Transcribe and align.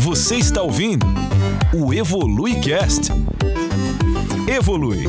Você 0.00 0.36
está 0.36 0.62
ouvindo 0.62 1.04
o 1.74 1.92
Evolui 1.92 2.58
Cast. 2.60 3.12
Evolui 4.48 5.04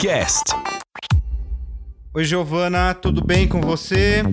Cast. 0.00 0.52
Oi, 2.12 2.24
Giovana, 2.24 2.92
tudo 2.92 3.24
bem 3.24 3.46
com 3.46 3.60
você? 3.60 4.24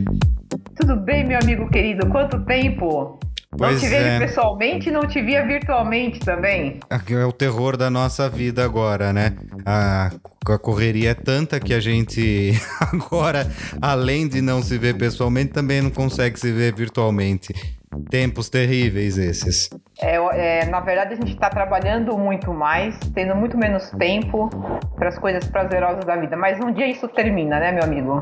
Tudo 0.76 0.96
bem, 0.96 1.28
meu 1.28 1.38
amigo 1.40 1.70
querido? 1.70 2.08
Quanto 2.10 2.40
tempo? 2.40 3.20
Pois 3.52 3.74
não 3.74 3.80
te 3.80 3.88
vejo 3.88 4.04
é. 4.04 4.20
pessoalmente 4.20 4.90
e 4.90 4.92
não 4.92 5.02
te 5.02 5.22
via 5.22 5.46
virtualmente 5.46 6.20
também. 6.22 6.80
Aqui 6.90 7.14
É 7.14 7.24
o 7.24 7.32
terror 7.32 7.78
da 7.78 7.92
nossa 7.92 8.28
vida 8.28 8.66
agora, 8.66 9.14
né? 9.14 9.36
A, 9.64 10.10
a 10.44 10.58
correria 10.58 11.12
é 11.12 11.14
tanta 11.14 11.60
que 11.60 11.76
a 11.76 11.80
gente 11.80 12.52
agora, 12.92 13.48
além 13.80 14.28
de 14.28 14.42
não 14.42 14.64
se 14.64 14.76
ver 14.80 14.96
pessoalmente, 14.96 15.54
também 15.54 15.84
não 15.84 15.92
consegue 15.92 16.40
se 16.40 16.52
ver 16.52 16.74
virtualmente. 16.74 17.77
Tempos 18.10 18.50
terríveis 18.50 19.18
esses. 19.18 19.70
É, 20.00 20.16
é, 20.16 20.66
na 20.66 20.80
verdade, 20.80 21.14
a 21.14 21.16
gente 21.16 21.34
está 21.34 21.50
trabalhando 21.50 22.18
muito 22.18 22.54
mais, 22.54 22.98
tendo 23.14 23.36
muito 23.36 23.58
menos 23.58 23.90
tempo 23.98 24.50
para 24.96 25.10
as 25.10 25.18
coisas 25.18 25.44
prazerosas 25.46 26.06
da 26.06 26.16
vida. 26.16 26.38
Mas 26.38 26.60
um 26.60 26.72
dia 26.72 26.88
isso 26.88 27.08
termina, 27.08 27.60
né, 27.60 27.72
meu 27.72 27.84
amigo? 27.84 28.22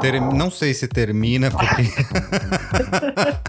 Ter- 0.00 0.20
Não 0.20 0.50
sei 0.50 0.72
se 0.72 0.88
termina, 0.88 1.50
porque. 1.50 1.82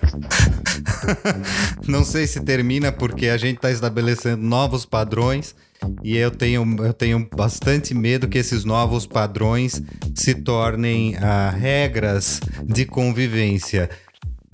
Não 1.88 2.04
sei 2.04 2.28
se 2.28 2.42
termina 2.42 2.92
porque 2.92 3.28
a 3.28 3.38
gente 3.38 3.58
está 3.58 3.72
estabelecendo 3.72 4.44
novos 4.44 4.86
padrões 4.86 5.56
e 6.04 6.18
eu 6.18 6.32
tenho, 6.32 6.66
eu 6.84 6.94
tenho 6.94 7.28
bastante 7.36 7.94
medo 7.94 8.28
que 8.28 8.38
esses 8.38 8.66
novos 8.66 9.06
padrões 9.06 9.82
se 10.16 10.36
tornem 10.36 11.16
ah, 11.18 11.50
regras 11.56 12.40
de 12.64 12.86
convivência, 12.86 13.90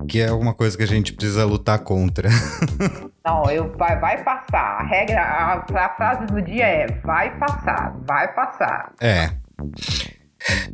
que 0.08 0.20
é 0.20 0.32
uma 0.32 0.54
coisa 0.54 0.78
que 0.78 0.84
a 0.84 0.88
gente 0.88 1.14
precisa 1.14 1.46
lutar 1.46 1.80
contra. 1.80 2.30
Não, 3.26 3.50
eu, 3.50 3.72
vai, 3.78 4.00
vai 4.00 4.24
passar. 4.24 4.80
A 4.80 4.84
regra, 4.84 5.22
a, 5.22 5.86
a 5.86 5.96
frase 5.96 6.26
do 6.26 6.42
dia 6.42 6.66
é: 6.66 6.88
vai 7.04 7.38
passar, 7.38 7.96
vai 8.06 8.34
passar. 8.34 8.94
É. 9.02 9.32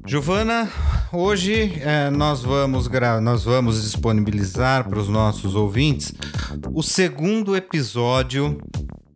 Giovana, 0.04 0.68
hoje 1.14 1.80
eh, 1.84 2.10
nós, 2.10 2.42
vamos 2.42 2.90
nós 3.22 3.44
vamos 3.44 3.84
disponibilizar 3.84 4.90
para 4.90 4.98
os 4.98 5.08
nossos 5.08 5.54
ouvintes 5.54 6.12
o 6.74 6.82
segundo 6.82 7.56
episódio 7.56 8.60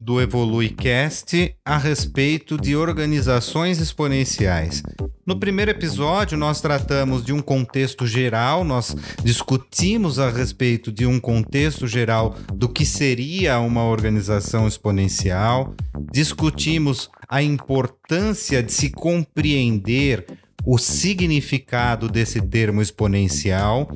do 0.04 0.20
EvoluiCast 0.20 1.56
a 1.64 1.78
respeito 1.78 2.58
de 2.58 2.76
organizações 2.76 3.80
exponenciais. 3.80 4.84
No 5.26 5.40
primeiro 5.40 5.72
episódio, 5.72 6.38
nós 6.38 6.60
tratamos 6.60 7.24
de 7.24 7.32
um 7.32 7.42
contexto 7.42 8.06
geral, 8.06 8.66
nós 8.66 8.94
discutimos 9.24 10.20
a 10.20 10.30
respeito 10.30 10.92
de 10.92 11.06
um 11.06 11.22
contexto 11.22 11.88
geral 11.88 12.36
do 12.54 12.68
que 12.68 12.86
seria 12.86 13.58
uma 13.60 13.86
organização 13.86 14.68
exponencial, 14.68 15.74
discutimos 16.12 17.10
a 17.30 17.42
importância 17.42 18.62
de 18.62 18.74
se 18.74 18.92
compreender 18.92 20.26
o 20.66 20.78
significado 20.78 22.08
desse 22.08 22.42
termo 22.42 22.82
exponencial, 22.82 23.90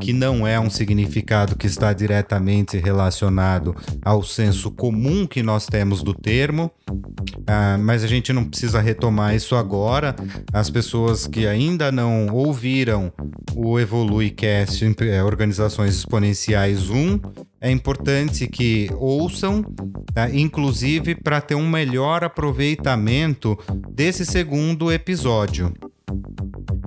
que 0.00 0.12
não 0.12 0.46
é 0.46 0.60
um 0.60 0.68
significado 0.68 1.56
que 1.56 1.66
está 1.66 1.92
diretamente 1.92 2.76
relacionado 2.76 3.74
ao 4.02 4.22
senso 4.22 4.70
comum 4.70 5.26
que 5.26 5.42
nós 5.42 5.66
temos 5.66 6.02
do 6.02 6.12
termo, 6.12 6.70
ah, 7.46 7.78
mas 7.78 8.04
a 8.04 8.06
gente 8.06 8.32
não 8.32 8.44
precisa 8.44 8.80
retomar 8.80 9.34
isso 9.34 9.56
agora. 9.56 10.14
As 10.52 10.68
pessoas 10.68 11.26
que 11.26 11.46
ainda 11.46 11.90
não 11.90 12.26
ouviram 12.28 13.12
o 13.54 13.78
EvoluiCast, 13.78 14.94
eh, 15.00 15.22
Organizações 15.22 15.94
Exponenciais 15.94 16.90
1, 16.90 17.20
é 17.60 17.70
importante 17.70 18.48
que 18.48 18.90
ouçam, 18.98 19.62
tá? 20.12 20.28
inclusive 20.28 21.14
para 21.14 21.40
ter 21.40 21.54
um 21.54 21.68
melhor 21.68 22.24
aproveitamento 22.24 23.56
desse 23.94 24.26
segundo 24.26 24.90
episódio. 24.90 25.72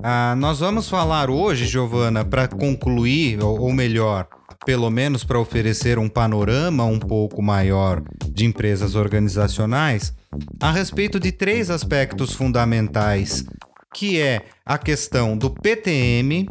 Ah, 0.03 0.35
nós 0.38 0.59
vamos 0.59 0.89
falar 0.89 1.29
hoje, 1.29 1.66
Giovana, 1.66 2.23
para 2.23 2.47
concluir, 2.47 3.44
ou, 3.44 3.61
ou 3.61 3.73
melhor, 3.73 4.28
pelo 4.66 4.89
menos 4.89 5.23
para 5.23 5.39
oferecer 5.39 5.97
um 6.00 6.09
panorama 6.09 6.85
um 6.85 7.00
pouco 7.00 7.41
maior 7.41 8.01
de 8.29 8.45
empresas 8.45 8.95
organizacionais, 8.95 10.13
a 10.59 10.72
respeito 10.72 11.19
de 11.19 11.31
três 11.31 11.69
aspectos 11.69 12.33
fundamentais, 12.33 13.45
que 13.94 14.19
é 14.19 14.41
a 14.66 14.78
questão 14.78 15.38
do 15.38 15.50
PTM 15.50 16.47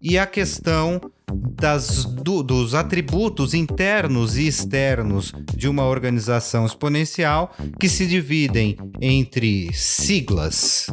e 0.00 0.18
a 0.18 0.26
questão 0.26 1.00
das, 1.34 2.04
do- 2.04 2.42
dos 2.42 2.74
atributos 2.74 3.54
internos 3.54 4.36
e 4.36 4.46
externos 4.46 5.32
de 5.56 5.68
uma 5.68 5.84
organização 5.84 6.66
exponencial 6.66 7.54
que 7.78 7.88
se 7.88 8.06
dividem 8.06 8.76
entre 9.00 9.72
siglas. 9.72 10.86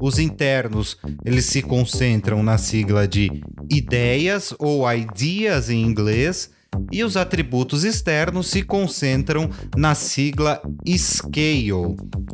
Os 0.00 0.18
internos, 0.18 0.96
eles 1.24 1.46
se 1.46 1.62
concentram 1.62 2.42
na 2.42 2.58
sigla 2.58 3.06
de 3.06 3.42
ideias 3.70 4.54
ou 4.58 4.90
ideas 4.92 5.70
em 5.70 5.82
inglês, 5.82 6.50
e 6.92 7.02
os 7.02 7.16
atributos 7.16 7.84
externos 7.84 8.48
se 8.48 8.62
concentram 8.62 9.48
na 9.76 9.94
sigla 9.94 10.60
scale 10.86 11.70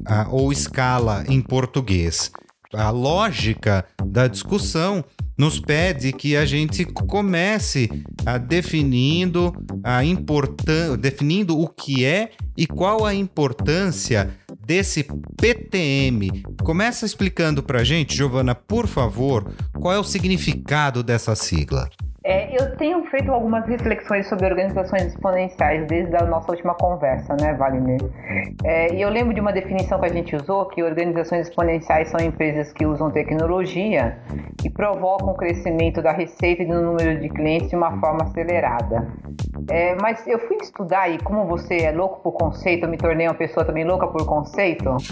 ah, 0.05 0.27
ou 0.31 0.51
escala 0.51 1.25
em 1.29 1.41
português. 1.41 2.33
A 2.75 2.91
lógica 2.91 3.85
da 4.05 4.27
discussão 4.27 5.05
nos 5.37 5.59
pede 5.59 6.13
que 6.13 6.37
a 6.37 6.45
gente 6.45 6.85
comece 6.85 7.89
a 8.25 8.39
definindo 8.39 9.53
a 9.83 10.05
importância, 10.05 10.97
definindo 10.97 11.59
o 11.59 11.69
que 11.69 12.05
é 12.05 12.31
e 12.57 12.67
qual 12.67 13.05
a 13.05 13.15
importância 13.15 14.31
desse 14.65 15.05
PTM. 15.37 16.43
Começa 16.63 17.05
explicando 17.05 17.63
pra 17.63 17.85
gente, 17.85 18.17
Giovana, 18.17 18.55
por 18.55 18.87
favor, 18.87 19.53
qual 19.79 19.95
é 19.95 19.99
o 19.99 20.05
significado 20.05 21.03
dessa 21.03 21.35
sigla? 21.35 21.91
É, 22.25 22.42
eu 22.55 22.77
tenho 22.77 23.05
feito 23.07 23.31
algumas 23.31 23.67
reflexões 23.67 24.29
sobre 24.29 24.47
organizações 24.47 25.07
exponenciais 25.07 25.87
desde 25.87 26.15
a 26.17 26.25
nossa 26.25 26.51
última 26.51 26.75
conversa, 26.75 27.35
né, 27.41 27.55
Wagner? 27.55 28.01
É, 28.65 28.95
e 28.95 29.01
eu 29.01 29.09
lembro 29.09 29.35
de 29.35 29.41
uma 29.41 29.53
definição 29.53 29.99
que 29.99 30.07
a 30.07 30.13
gente 30.13 30.37
usou, 30.37 30.67
que 30.67 30.83
organizações 30.83 31.49
exponenciais 31.49 32.09
são 32.11 32.21
empresas 32.21 32.73
que 32.73 32.85
usam 32.85 33.11
tecnologia 33.11 34.19
e 34.65 34.71
provocam 34.71 35.29
o 35.29 35.35
crescimento 35.35 36.03
da 36.03 36.13
receita 36.13 36.63
e 36.63 36.67
do 36.67 36.81
número 36.81 37.21
de 37.21 37.29
clientes 37.29 37.71
de 37.71 37.77
uma 37.77 37.99
forma 37.99 38.25
acelerada. 38.25 39.09
É, 39.71 39.95
mas 40.01 40.27
eu 40.27 40.39
fui 40.41 40.57
estudar 40.57 41.09
e 41.09 41.19
como 41.19 41.47
você 41.47 41.83
é 41.83 41.93
louco 41.93 42.21
por 42.23 42.33
conceito, 42.33 42.85
eu 42.85 42.91
me 42.91 42.97
tornei 42.97 43.27
uma 43.27 43.35
pessoa 43.35 43.65
também 43.65 43.85
louca 43.85 44.07
por 44.07 44.27
conceito. 44.27 44.97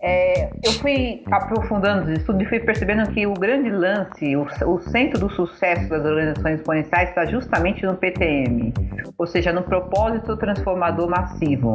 É, 0.00 0.48
eu 0.64 0.72
fui 0.80 1.22
aprofundando 1.30 2.04
os 2.04 2.18
estudos 2.18 2.42
e 2.42 2.48
fui 2.48 2.60
percebendo 2.60 3.10
que 3.10 3.26
o 3.26 3.34
grande 3.34 3.68
lance, 3.68 4.36
o, 4.36 4.46
o 4.66 4.78
centro 4.80 5.18
do 5.18 5.28
sucesso 5.28 5.88
das 5.88 6.04
organizações 6.04 6.17
exponenciais 6.18 7.08
está 7.10 7.24
justamente 7.26 7.84
no 7.84 7.96
PTM, 7.96 8.72
ou 9.16 9.26
seja, 9.26 9.52
no 9.52 9.62
propósito 9.62 10.36
transformador 10.36 11.08
massivo. 11.08 11.74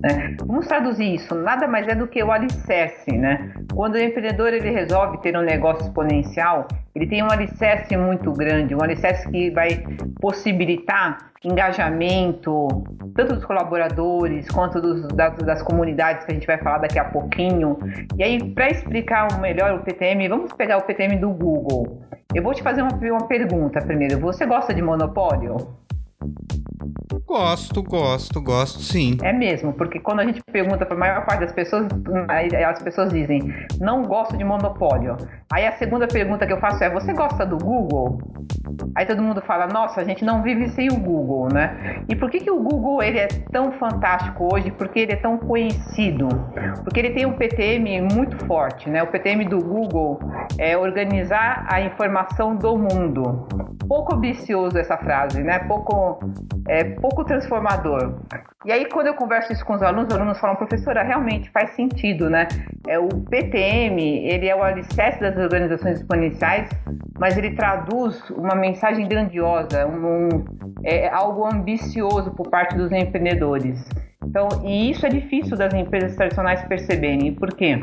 né? 0.00 0.36
Vamos 0.44 0.66
traduzir 0.66 1.14
isso, 1.14 1.34
nada 1.34 1.66
mais 1.66 1.86
é 1.88 1.94
do 1.94 2.06
que 2.06 2.22
o 2.22 2.30
alicerce. 2.30 3.12
Né? 3.12 3.52
Quando 3.74 3.94
o 3.94 3.98
empreendedor 3.98 4.52
ele 4.52 4.70
resolve 4.70 5.18
ter 5.18 5.36
um 5.36 5.42
negócio 5.42 5.86
exponencial, 5.86 6.66
ele 6.94 7.06
tem 7.06 7.22
um 7.22 7.30
alicerce 7.30 7.96
muito 7.96 8.32
grande, 8.32 8.74
um 8.74 8.82
alicerce 8.82 9.28
que 9.30 9.50
vai 9.50 9.82
possibilitar 10.20 11.32
engajamento, 11.44 12.68
tanto 13.16 13.34
dos 13.34 13.44
colaboradores 13.44 14.48
quanto 14.48 14.80
dos, 14.80 15.08
das, 15.08 15.36
das 15.38 15.62
comunidades 15.62 16.24
que 16.24 16.30
a 16.30 16.34
gente 16.34 16.46
vai 16.46 16.58
falar 16.58 16.78
daqui 16.78 16.98
a 16.98 17.04
pouquinho. 17.04 17.78
E 18.16 18.22
aí, 18.22 18.52
para 18.52 18.70
explicar 18.70 19.40
melhor 19.40 19.74
o 19.74 19.80
PTM, 19.80 20.28
vamos 20.28 20.52
pegar 20.52 20.78
o 20.78 20.82
PTM 20.82 21.16
do 21.16 21.30
Google. 21.30 22.02
Eu 22.34 22.42
vou 22.42 22.54
te 22.54 22.62
fazer 22.62 22.82
uma, 22.82 22.94
uma 22.94 23.26
pergunta 23.26 23.80
primeiro. 23.80 24.18
Você 24.20 24.46
gosta 24.46 24.72
de 24.72 24.80
monopólio? 24.80 25.56
Gosto, 27.26 27.82
gosto, 27.82 28.40
gosto 28.40 28.80
sim. 28.80 29.16
É 29.22 29.32
mesmo, 29.32 29.72
porque 29.72 29.98
quando 29.98 30.20
a 30.20 30.24
gente 30.24 30.42
pergunta 30.52 30.84
para 30.84 30.94
a 30.94 30.98
maior 30.98 31.24
parte 31.24 31.40
das 31.40 31.52
pessoas, 31.52 31.86
as 32.68 32.82
pessoas 32.82 33.10
dizem, 33.10 33.52
não 33.80 34.02
gosto 34.02 34.36
de 34.36 34.44
monopólio. 34.44 35.16
Aí 35.50 35.66
a 35.66 35.72
segunda 35.72 36.06
pergunta 36.06 36.46
que 36.46 36.52
eu 36.52 36.60
faço 36.60 36.82
é, 36.84 36.90
você 36.90 37.12
gosta 37.12 37.46
do 37.46 37.56
Google? 37.56 38.18
Aí 38.94 39.06
todo 39.06 39.22
mundo 39.22 39.40
fala, 39.42 39.66
nossa, 39.66 40.00
a 40.00 40.04
gente 40.04 40.24
não 40.24 40.42
vive 40.42 40.68
sem 40.70 40.88
o 40.88 40.98
Google, 40.98 41.48
né? 41.52 42.02
E 42.08 42.14
por 42.14 42.30
que, 42.30 42.40
que 42.40 42.50
o 42.50 42.62
Google 42.62 43.02
ele 43.02 43.18
é 43.18 43.28
tão 43.50 43.72
fantástico 43.72 44.48
hoje? 44.52 44.70
Porque 44.70 45.00
ele 45.00 45.12
é 45.12 45.16
tão 45.16 45.38
conhecido? 45.38 46.28
Porque 46.84 47.00
ele 47.00 47.10
tem 47.10 47.26
um 47.26 47.32
PTM 47.32 48.02
muito 48.12 48.44
forte, 48.46 48.88
né? 48.90 49.02
O 49.02 49.06
PTM 49.06 49.44
do 49.46 49.58
Google 49.58 50.20
é 50.58 50.76
organizar 50.76 51.66
a 51.68 51.80
informação 51.80 52.56
do 52.56 52.76
mundo. 52.76 53.46
Pouco 53.88 54.14
ambicioso 54.14 54.78
essa 54.78 54.96
frase, 54.96 55.42
né? 55.42 55.58
Pouco, 55.60 56.11
é, 56.68 56.84
pouco 56.84 57.24
transformador. 57.24 58.20
E 58.64 58.72
aí 58.72 58.86
quando 58.86 59.08
eu 59.08 59.14
converso 59.14 59.52
isso 59.52 59.64
com 59.64 59.74
os 59.74 59.82
alunos, 59.82 60.12
os 60.12 60.18
alunos 60.18 60.38
falam, 60.38 60.56
professora, 60.56 61.02
realmente 61.02 61.50
faz 61.50 61.70
sentido, 61.70 62.30
né? 62.30 62.48
É, 62.86 62.98
o 62.98 63.08
PTM, 63.08 64.00
ele 64.00 64.48
é 64.48 64.56
o 64.56 64.62
alicerce 64.62 65.20
das 65.20 65.36
organizações 65.36 66.00
exponenciais, 66.00 66.70
mas 67.18 67.36
ele 67.36 67.54
traduz 67.54 68.30
uma 68.30 68.54
mensagem 68.54 69.06
grandiosa, 69.06 69.86
um, 69.86 70.26
um 70.26 70.44
é, 70.84 71.08
algo 71.08 71.46
ambicioso 71.46 72.32
por 72.32 72.48
parte 72.48 72.76
dos 72.76 72.90
empreendedores. 72.92 73.84
Então, 74.24 74.48
e 74.64 74.90
isso 74.90 75.04
é 75.04 75.08
difícil 75.08 75.56
das 75.56 75.74
empresas 75.74 76.14
tradicionais 76.16 76.62
perceberem. 76.64 77.34
Por 77.34 77.54
quê? 77.54 77.82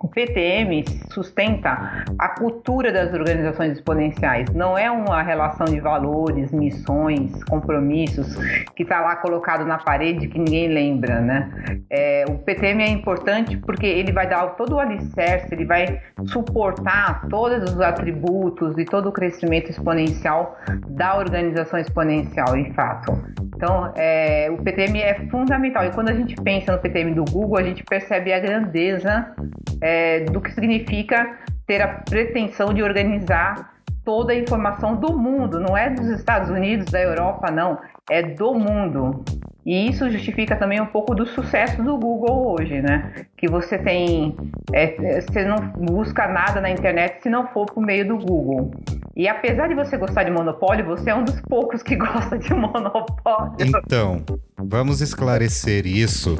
O 0.00 0.06
PTM 0.06 0.84
sustenta 1.10 2.04
a 2.16 2.28
cultura 2.28 2.92
das 2.92 3.12
organizações 3.12 3.72
exponenciais. 3.72 4.48
Não 4.54 4.78
é 4.78 4.88
uma 4.88 5.22
relação 5.22 5.66
de 5.66 5.80
valores, 5.80 6.52
missões, 6.52 7.42
compromissos 7.44 8.36
que 8.76 8.84
está 8.84 9.00
lá 9.00 9.16
colocado 9.16 9.64
na 9.66 9.78
parede 9.78 10.28
que 10.28 10.38
ninguém 10.38 10.68
lembra, 10.68 11.20
né? 11.20 11.50
É, 11.90 12.24
o 12.28 12.38
PTM 12.38 12.82
é 12.82 12.88
importante 12.90 13.56
porque 13.56 13.86
ele 13.86 14.12
vai 14.12 14.28
dar 14.28 14.46
todo 14.50 14.76
o 14.76 14.78
alicerce, 14.78 15.52
ele 15.52 15.64
vai 15.64 16.00
suportar 16.26 17.26
todos 17.28 17.74
os 17.74 17.80
atributos 17.80 18.78
e 18.78 18.84
todo 18.84 19.08
o 19.08 19.12
crescimento 19.12 19.68
exponencial 19.68 20.56
da 20.90 21.16
organização 21.16 21.78
exponencial, 21.78 22.56
em 22.56 22.72
fato. 22.72 23.18
Então, 23.56 23.92
é, 23.96 24.48
o 24.52 24.62
PTM 24.62 25.00
é 25.00 25.14
fundamental. 25.28 25.84
E 25.84 25.90
quando 25.90 26.10
a 26.10 26.14
gente 26.14 26.36
pensa 26.36 26.70
no 26.70 26.78
PTM 26.78 27.14
do 27.14 27.24
Google, 27.24 27.58
a 27.58 27.62
gente 27.64 27.82
percebe 27.82 28.32
a 28.32 28.38
grandeza 28.38 29.34
é, 29.80 29.87
do 30.30 30.40
que 30.40 30.52
significa 30.52 31.38
ter 31.66 31.82
a 31.82 31.88
pretensão 31.88 32.72
de 32.72 32.82
organizar 32.82 33.78
toda 34.08 34.32
a 34.32 34.36
informação 34.36 34.96
do 34.96 35.18
mundo, 35.18 35.60
não 35.60 35.76
é 35.76 35.90
dos 35.90 36.06
Estados 36.06 36.48
Unidos, 36.48 36.86
da 36.86 36.98
Europa, 36.98 37.50
não, 37.50 37.78
é 38.08 38.22
do 38.22 38.54
mundo. 38.54 39.22
E 39.66 39.86
isso 39.86 40.10
justifica 40.10 40.56
também 40.56 40.80
um 40.80 40.86
pouco 40.86 41.14
do 41.14 41.26
sucesso 41.26 41.82
do 41.82 41.98
Google 41.98 42.54
hoje, 42.54 42.80
né? 42.80 43.26
Que 43.36 43.46
você 43.46 43.76
tem. 43.76 44.34
É, 44.72 45.20
você 45.20 45.44
não 45.44 45.58
busca 45.58 46.26
nada 46.26 46.58
na 46.58 46.70
internet 46.70 47.22
se 47.22 47.28
não 47.28 47.48
for 47.48 47.66
por 47.66 47.82
meio 47.82 48.08
do 48.08 48.16
Google. 48.16 48.70
E 49.14 49.28
apesar 49.28 49.68
de 49.68 49.74
você 49.74 49.98
gostar 49.98 50.22
de 50.22 50.30
monopólio, 50.30 50.86
você 50.86 51.10
é 51.10 51.14
um 51.14 51.24
dos 51.24 51.38
poucos 51.42 51.82
que 51.82 51.94
gosta 52.00 52.38
de 52.38 52.54
monopólio. 52.54 53.56
Então, 53.60 54.24
vamos 54.56 55.02
esclarecer 55.02 55.86
isso 55.86 56.38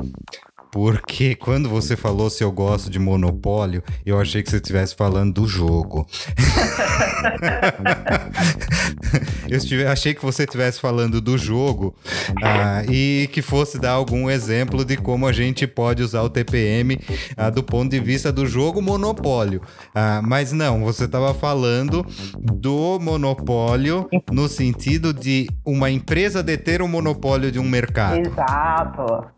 porque 0.71 1.35
quando 1.35 1.69
você 1.69 1.97
falou 1.97 2.31
se 2.31 2.45
eu 2.45 2.53
gosto 2.53 2.91
de 2.91 2.99
Monopólio, 2.99 3.83
eu 4.05 4.21
achei 4.21 4.43
que 4.43 4.51
você 4.51 4.57
estivesse 4.57 4.95
falando 4.95 5.35
do 5.35 5.47
jogo. 5.47 6.07
eu 9.49 9.57
estive, 9.57 9.87
achei 9.87 10.15
que 10.15 10.23
você 10.23 10.45
estivesse 10.45 10.81
falando 10.81 11.21
do 11.21 11.39
jogo 11.39 11.95
ah, 12.43 12.83
e 12.89 13.29
que 13.33 13.43
fosse 13.43 13.79
dar 13.79 13.93
algum 13.93 14.29
exemplo 14.29 14.85
de 14.85 14.97
como 14.97 15.27
a 15.27 15.33
gente 15.33 15.67
pode 15.67 16.03
usar 16.03 16.23
o 16.23 16.31
TPM 16.31 16.99
ah, 17.37 17.51
do 17.51 17.63
ponto 17.63 17.91
de 17.91 18.01
vista 18.01 18.33
do 18.33 18.47
jogo 18.47 18.83
Monopólio. 18.83 19.63
Ah, 19.95 20.21
mas 20.23 20.53
não, 20.53 20.85
você 20.85 21.05
estava 21.05 21.35
falando 21.35 22.05
do 22.39 22.99
monopólio 23.01 24.09
no 24.31 24.49
sentido 24.49 25.13
de 25.13 25.49
uma 25.65 25.91
empresa 25.91 26.43
deter 26.43 26.83
o 26.83 26.89
monopólio 26.89 27.51
de 27.51 27.59
um 27.59 27.65
mercado. 27.65 28.21
Exato. 28.21 29.38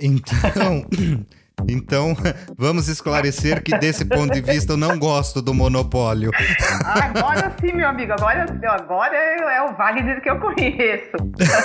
Então, 0.00 0.84
então 1.68 2.14
vamos 2.56 2.88
esclarecer 2.88 3.62
que 3.62 3.76
desse 3.78 4.04
ponto 4.04 4.32
de 4.32 4.40
vista 4.40 4.74
eu 4.74 4.76
não 4.76 4.98
gosto 4.98 5.42
do 5.42 5.52
monopólio. 5.52 6.30
Agora 6.84 7.54
sim, 7.60 7.72
meu 7.72 7.88
amigo, 7.88 8.12
agora, 8.12 8.46
agora 8.68 9.16
é 9.16 9.62
o 9.62 9.76
Wagner 9.76 10.22
que 10.22 10.30
eu 10.30 10.38
conheço. 10.38 11.16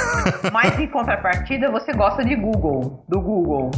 Mas 0.51 0.79
em 0.79 0.87
contrapartida, 0.87 1.69
você 1.69 1.93
gosta 1.93 2.23
de 2.23 2.35
Google, 2.35 3.03
do 3.07 3.21
Google. 3.21 3.71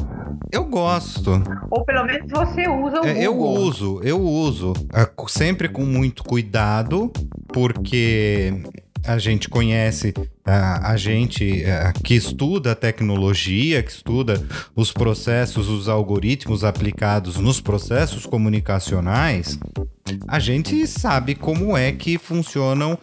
Eu 0.51 0.65
gosto. 0.65 1.41
Ou 1.69 1.83
pelo 1.83 2.05
menos 2.05 2.29
você 2.29 2.67
usa 2.67 3.01
o 3.01 3.05
é, 3.05 3.25
Google. 3.25 3.55
Eu 3.55 3.61
uso, 3.61 4.01
eu 4.03 4.21
uso. 4.21 4.73
É, 4.93 5.09
sempre 5.27 5.67
com 5.67 5.83
muito 5.83 6.23
cuidado, 6.23 7.11
porque 7.47 8.63
a 9.05 9.17
gente 9.17 9.49
conhece 9.49 10.13
a, 10.43 10.91
a 10.91 10.97
gente 10.97 11.63
a, 11.65 11.93
que 11.93 12.15
estuda 12.15 12.71
a 12.71 12.75
tecnologia, 12.75 13.81
que 13.83 13.91
estuda 13.91 14.41
os 14.75 14.91
processos, 14.91 15.69
os 15.69 15.87
algoritmos 15.87 16.63
aplicados 16.63 17.37
nos 17.37 17.61
processos 17.61 18.25
comunicacionais, 18.25 19.59
a 20.27 20.39
gente 20.39 20.85
sabe 20.87 21.35
como 21.35 21.75
é 21.75 21.91
que 21.91 22.17
funcionam 22.17 22.97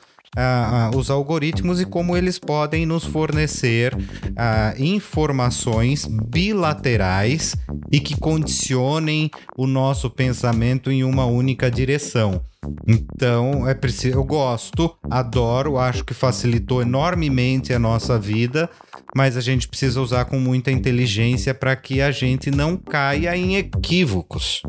os 0.97 1.11
algoritmos 1.11 1.79
e 1.81 1.85
como 1.85 2.17
eles 2.17 2.39
podem 2.39 2.87
nos 2.87 3.05
fornecer 3.05 3.95
informações 4.79 6.07
bilaterais 6.07 7.55
e 7.91 8.01
que 8.01 8.17
condicionem 8.17 9.31
o 9.57 9.67
nosso 9.67 10.09
pensamento 10.09 10.91
em 10.91 11.05
uma 11.05 11.27
única 11.27 11.71
direção. 11.71 12.43
Então, 12.87 13.69
é 13.69 13.75
preciso, 13.75 14.19
eu 14.19 14.25
gosto, 14.25 14.97
adoro, 15.11 15.79
acho 15.79 16.05
que 16.05 16.15
facilitou 16.15 16.83
enormemente 16.83 17.73
a 17.73 17.79
nossa 17.79 18.19
vida, 18.19 18.69
mas 19.17 19.37
a 19.37 19.41
gente 19.41 19.69
precisa 19.69 20.01
usar 20.01 20.25
com 20.25 20.39
muita 20.39 20.71
inteligência 20.71 21.53
para 21.55 21.75
que 21.77 22.01
a 22.01 22.11
gente 22.11 22.51
não 22.51 22.77
caia 22.77 23.37
em 23.37 23.57
equívocos. 23.57 24.63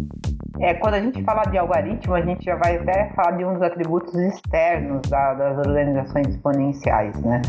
É, 0.60 0.74
quando 0.76 0.96
a 0.96 1.02
gente 1.02 1.24
fala 1.24 1.44
de 1.44 1.58
algoritmo, 1.58 2.14
a 2.14 2.22
gente 2.22 2.46
já 2.46 2.56
vai 2.56 2.78
até 2.78 3.12
falar 3.16 3.32
de 3.32 3.46
um 3.46 3.54
dos 3.54 3.62
atributos 3.62 4.14
externos 4.16 5.02
da, 5.10 5.34
das 5.34 5.58
organizações 5.68 6.28
exponenciais, 6.28 7.20
né? 7.22 7.42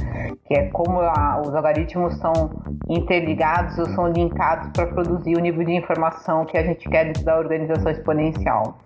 Que 0.47 0.55
é 0.55 0.67
como 0.71 1.01
a, 1.01 1.41
os 1.41 1.55
algoritmos 1.55 2.17
são 2.19 2.51
interligados 2.89 3.79
ou 3.79 3.87
são 3.91 4.09
linkados 4.09 4.71
para 4.73 4.87
produzir 4.87 5.37
o 5.37 5.41
nível 5.41 5.65
de 5.65 5.73
informação 5.73 6.45
que 6.45 6.57
a 6.57 6.63
gente 6.63 6.89
quer 6.89 7.13
da 7.13 7.39
organização 7.39 7.91
exponencial. 7.91 8.79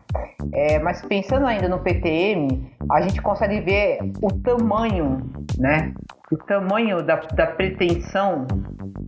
É, 0.52 0.78
mas 0.78 1.05
pensando 1.05 1.46
ainda 1.46 1.69
no 1.69 1.78
PTM, 1.81 2.72
a 2.90 3.00
gente 3.02 3.20
consegue 3.20 3.60
ver 3.60 3.99
o 4.22 4.32
tamanho, 4.40 5.19
né? 5.58 5.93
O 6.31 6.37
tamanho 6.37 7.02
da, 7.02 7.16
da 7.16 7.46
pretensão 7.46 8.46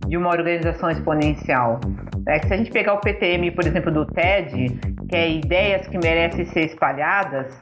de 0.07 0.17
uma 0.17 0.29
organização 0.29 0.89
exponencial. 0.89 1.79
É, 2.27 2.39
se 2.39 2.53
a 2.53 2.57
gente 2.57 2.71
pegar 2.71 2.93
o 2.93 2.99
PTM, 2.99 3.51
por 3.51 3.65
exemplo, 3.65 3.91
do 3.91 4.05
TED, 4.05 4.79
que 5.09 5.15
é 5.15 5.29
ideias 5.29 5.87
que 5.87 5.97
merecem 5.97 6.45
ser 6.45 6.65
espalhadas, 6.65 7.53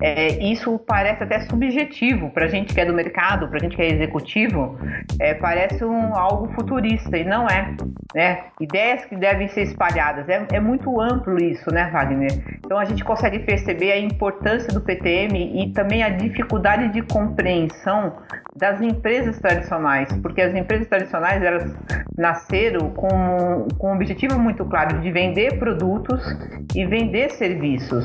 é, 0.00 0.28
isso 0.44 0.78
parece 0.78 1.24
até 1.24 1.40
subjetivo 1.40 2.30
para 2.30 2.44
a 2.44 2.48
gente 2.48 2.72
que 2.72 2.80
é 2.80 2.84
do 2.84 2.94
mercado, 2.94 3.48
para 3.48 3.58
a 3.58 3.60
gente 3.60 3.74
que 3.74 3.82
é 3.82 3.90
executivo, 3.90 4.78
é, 5.18 5.34
parece 5.34 5.84
um, 5.84 6.14
algo 6.14 6.52
futurista 6.54 7.16
e 7.18 7.24
não 7.24 7.48
é. 7.48 7.74
Né? 8.14 8.44
Ideias 8.60 9.04
que 9.06 9.16
devem 9.16 9.48
ser 9.48 9.62
espalhadas, 9.62 10.28
é, 10.28 10.46
é, 10.52 10.60
muito 10.60 11.00
amplo 11.00 11.42
isso, 11.42 11.72
né, 11.72 11.90
Wagner? 11.90 12.30
Então 12.64 12.78
a 12.78 12.84
gente 12.84 13.04
consegue 13.04 13.40
perceber 13.40 13.90
a 13.90 13.98
importância 13.98 14.72
do 14.72 14.80
PTM 14.80 15.62
e 15.62 15.72
também 15.72 16.04
a 16.04 16.10
dificuldade 16.10 16.92
de 16.92 17.02
compreensão 17.02 18.18
das 18.56 18.80
empresas 18.80 19.38
tradicionais, 19.38 20.08
porque 20.22 20.40
as 20.40 20.54
empresas 20.54 20.86
tradicionais 20.88 21.42
elas 21.42 21.76
nasceram 22.16 22.90
com, 22.90 23.66
com 23.78 23.90
um 23.90 23.94
objetivo 23.94 24.38
muito 24.38 24.64
claro 24.64 25.00
de 25.00 25.10
vender 25.10 25.58
produtos 25.58 26.20
e 26.74 26.84
vender 26.86 27.30
serviços. 27.30 28.04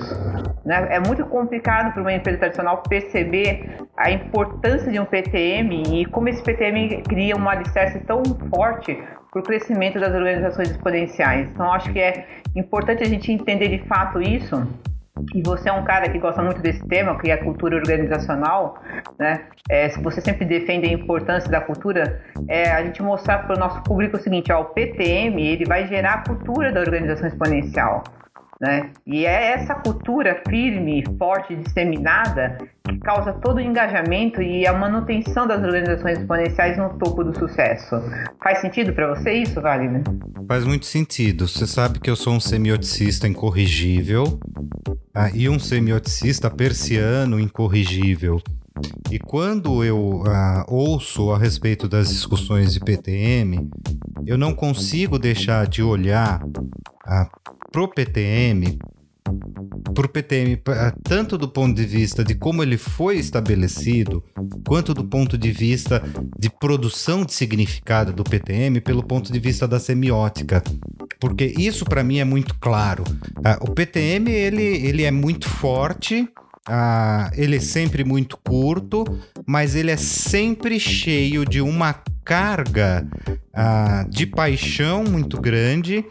Né? 0.66 0.88
É 0.90 1.00
muito 1.00 1.26
complicado 1.26 1.83
complicado 1.84 1.94
para 1.94 2.02
uma 2.02 2.14
empresa 2.14 2.38
tradicional 2.38 2.84
perceber 2.88 3.78
a 3.98 4.12
importância 4.12 4.92
de 4.92 5.00
um 5.00 5.06
PTM 5.06 5.84
e 6.02 6.06
como 6.06 6.30
esse 6.30 6.42
PTM 6.44 7.02
cria 7.04 7.36
um 7.36 7.50
alicerce 7.50 8.00
tão 8.02 8.24
forte 8.54 8.96
para 9.32 9.40
o 9.40 9.44
crescimento 9.44 10.00
das 10.00 10.14
organizações 10.14 10.72
exponenciais. 10.72 11.50
Então, 11.50 11.72
acho 11.74 11.92
que 11.92 12.00
é 12.00 12.28
importante 12.56 13.04
a 13.04 13.08
gente 13.08 13.32
entender 13.32 13.70
de 13.70 13.88
fato 13.88 14.22
isso. 14.22 14.56
E 15.34 15.42
você 15.44 15.70
é 15.70 15.72
um 15.72 15.84
cara 15.84 16.10
que 16.10 16.18
gosta 16.18 16.42
muito 16.42 16.60
desse 16.62 16.86
tema, 16.88 17.18
que 17.20 17.30
é 17.30 17.34
a 17.36 17.44
cultura 17.44 17.78
organizacional, 17.78 18.82
né? 19.18 19.46
É, 19.70 19.88
se 19.90 20.02
você 20.02 20.20
sempre 20.20 20.44
defende 20.44 20.88
a 20.88 20.92
importância 20.92 21.50
da 21.50 21.62
cultura, 21.62 22.22
é 22.48 22.72
a 22.72 22.84
gente 22.84 23.02
mostrar 23.02 23.46
para 23.46 23.56
o 23.56 23.60
nosso 23.60 23.82
público 23.84 24.18
o 24.18 24.20
seguinte: 24.20 24.52
ó, 24.52 24.62
o 24.62 24.66
PTM 24.66 25.40
ele 25.40 25.66
vai 25.66 25.88
gerar 25.88 26.14
a 26.14 26.24
cultura 26.24 26.72
da 26.72 26.82
organização 26.82 27.28
exponencial. 27.28 28.04
Né? 28.64 28.92
E 29.06 29.26
é 29.26 29.52
essa 29.56 29.76
cultura 29.76 30.42
firme, 30.48 31.04
forte, 31.20 31.54
disseminada 31.54 32.58
que 32.88 32.98
causa 33.00 33.34
todo 33.34 33.58
o 33.58 33.60
engajamento 33.60 34.42
e 34.42 34.66
a 34.66 34.72
manutenção 34.72 35.46
das 35.46 35.62
organizações 35.62 36.20
exponenciais 36.20 36.78
no 36.78 36.98
topo 36.98 37.26
do 37.26 37.38
sucesso. 37.38 38.02
Faz 38.42 38.60
sentido 38.60 38.94
para 38.94 39.14
você 39.14 39.34
isso, 39.34 39.60
Wagner? 39.60 40.04
Faz 40.48 40.64
muito 40.64 40.86
sentido. 40.86 41.46
Você 41.46 41.68
sabe 41.68 42.00
que 42.00 42.10
eu 42.10 42.16
sou 42.16 42.36
um 42.36 42.40
semioticista 42.40 43.28
incorrigível 43.28 44.40
ah, 45.14 45.30
e 45.34 45.50
um 45.50 45.60
semioticista 45.60 46.50
persiano 46.50 47.42
incorrigível. 47.42 48.42
E 49.12 49.20
quando 49.20 49.84
eu 49.84 50.24
ah, 50.26 50.66
ouço 50.70 51.34
a 51.34 51.38
respeito 51.38 51.90
das 51.90 52.08
discussões 52.08 52.74
de 52.74 52.80
PTM, 52.80 53.70
eu 54.26 54.38
não 54.38 54.54
consigo 54.54 55.20
deixar 55.20 55.68
de 55.68 55.84
olhar 55.84 56.42
ah, 57.06 57.28
pro 57.74 57.88
PTM 57.88 58.78
para 59.94 60.06
o 60.06 60.10
PTM, 60.10 60.62
tanto 61.04 61.38
do 61.38 61.48
ponto 61.48 61.76
de 61.76 61.86
vista 61.86 62.24
de 62.24 62.36
como 62.36 62.62
ele 62.62 62.78
foi 62.78 63.18
estabelecido, 63.18 64.24
quanto 64.68 64.94
do 64.94 65.04
ponto 65.04 65.38
de 65.38 65.52
vista 65.52 66.04
de 66.38 66.50
produção 66.50 67.24
de 67.24 67.34
significado 67.34 68.12
do 68.12 68.24
PTM, 68.24 68.82
pelo 68.82 69.04
ponto 69.04 69.32
de 69.32 69.40
vista 69.40 69.68
da 69.68 69.80
semiótica. 69.80 70.62
Porque 71.20 71.46
isso 71.58 71.86
para 71.86 72.04
mim 72.04 72.20
é 72.20 72.26
muito 72.26 72.56
claro. 72.60 73.04
Ah, 73.44 73.58
o 73.62 73.72
PTM 73.72 74.30
ele, 74.30 74.64
ele 74.64 75.04
é 75.04 75.12
muito 75.12 75.48
forte, 75.48 76.28
ah, 76.68 77.32
ele 77.36 77.58
é 77.58 77.62
sempre 77.62 78.04
muito 78.04 78.38
curto, 78.38 79.06
mas 79.46 79.76
ele 79.76 79.92
é 79.92 79.98
sempre 79.98 80.80
cheio 80.80 81.46
de 81.46 81.62
uma 81.62 81.94
carga 82.26 83.08
ah, 83.54 84.06
de 84.10 84.26
paixão 84.26 85.04
muito 85.04 85.40
grande 85.40 86.06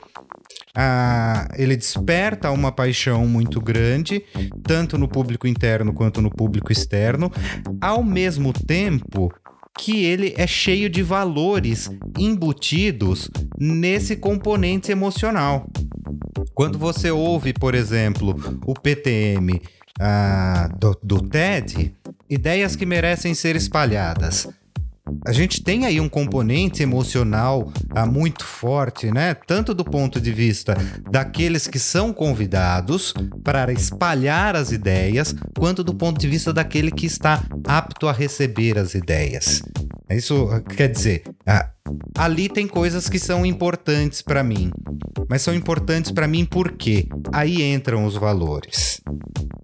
ah, 0.74 1.48
ele 1.56 1.76
desperta 1.76 2.50
uma 2.50 2.72
paixão 2.72 3.26
muito 3.26 3.60
grande, 3.60 4.24
tanto 4.62 4.96
no 4.96 5.06
público 5.06 5.46
interno 5.46 5.92
quanto 5.92 6.22
no 6.22 6.30
público 6.30 6.72
externo, 6.72 7.30
ao 7.80 8.02
mesmo 8.02 8.52
tempo 8.52 9.32
que 9.78 10.04
ele 10.04 10.34
é 10.36 10.46
cheio 10.46 10.88
de 10.88 11.02
valores 11.02 11.90
embutidos 12.18 13.30
nesse 13.58 14.16
componente 14.16 14.92
emocional. 14.92 15.66
Quando 16.54 16.78
você 16.78 17.10
ouve, 17.10 17.52
por 17.52 17.74
exemplo, 17.74 18.60
o 18.66 18.74
PTM 18.74 19.60
ah, 20.00 20.68
do, 20.78 20.98
do 21.02 21.22
TED, 21.22 21.94
ideias 22.28 22.76
que 22.76 22.86
merecem 22.86 23.34
ser 23.34 23.56
espalhadas 23.56 24.48
a 25.26 25.32
gente 25.32 25.62
tem 25.62 25.84
aí 25.84 26.00
um 26.00 26.08
componente 26.08 26.82
emocional 26.82 27.72
ah, 27.90 28.06
muito 28.06 28.44
forte, 28.44 29.10
né? 29.10 29.34
Tanto 29.34 29.74
do 29.74 29.84
ponto 29.84 30.20
de 30.20 30.32
vista 30.32 30.76
daqueles 31.10 31.66
que 31.66 31.78
são 31.78 32.12
convidados 32.12 33.12
para 33.42 33.72
espalhar 33.72 34.54
as 34.54 34.70
ideias, 34.70 35.34
quanto 35.58 35.82
do 35.82 35.94
ponto 35.94 36.20
de 36.20 36.28
vista 36.28 36.52
daquele 36.52 36.90
que 36.90 37.06
está 37.06 37.42
apto 37.66 38.08
a 38.08 38.12
receber 38.12 38.78
as 38.78 38.94
ideias. 38.94 39.62
Isso 40.08 40.48
ah, 40.50 40.60
quer 40.60 40.88
dizer, 40.88 41.24
ah, 41.46 41.68
ali 42.16 42.48
tem 42.48 42.66
coisas 42.66 43.08
que 43.08 43.18
são 43.18 43.44
importantes 43.44 44.22
para 44.22 44.42
mim, 44.42 44.70
mas 45.28 45.42
são 45.42 45.54
importantes 45.54 46.10
para 46.10 46.28
mim 46.28 46.44
porque 46.44 47.08
aí 47.32 47.62
entram 47.62 48.04
os 48.04 48.14
valores 48.14 49.00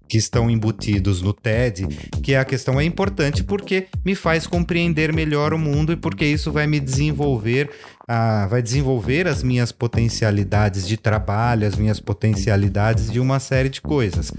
que 0.07 0.17
estão 0.17 0.49
embutidos 0.49 1.21
no 1.21 1.31
TED, 1.31 1.87
que 2.23 2.33
a 2.33 2.43
questão 2.43 2.79
é 2.79 2.83
importante 2.83 3.43
porque 3.43 3.87
me 4.03 4.15
faz 4.15 4.47
compreender 4.47 5.13
melhor 5.13 5.53
o 5.53 5.59
mundo 5.59 5.93
e 5.93 5.95
porque 5.95 6.25
isso 6.25 6.51
vai 6.51 6.65
me 6.65 6.79
desenvolver, 6.79 7.69
uh, 8.09 8.49
vai 8.49 8.61
desenvolver 8.61 9.27
as 9.27 9.43
minhas 9.43 9.71
potencialidades 9.71 10.87
de 10.87 10.97
trabalho, 10.97 11.67
as 11.67 11.75
minhas 11.75 11.99
potencialidades 11.99 13.11
de 13.11 13.19
uma 13.19 13.39
série 13.39 13.69
de 13.69 13.81
coisas. 13.81 14.31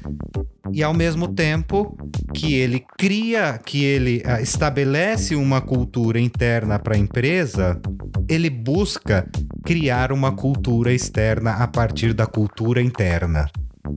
E 0.72 0.82
ao 0.82 0.92
mesmo 0.92 1.28
tempo 1.28 1.96
que 2.34 2.54
ele 2.54 2.84
cria, 2.98 3.58
que 3.64 3.84
ele 3.84 4.22
uh, 4.26 4.42
estabelece 4.42 5.36
uma 5.36 5.60
cultura 5.60 6.18
interna 6.18 6.78
para 6.78 6.96
a 6.96 6.98
empresa, 6.98 7.80
ele 8.28 8.50
busca 8.50 9.28
criar 9.64 10.12
uma 10.12 10.32
cultura 10.32 10.92
externa 10.92 11.52
a 11.52 11.68
partir 11.68 12.12
da 12.12 12.26
cultura 12.26 12.82
interna. 12.82 13.48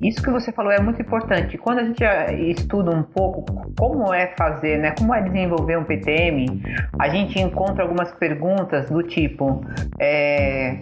Isso 0.02 0.22
que 0.22 0.30
você 0.30 0.52
falou 0.52 0.72
é 0.72 0.82
muito 0.82 1.02
importante. 1.02 1.58
Quando 1.58 1.80
a 1.80 1.84
gente 1.84 2.04
eh, 2.04 2.34
estuda 2.50 2.92
um 2.92 3.04
pouco 3.04 3.44
como 3.78 4.14
é 4.14 4.34
fazer, 4.38 4.78
né, 4.80 4.94
como 4.98 5.14
é 5.14 5.22
desenvolver 5.22 5.78
um 5.78 5.84
PTM, 5.84 6.62
a 7.00 7.10
gente 7.10 7.40
encontra 7.40 7.84
algumas 7.84 8.12
perguntas 8.14 8.90
do 8.90 9.04
tipo: 9.04 9.62
é, 10.00 10.80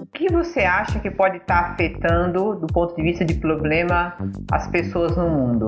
o 0.00 0.06
que 0.06 0.32
você 0.32 0.60
acha 0.60 1.00
que 1.00 1.10
pode 1.10 1.38
estar 1.38 1.72
afetando, 1.72 2.54
do 2.56 2.66
ponto 2.66 2.94
de 2.94 3.02
vista 3.02 3.24
de 3.24 3.34
problema, 3.34 4.16
as 4.50 4.66
pessoas 4.68 5.16
no 5.16 5.28
mundo? 5.28 5.66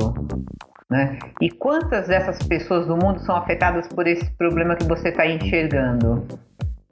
Né? 0.89 1.19
E 1.41 1.51
quantas 1.51 2.07
dessas 2.07 2.39
pessoas 2.47 2.87
do 2.87 2.97
mundo 2.97 3.19
são 3.21 3.37
afetadas 3.37 3.89
por 3.89 4.07
esse 4.07 4.31
problema 4.37 4.77
que 4.77 4.85
você 4.85 5.09
está 5.09 5.27
enxergando? 5.27 6.25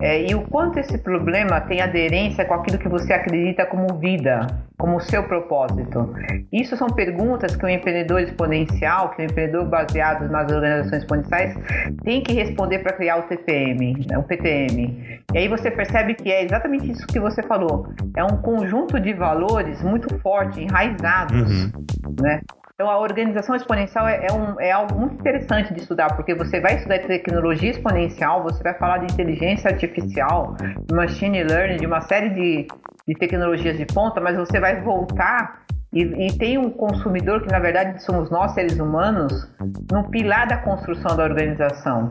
É, 0.01 0.29
e 0.29 0.35
o 0.35 0.43
quanto 0.43 0.79
esse 0.79 0.99
problema 0.99 1.61
tem 1.61 1.81
aderência 1.81 2.45
com 2.45 2.55
aquilo 2.55 2.79
que 2.79 2.89
você 2.89 3.13
acredita 3.13 3.65
como 3.65 3.95
vida, 3.99 4.47
como 4.77 5.01
seu 5.01 5.23
propósito. 5.23 6.13
Isso 6.53 6.77
são 6.77 6.89
perguntas 6.89 7.55
que 7.55 7.65
o 7.65 7.69
empreendedor 7.69 8.21
exponencial, 8.21 9.11
que 9.11 9.23
o 9.23 9.25
empreendedor 9.25 9.67
baseado 9.67 10.29
nas 10.29 10.51
organizações 10.51 11.03
exponenciais 11.03 11.57
tem 12.03 12.23
que 12.23 12.33
responder 12.33 12.81
para 12.81 12.93
criar 12.93 13.19
o 13.19 13.23
TPM, 13.23 14.05
né, 14.09 14.19
o 14.19 14.25
PTM. 14.25 15.21
E 15.33 15.39
aí 15.39 15.49
você 15.49 15.71
percebe 15.71 16.15
que 16.15 16.31
é 16.31 16.43
exatamente 16.43 16.91
isso 16.91 17.07
que 17.07 17.21
você 17.21 17.43
falou. 17.43 17.87
É 18.17 18.25
um 18.25 18.37
conjunto 18.39 18.99
de 18.99 19.13
valores 19.13 19.81
muito 19.83 20.19
forte, 20.19 20.61
enraizados, 20.61 21.67
uhum. 21.67 22.15
né? 22.21 22.41
Então, 22.75 22.91
a 22.91 22.99
organização 22.99 23.55
exponencial 23.55 24.09
é, 24.09 24.27
é, 24.29 24.33
um, 24.33 24.61
é, 24.61 24.73
algo 24.73 24.99
muito 24.99 25.15
interessante 25.15 25.73
de 25.73 25.81
estudar, 25.81 26.17
porque 26.17 26.35
você 26.35 26.61
vai 26.61 26.75
estudar 26.75 26.99
tecnologia 27.07 27.71
exponencial, 27.71 28.43
você 28.43 28.61
vai 28.65 28.77
falar 28.77 28.99
de 28.99 29.13
inteligência 29.13 29.71
artificial, 29.71 30.57
machine 30.91 31.45
learning, 31.45 31.77
de 31.77 31.87
uma 31.87 32.01
série 32.01 32.31
de, 32.31 32.67
de 33.07 33.15
tecnologias 33.15 33.77
de 33.79 33.87
ponta, 33.87 34.21
mas 34.21 34.37
você 34.37 34.59
vai 34.59 34.83
voltar 34.83 35.65
e, 35.95 36.27
e, 36.27 36.39
tem 36.39 36.59
um 36.59 36.71
consumidor 36.71 37.41
que, 37.43 37.53
na 37.53 37.61
verdade, 37.61 38.03
somos 38.03 38.29
nós, 38.29 38.53
seres 38.53 38.81
humanos, 38.81 39.49
no 39.93 40.11
pilar 40.11 40.49
da 40.49 40.57
construção 40.57 41.17
da 41.17 41.23
organização. 41.23 42.11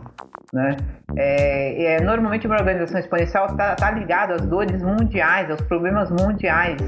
Né? 0.53 0.77
É, 1.17 1.95
é, 1.95 2.01
normalmente 2.01 2.45
uma 2.45 2.57
organização 2.57 2.99
exponencial 2.99 3.47
está 3.47 3.75
tá 3.75 3.89
ligada 3.89 4.35
às 4.35 4.41
dores 4.43 4.83
mundiais, 4.83 5.49
aos 5.49 5.61
problemas 5.61 6.11
mundiais. 6.11 6.79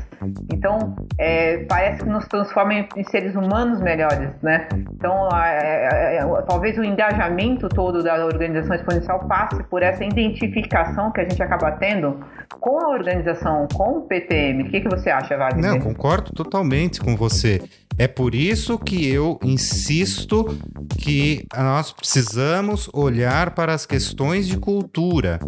Então, 0.53 0.95
é, 1.17 1.65
parece 1.65 2.03
que 2.03 2.09
nos 2.09 2.27
transforma 2.27 2.75
em, 2.75 2.87
em, 2.95 3.03
seres 3.05 3.35
humanos 3.35 3.81
melhores. 3.81 4.29
Né? 4.43 4.67
Então, 4.93 5.29
é, 5.35 6.19
talvez 6.47 6.77
o 6.77 6.83
engajamento 6.83 7.67
todo 7.67 8.03
da 8.03 8.23
organização 8.23 8.75
exponencial 8.75 9.27
passe 9.27 9.63
por 9.63 9.81
essa 9.81 10.03
identificação 10.05 11.11
que 11.11 11.21
a 11.21 11.23
gente 11.23 11.41
acaba 11.41 11.71
tendo 11.71 12.19
com 12.59 12.79
a 12.85 12.89
organização, 12.89 13.67
com 13.73 13.97
o 13.97 14.01
PTM. 14.01 14.63
O 14.63 14.69
que, 14.69 14.81
que 14.81 14.89
você 14.89 15.09
acha, 15.09 15.35
Wagner? 15.35 15.71
Não, 15.71 15.79
concordo 15.79 16.31
totalmente 16.31 16.84
com 16.99 17.15
você. 17.15 17.61
É 17.97 18.07
por 18.07 18.35
isso 18.35 18.77
que 18.77 19.07
eu 19.07 19.39
insisto 19.43 20.57
que 20.97 21.45
nós 21.55 21.91
precisamos 21.93 22.89
olhar 22.93 23.51
para 23.55 23.73
as 23.73 23.85
questões 23.85 24.47
de 24.47 24.57
cultura 24.57 25.39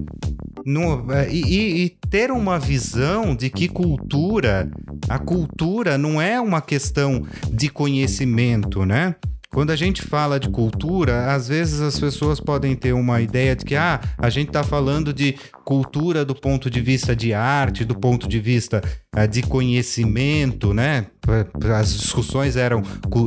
no, 0.66 1.12
é, 1.12 1.30
e, 1.30 1.86
e, 1.86 1.90
ter 2.10 2.32
uma 2.32 2.58
visão 2.58 3.36
de 3.36 3.50
que 3.50 3.68
cultura, 3.68 4.70
a 5.10 5.20
cultura 5.20 5.98
não 5.98 6.22
é 6.22 6.40
uma 6.40 6.62
questão 6.62 7.26
de 7.52 7.70
conhecimento, 7.70 8.86
né? 8.86 9.16
Quando 9.54 9.72
a 9.72 9.76
gente 9.76 10.02
fala 10.02 10.40
de 10.40 10.50
cultura, 10.50 11.34
às 11.34 11.48
vezes 11.48 11.80
as 11.82 12.00
pessoas 12.00 12.40
podem 12.40 12.76
ter 12.76 12.94
uma 12.94 13.22
ideia 13.22 13.56
de 13.56 13.64
que 13.64 13.76
ah, 13.76 14.00
a 14.18 14.30
gente 14.30 14.50
está 14.50 14.64
falando 14.64 15.14
de 15.14 15.36
cultura 15.64 16.26
do 16.26 16.36
ponto 16.36 16.70
de 16.70 16.82
vista 16.82 17.16
de 17.16 17.34
arte, 17.34 17.86
do 17.86 17.96
ponto 17.96 18.28
de 18.28 18.40
vista 18.40 18.82
uh, 19.16 19.28
de 19.28 19.42
conhecimento, 19.42 20.74
né? 20.74 21.08
As 21.78 21.98
discussões 21.98 22.56
eram 22.56 22.84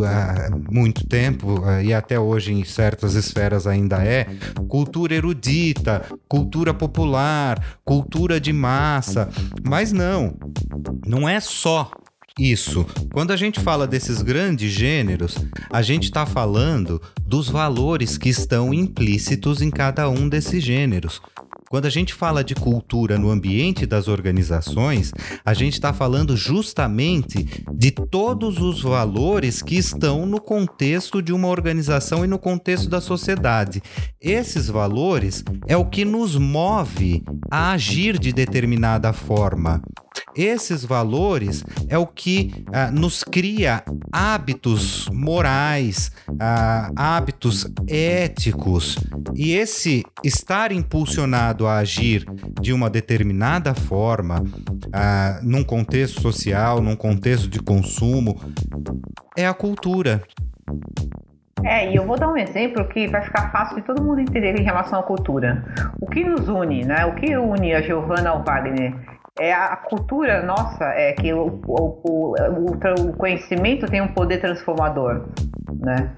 há 0.06 0.54
uh, 0.54 0.72
muito 0.72 1.06
tempo 1.06 1.60
uh, 1.60 1.82
e 1.82 1.92
até 1.92 2.18
hoje 2.20 2.52
em 2.52 2.64
certas 2.64 3.14
esferas 3.14 3.66
ainda 3.66 4.04
é 4.04 4.26
cultura 4.68 5.14
erudita, 5.14 6.04
cultura 6.28 6.72
popular, 6.72 7.78
cultura 7.84 8.38
de 8.38 8.52
massa, 8.52 9.28
mas 9.66 9.90
não, 9.90 10.36
não 11.06 11.28
é 11.28 11.40
só 11.40 11.90
isso. 12.40 12.86
Quando 13.12 13.32
a 13.32 13.36
gente 13.36 13.60
fala 13.60 13.86
desses 13.86 14.22
grandes 14.22 14.72
gêneros, 14.72 15.36
a 15.70 15.82
gente 15.82 16.04
está 16.04 16.24
falando 16.24 17.00
dos 17.20 17.48
valores 17.48 18.16
que 18.16 18.28
estão 18.28 18.72
implícitos 18.72 19.60
em 19.60 19.70
cada 19.70 20.08
um 20.08 20.28
desses 20.28 20.62
gêneros. 20.62 21.20
Quando 21.70 21.86
a 21.86 21.90
gente 21.90 22.12
fala 22.12 22.42
de 22.42 22.52
cultura 22.52 23.16
no 23.16 23.30
ambiente 23.30 23.86
das 23.86 24.08
organizações, 24.08 25.12
a 25.44 25.54
gente 25.54 25.74
está 25.74 25.92
falando 25.92 26.36
justamente 26.36 27.46
de 27.72 27.92
todos 27.92 28.58
os 28.58 28.82
valores 28.82 29.62
que 29.62 29.76
estão 29.76 30.26
no 30.26 30.40
contexto 30.40 31.22
de 31.22 31.32
uma 31.32 31.46
organização 31.46 32.24
e 32.24 32.26
no 32.26 32.40
contexto 32.40 32.88
da 32.88 33.00
sociedade. 33.00 33.80
Esses 34.20 34.66
valores 34.66 35.44
é 35.68 35.76
o 35.76 35.84
que 35.84 36.04
nos 36.04 36.34
move 36.34 37.22
a 37.48 37.70
agir 37.70 38.18
de 38.18 38.32
determinada 38.32 39.12
forma. 39.12 39.80
Esses 40.36 40.84
valores 40.84 41.64
é 41.88 41.98
o 41.98 42.06
que 42.06 42.64
ah, 42.72 42.90
nos 42.90 43.24
cria 43.24 43.82
hábitos 44.12 45.08
morais, 45.12 46.12
ah, 46.38 46.90
hábitos 46.94 47.70
éticos. 47.88 48.96
E 49.34 49.52
esse 49.52 50.04
estar 50.22 50.72
impulsionado 50.72 51.66
a 51.66 51.78
agir 51.78 52.24
de 52.60 52.72
uma 52.72 52.88
determinada 52.88 53.74
forma, 53.74 54.42
ah, 54.92 55.40
num 55.42 55.64
contexto 55.64 56.20
social, 56.20 56.80
num 56.80 56.96
contexto 56.96 57.48
de 57.48 57.60
consumo, 57.60 58.40
é 59.36 59.46
a 59.46 59.54
cultura. 59.54 60.22
É, 61.62 61.92
e 61.92 61.96
eu 61.96 62.06
vou 62.06 62.18
dar 62.18 62.28
um 62.28 62.36
exemplo 62.36 62.82
que 62.88 63.06
vai 63.08 63.22
ficar 63.22 63.50
fácil 63.52 63.76
de 63.76 63.82
todo 63.82 64.02
mundo 64.02 64.20
entender 64.20 64.58
em 64.58 64.62
relação 64.62 65.00
à 65.00 65.02
cultura. 65.02 65.62
O 66.00 66.06
que 66.06 66.24
nos 66.24 66.48
une, 66.48 66.84
né? 66.84 67.04
O 67.04 67.14
que 67.14 67.36
une 67.36 67.74
a 67.74 67.82
Giovanna 67.82 68.30
ao 68.30 68.42
Wagner 68.42 68.94
é 69.40 69.54
a 69.54 69.74
cultura 69.74 70.42
nossa 70.42 70.84
é 70.84 71.14
que 71.14 71.32
o, 71.32 71.62
o, 71.66 72.02
o, 72.04 72.34
o, 73.08 73.12
conhecimento 73.16 73.86
tem 73.86 74.02
um 74.02 74.08
poder 74.08 74.38
transformador, 74.38 75.30
né? 75.80 76.10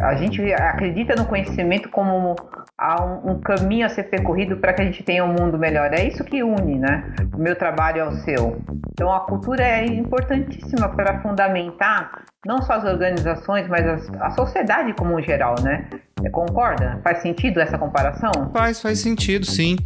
A 0.00 0.14
gente 0.14 0.42
acredita 0.54 1.14
no 1.14 1.26
conhecimento 1.26 1.90
como 1.90 2.34
um, 2.34 3.30
um 3.30 3.40
caminho 3.40 3.84
a 3.84 3.90
ser 3.90 4.04
percorrido 4.04 4.56
para 4.56 4.72
que 4.72 4.80
a 4.80 4.84
gente 4.86 5.02
tenha 5.02 5.22
um 5.22 5.34
mundo 5.34 5.58
melhor. 5.58 5.92
É 5.92 6.04
isso 6.04 6.24
que 6.24 6.42
une, 6.42 6.78
né? 6.78 7.12
O 7.34 7.38
meu 7.38 7.54
trabalho 7.54 8.02
ao 8.02 8.12
seu. 8.12 8.62
Então 8.92 9.12
a 9.12 9.20
cultura 9.20 9.62
é 9.62 9.84
importantíssima 9.84 10.88
para 10.88 11.20
fundamentar 11.20 12.24
não 12.46 12.62
só 12.62 12.72
as 12.74 12.84
organizações, 12.84 13.68
mas 13.68 13.86
a, 13.86 14.26
a 14.26 14.30
sociedade 14.30 14.94
como 14.94 15.14
um 15.14 15.20
geral, 15.20 15.54
né? 15.62 15.86
Concorda? 16.30 17.00
Faz 17.02 17.22
sentido 17.22 17.60
essa 17.60 17.78
comparação? 17.78 18.30
Faz, 18.52 18.80
faz 18.80 18.98
sentido, 18.98 19.46
sim. 19.46 19.76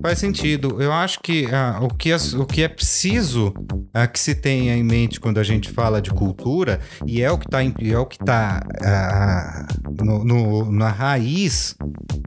Faz 0.00 0.18
sentido. 0.18 0.82
Eu 0.82 0.92
acho 0.92 1.20
que 1.20 1.46
uh, 1.46 1.84
o, 1.84 1.88
que 1.88 2.12
o 2.14 2.46
que 2.46 2.62
é 2.62 2.68
preciso 2.68 3.48
uh, 3.48 4.10
que 4.12 4.18
se 4.18 4.34
tenha 4.34 4.74
em 4.74 4.82
mente 4.82 5.20
quando 5.20 5.38
a 5.38 5.44
gente 5.44 5.70
fala 5.70 6.00
de 6.00 6.10
cultura, 6.10 6.80
e 7.06 7.22
é 7.22 7.30
o 7.30 7.38
que 7.38 7.46
está 7.46 7.62
é 7.62 7.98
o 7.98 8.06
que 8.06 8.18
tá, 8.18 8.62
uh, 8.80 10.04
no, 10.04 10.24
no, 10.24 10.72
na 10.72 10.88
raiz 10.88 11.76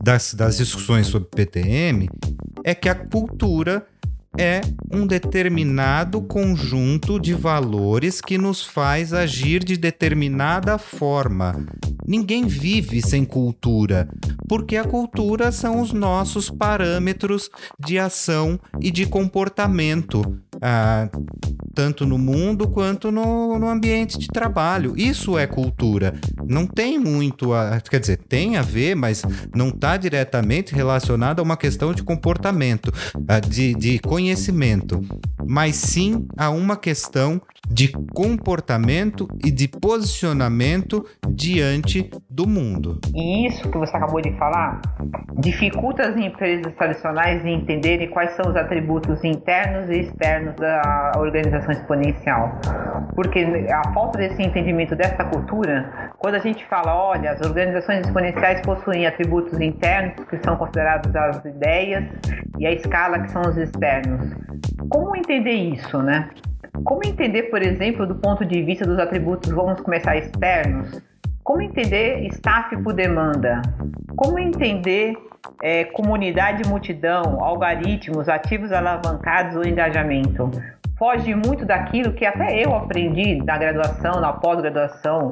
das, 0.01 0.33
das 0.33 0.57
discussões 0.57 1.07
sobre 1.07 1.29
PTM, 1.29 2.07
é 2.63 2.75
que 2.75 2.87
a 2.87 2.95
cultura 2.95 3.85
é 4.37 4.61
um 4.91 5.07
determinado 5.07 6.21
conjunto 6.21 7.19
de 7.19 7.33
valores 7.33 8.19
que 8.21 8.37
nos 8.37 8.63
faz 8.63 9.13
agir 9.13 9.63
de 9.63 9.77
determinada 9.77 10.77
forma. 10.77 11.65
Ninguém 12.07 12.45
vive 12.45 13.01
sem 13.01 13.25
cultura, 13.25 14.07
porque 14.47 14.77
a 14.77 14.83
cultura 14.83 15.51
são 15.51 15.81
os 15.81 15.91
nossos 15.91 16.49
parâmetros 16.49 17.49
de 17.79 17.97
ação 17.97 18.59
e 18.79 18.91
de 18.91 19.05
comportamento, 19.05 20.39
ah, 20.61 21.09
tanto 21.75 22.05
no 22.05 22.17
mundo 22.17 22.69
quanto 22.69 23.11
no, 23.11 23.59
no 23.59 23.67
ambiente 23.67 24.17
de 24.17 24.27
trabalho. 24.27 24.93
Isso 24.95 25.37
é 25.37 25.45
cultura. 25.45 26.15
Não 26.47 26.65
tem 26.65 26.97
muito, 26.97 27.53
a, 27.53 27.81
quer 27.81 27.99
dizer, 27.99 28.17
tem 28.17 28.55
a 28.55 28.61
ver, 28.61 28.95
mas 28.95 29.23
não 29.53 29.67
está 29.67 29.97
diretamente 29.97 30.73
relacionado 30.73 31.39
a 31.39 31.43
uma 31.43 31.57
questão 31.57 31.93
de 31.93 32.01
comportamento, 32.01 32.91
de, 33.49 33.75
de 33.75 33.99
conhecimento, 33.99 35.01
mas 35.45 35.75
sim 35.75 36.25
a 36.37 36.49
uma 36.49 36.77
questão 36.77 37.41
de 37.69 37.91
comportamento 38.13 39.27
e 39.43 39.51
de 39.51 39.67
posicionamento 39.67 41.05
diante 41.29 42.09
do 42.29 42.47
mundo. 42.47 42.99
E 43.13 43.47
isso 43.47 43.69
que 43.69 43.77
você 43.77 43.95
acabou 43.97 44.21
de 44.21 44.31
falar 44.37 44.81
dificulta 45.37 46.03
as 46.03 46.15
empresas 46.15 46.73
tradicionais 46.75 47.43
de 47.43 47.49
entenderem 47.49 48.09
quais 48.09 48.35
são 48.35 48.49
os 48.49 48.55
atributos 48.55 49.23
internos 49.23 49.89
e 49.89 50.01
externos 50.01 50.55
da 50.55 51.13
organização 51.17 51.64
exponencial. 51.71 52.59
Porque 53.15 53.39
a 53.71 53.93
falta 53.93 54.17
desse 54.17 54.41
entendimento 54.41 54.95
dessa 54.95 55.23
cultura, 55.25 56.11
quando 56.17 56.35
a 56.35 56.39
gente 56.39 56.65
fala, 56.65 56.95
olha, 56.95 57.31
as 57.31 57.41
organizações 57.41 58.05
exponenciais 58.05 58.61
possuem 58.61 59.05
atributos 59.05 59.59
internos 59.59 60.25
que 60.27 60.37
são 60.43 60.57
considerados 60.57 61.15
as 61.15 61.45
ideias 61.45 62.03
e 62.59 62.65
a 62.65 62.71
escala 62.71 63.19
que 63.19 63.31
são 63.31 63.41
os 63.41 63.57
externos. 63.57 64.35
Como 64.89 65.15
entender 65.15 65.53
isso, 65.53 66.01
né? 66.01 66.29
Como 66.83 67.01
entender, 67.05 67.43
por 67.43 67.61
exemplo, 67.61 68.05
do 68.05 68.15
ponto 68.15 68.45
de 68.45 68.61
vista 68.61 68.85
dos 68.85 68.99
atributos, 68.99 69.51
vamos 69.51 69.79
começar 69.81 70.17
externos? 70.17 71.01
Como 71.43 71.61
entender 71.61 72.25
staff 72.27 72.75
por 72.83 72.93
demanda? 72.93 73.61
Como 74.15 74.39
entender 74.39 75.15
é, 75.61 75.85
comunidade 75.85 76.67
multidão, 76.67 77.43
algoritmos, 77.43 78.27
ativos 78.27 78.71
alavancados 78.71 79.55
ou 79.55 79.63
engajamento? 79.63 80.49
Foge 80.97 81.35
muito 81.35 81.65
daquilo 81.65 82.13
que 82.13 82.25
até 82.25 82.63
eu 82.63 82.73
aprendi 82.73 83.35
na 83.43 83.57
graduação, 83.57 84.21
na 84.21 84.31
pós-graduação, 84.31 85.31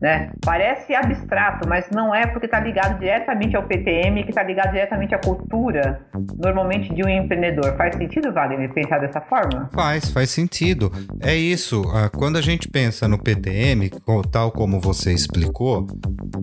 né? 0.00 0.32
Parece 0.44 0.94
abstrato, 0.94 1.68
mas 1.68 1.88
não 1.90 2.14
é 2.14 2.26
porque 2.26 2.46
está 2.46 2.60
ligado 2.60 2.98
diretamente 2.98 3.56
ao 3.56 3.62
PTM, 3.62 4.24
que 4.24 4.30
está 4.30 4.42
ligado 4.42 4.72
diretamente 4.72 5.14
à 5.14 5.18
cultura, 5.18 6.00
normalmente 6.36 6.92
de 6.92 7.02
um 7.04 7.08
empreendedor. 7.08 7.76
Faz 7.76 7.96
sentido, 7.96 8.32
Wagner, 8.32 8.72
pensar 8.72 8.98
dessa 8.98 9.20
forma? 9.20 9.70
Faz, 9.72 10.10
faz 10.10 10.30
sentido. 10.30 10.92
É 11.22 11.34
isso. 11.34 11.82
Ah, 11.94 12.10
quando 12.10 12.36
a 12.36 12.42
gente 12.42 12.68
pensa 12.68 13.06
no 13.06 13.18
PTM, 13.18 13.90
tal 14.30 14.50
como 14.50 14.80
você 14.80 15.12
explicou, 15.12 15.86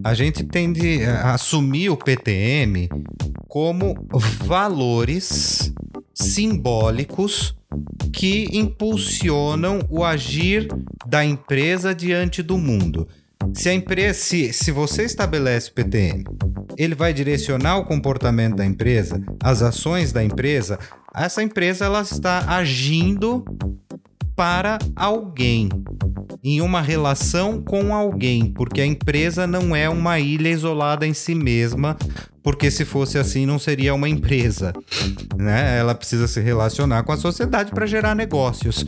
a 0.03 0.13
gente 0.13 0.43
tende 0.43 1.05
a 1.05 1.33
assumir 1.33 1.89
o 1.89 1.97
PTM 1.97 2.89
como 3.47 3.95
valores 4.45 5.73
simbólicos 6.13 7.60
que 8.13 8.47
impulsionam 8.51 9.79
o 9.89 10.03
agir 10.03 10.67
da 11.07 11.23
empresa 11.23 11.93
diante 11.95 12.43
do 12.43 12.57
mundo. 12.57 13.07
Se 13.53 13.69
a 13.69 13.73
empresa, 13.73 14.19
se, 14.19 14.53
se 14.53 14.71
você 14.71 15.03
estabelece 15.03 15.69
o 15.69 15.73
PTM, 15.73 16.23
ele 16.77 16.95
vai 16.95 17.13
direcionar 17.13 17.77
o 17.77 17.85
comportamento 17.85 18.55
da 18.55 18.65
empresa, 18.65 19.21
as 19.41 19.61
ações 19.61 20.11
da 20.11 20.23
empresa. 20.23 20.77
Essa 21.15 21.41
empresa 21.41 21.85
ela 21.85 22.01
está 22.01 22.55
agindo 22.55 23.43
para 24.41 24.79
alguém, 24.95 25.69
em 26.43 26.61
uma 26.61 26.81
relação 26.81 27.61
com 27.61 27.93
alguém, 27.93 28.51
porque 28.51 28.81
a 28.81 28.85
empresa 28.87 29.45
não 29.45 29.75
é 29.75 29.87
uma 29.87 30.19
ilha 30.19 30.49
isolada 30.49 31.05
em 31.05 31.13
si 31.13 31.35
mesma, 31.35 31.95
porque 32.41 32.71
se 32.71 32.83
fosse 32.83 33.19
assim 33.19 33.45
não 33.45 33.59
seria 33.59 33.93
uma 33.93 34.09
empresa, 34.09 34.73
né? 35.37 35.77
Ela 35.77 35.93
precisa 35.93 36.27
se 36.27 36.41
relacionar 36.41 37.03
com 37.03 37.11
a 37.11 37.17
sociedade 37.17 37.69
para 37.69 37.85
gerar 37.85 38.15
negócios. 38.15 38.83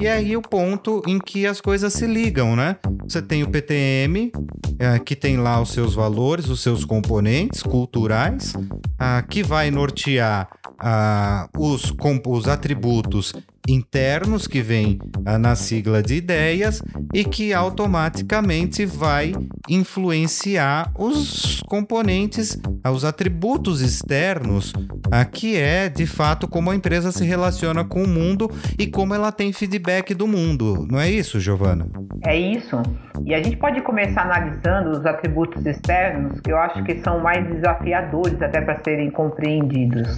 E 0.00 0.08
aí 0.08 0.38
o 0.38 0.40
ponto 0.40 1.02
em 1.06 1.18
que 1.18 1.46
as 1.46 1.60
coisas 1.60 1.92
se 1.92 2.06
ligam, 2.06 2.56
né? 2.56 2.76
Você 3.06 3.20
tem 3.20 3.42
o 3.42 3.50
PTM, 3.50 4.32
é, 4.78 4.98
que 5.00 5.14
tem 5.14 5.36
lá 5.36 5.60
os 5.60 5.68
seus 5.68 5.94
valores, 5.94 6.48
os 6.48 6.62
seus 6.62 6.82
componentes 6.82 7.62
culturais, 7.62 8.54
ah, 8.98 9.22
que 9.28 9.42
vai 9.42 9.70
nortear 9.70 10.48
ah, 10.78 11.46
os 11.58 12.48
atributos 12.48 13.34
internos 13.68 14.46
que 14.46 14.60
vem 14.60 14.98
na 15.40 15.54
sigla 15.54 16.02
de 16.02 16.16
ideias 16.16 16.82
e 17.12 17.24
que 17.24 17.52
automaticamente 17.52 18.84
vai 18.84 19.32
influenciar 19.68 20.92
os 20.98 21.62
componentes, 21.68 22.60
ah, 22.82 22.90
os 22.90 23.04
atributos 23.04 23.80
externos, 23.80 24.72
ah, 25.10 25.24
que 25.24 25.56
é 25.56 25.88
de 25.88 26.06
fato 26.06 26.46
como 26.46 26.70
a 26.70 26.74
empresa 26.74 27.10
se 27.10 27.24
relaciona 27.24 27.84
com 27.84 28.02
o 28.02 28.08
mundo 28.08 28.50
e 28.78 28.86
como 28.86 29.14
ela 29.14 29.32
tem 29.32 29.52
feedback 29.52 30.14
do 30.14 30.26
mundo. 30.26 30.86
Não 30.90 31.00
é 31.00 31.10
isso, 31.10 31.40
Giovana? 31.40 31.88
É 32.26 32.36
isso. 32.36 32.80
E 33.24 33.34
a 33.34 33.42
gente 33.42 33.56
pode 33.56 33.80
começar 33.82 34.22
analisando 34.22 34.90
os 34.90 35.06
atributos 35.06 35.64
externos, 35.64 36.40
que 36.40 36.52
eu 36.52 36.58
acho 36.58 36.82
que 36.84 36.98
são 36.98 37.20
mais 37.20 37.46
desafiadores 37.46 38.40
até 38.42 38.60
para 38.60 38.82
serem 38.82 39.10
compreendidos. 39.10 40.08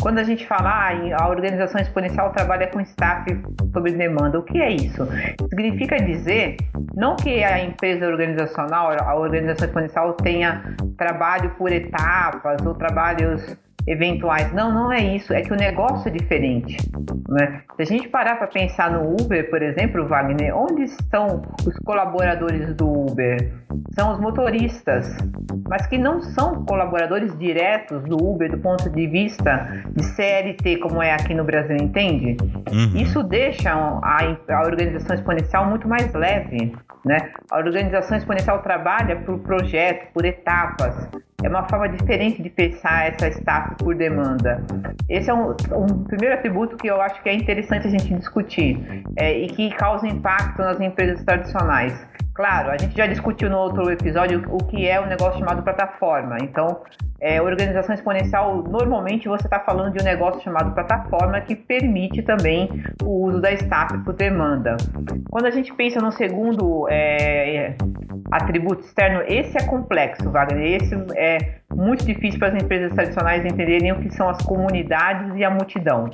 Quando 0.00 0.18
a 0.18 0.24
gente 0.24 0.46
fala, 0.46 0.70
ah, 0.70 1.22
a 1.22 1.28
organização 1.28 1.80
exponencial 1.80 2.32
trabalha 2.32 2.66
com 2.66 2.80
staff 2.90 3.24
sob 3.72 3.90
demanda. 3.92 4.38
O 4.38 4.42
que 4.42 4.60
é 4.60 4.72
isso? 4.72 5.06
Significa 5.50 5.96
dizer 5.96 6.56
não 6.94 7.16
que 7.16 7.42
a 7.42 7.62
empresa 7.62 8.06
organizacional, 8.06 8.92
a 8.98 9.14
organização 9.14 9.66
exponencial 9.66 10.12
tenha 10.14 10.76
trabalho 10.96 11.50
por 11.56 11.72
etapas 11.72 12.64
ou 12.64 12.74
trabalhos 12.74 13.56
eventuais. 13.90 14.52
Não, 14.52 14.72
não 14.72 14.92
é 14.92 15.00
isso. 15.00 15.32
É 15.32 15.42
que 15.42 15.52
o 15.52 15.56
negócio 15.56 16.08
é 16.08 16.10
diferente. 16.10 16.76
Né? 17.28 17.62
Se 17.76 17.82
a 17.82 17.84
gente 17.84 18.08
parar 18.08 18.36
para 18.36 18.46
pensar 18.46 18.90
no 18.90 19.12
Uber, 19.12 19.48
por 19.50 19.62
exemplo, 19.62 20.06
Wagner, 20.06 20.56
onde 20.56 20.84
estão 20.84 21.42
os 21.66 21.76
colaboradores 21.78 22.74
do 22.74 22.86
Uber? 22.86 23.52
São 23.94 24.12
os 24.12 24.20
motoristas, 24.20 25.16
mas 25.68 25.86
que 25.86 25.98
não 25.98 26.20
são 26.20 26.64
colaboradores 26.64 27.36
diretos 27.38 28.02
do 28.04 28.16
Uber 28.16 28.50
do 28.50 28.58
ponto 28.58 28.88
de 28.90 29.06
vista 29.06 29.68
de 29.90 30.04
CLT, 30.04 30.78
como 30.78 31.02
é 31.02 31.12
aqui 31.12 31.34
no 31.34 31.44
Brasil, 31.44 31.76
entende? 31.76 32.36
Uhum. 32.70 33.00
Isso 33.00 33.22
deixa 33.22 33.72
a, 33.72 34.36
a 34.48 34.62
organização 34.62 35.14
exponencial 35.14 35.66
muito 35.66 35.88
mais 35.88 36.12
leve. 36.12 36.74
Né? 37.04 37.30
A 37.50 37.58
organização 37.58 38.16
exponencial 38.16 38.60
trabalha 38.62 39.16
por 39.16 39.38
projeto, 39.40 40.12
por 40.12 40.24
etapas. 40.24 41.08
É 41.44 41.48
uma 41.48 41.68
forma 41.68 41.88
diferente 41.88 42.42
de 42.42 42.50
pensar 42.50 43.06
essa 43.06 43.28
staff 43.28 43.76
por 43.76 43.94
demanda. 43.94 44.60
Esse 45.08 45.30
é 45.30 45.34
um, 45.34 45.50
um 45.72 46.04
primeiro 46.04 46.34
atributo 46.34 46.76
que 46.76 46.88
eu 46.88 47.00
acho 47.00 47.22
que 47.22 47.28
é 47.28 47.34
interessante 47.34 47.86
a 47.86 47.90
gente 47.90 48.12
discutir 48.14 49.04
é, 49.16 49.38
e 49.38 49.46
que 49.46 49.70
causa 49.70 50.08
impacto 50.08 50.58
nas 50.58 50.80
empresas 50.80 51.24
tradicionais. 51.24 51.92
Claro, 52.38 52.70
a 52.70 52.76
gente 52.78 52.96
já 52.96 53.04
discutiu 53.04 53.50
no 53.50 53.58
outro 53.58 53.90
episódio 53.90 54.44
o 54.48 54.58
que 54.58 54.86
é 54.86 55.00
um 55.00 55.06
negócio 55.06 55.40
chamado 55.40 55.60
plataforma. 55.60 56.36
Então, 56.40 56.82
é, 57.20 57.42
organização 57.42 57.92
exponencial, 57.92 58.62
normalmente 58.62 59.26
você 59.26 59.48
está 59.48 59.58
falando 59.58 59.92
de 59.92 60.00
um 60.00 60.04
negócio 60.04 60.40
chamado 60.40 60.72
plataforma 60.72 61.40
que 61.40 61.56
permite 61.56 62.22
também 62.22 62.70
o 63.02 63.26
uso 63.26 63.40
da 63.40 63.50
staff 63.54 63.98
por 64.04 64.14
demanda. 64.14 64.76
Quando 65.28 65.46
a 65.46 65.50
gente 65.50 65.74
pensa 65.74 66.00
no 66.00 66.12
segundo 66.12 66.86
é, 66.88 67.74
atributo 68.30 68.82
externo, 68.82 69.24
esse 69.26 69.58
é 69.58 69.66
complexo, 69.66 70.30
Wagner. 70.30 70.80
Esse 70.80 70.94
é 71.16 71.56
muito 71.74 72.06
difícil 72.06 72.38
para 72.38 72.54
as 72.54 72.62
empresas 72.62 72.94
tradicionais 72.94 73.44
entenderem 73.44 73.90
o 73.90 74.00
que 74.00 74.10
são 74.10 74.28
as 74.28 74.40
comunidades 74.42 75.34
e 75.34 75.42
a 75.42 75.50
multidão. 75.50 76.08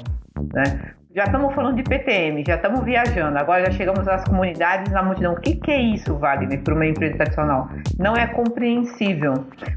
Né? 0.54 0.94
Já 1.14 1.24
estamos 1.24 1.54
falando 1.54 1.76
de 1.76 1.84
PTM, 1.84 2.42
já 2.44 2.56
estamos 2.56 2.82
viajando, 2.82 3.38
agora 3.38 3.66
já 3.66 3.70
chegamos 3.70 4.08
às 4.08 4.24
comunidades 4.24 4.90
na 4.90 5.00
multidão. 5.00 5.34
O 5.34 5.40
que, 5.40 5.54
que 5.54 5.70
é 5.70 5.80
isso, 5.80 6.16
Wagner, 6.16 6.60
para 6.60 6.74
uma 6.74 6.86
empresa 6.86 7.14
tradicional? 7.14 7.68
Não 8.00 8.16
é 8.16 8.26
compreensível. 8.26 9.32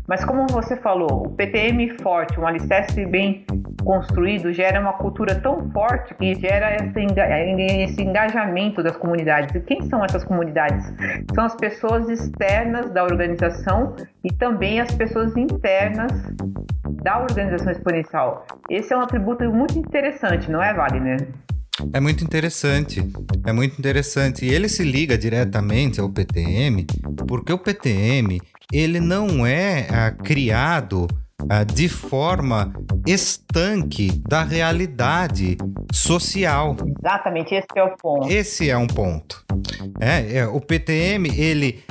Mas 0.07 0.25
como 0.25 0.47
você 0.47 0.75
falou, 0.77 1.27
o 1.27 1.29
PTM 1.29 1.95
forte, 2.01 2.39
um 2.39 2.47
alicerce 2.47 3.05
bem 3.05 3.45
construído, 3.83 4.51
gera 4.51 4.81
uma 4.81 4.93
cultura 4.93 5.35
tão 5.35 5.69
forte 5.69 6.15
que 6.15 6.33
gera 6.33 6.75
esse 6.75 8.01
engajamento 8.01 8.81
das 8.81 8.97
comunidades. 8.97 9.53
E 9.53 9.59
quem 9.59 9.87
são 9.89 10.03
essas 10.03 10.23
comunidades? 10.23 10.91
São 11.35 11.45
as 11.45 11.55
pessoas 11.55 12.09
externas 12.09 12.89
da 12.89 13.03
organização 13.03 13.95
e 14.23 14.33
também 14.33 14.81
as 14.81 14.91
pessoas 14.95 15.37
internas 15.37 16.11
da 17.03 17.19
organização 17.19 17.71
exponencial. 17.71 18.45
Esse 18.69 18.93
é 18.93 18.97
um 18.97 19.01
atributo 19.01 19.43
muito 19.51 19.77
interessante, 19.77 20.51
não 20.51 20.61
é, 20.61 20.73
Wagner? 20.73 21.26
É 21.93 21.99
muito 21.99 22.23
interessante, 22.23 23.03
é 23.45 23.53
muito 23.53 23.77
interessante. 23.77 24.45
E 24.45 24.49
ele 24.49 24.67
se 24.67 24.83
liga 24.83 25.17
diretamente 25.17 25.99
ao 25.99 26.09
PTM, 26.09 26.85
porque 27.27 27.53
o 27.53 27.59
PTM 27.59 28.41
ele 28.71 28.99
não 28.99 29.45
é 29.45 29.87
ah, 29.89 30.11
criado 30.11 31.07
de 31.73 31.87
forma 31.87 32.73
estanque 33.05 34.11
da 34.27 34.43
realidade 34.43 35.57
social. 35.91 36.75
Exatamente, 36.99 37.55
esse 37.55 37.67
é 37.75 37.83
o 37.83 37.95
ponto. 37.95 38.29
Esse 38.29 38.69
é 38.69 38.77
um 38.77 38.87
ponto. 38.87 39.45
É, 39.99 40.37
é 40.37 40.47
o 40.47 40.59
PTM 40.59 41.29
ele 41.37 41.83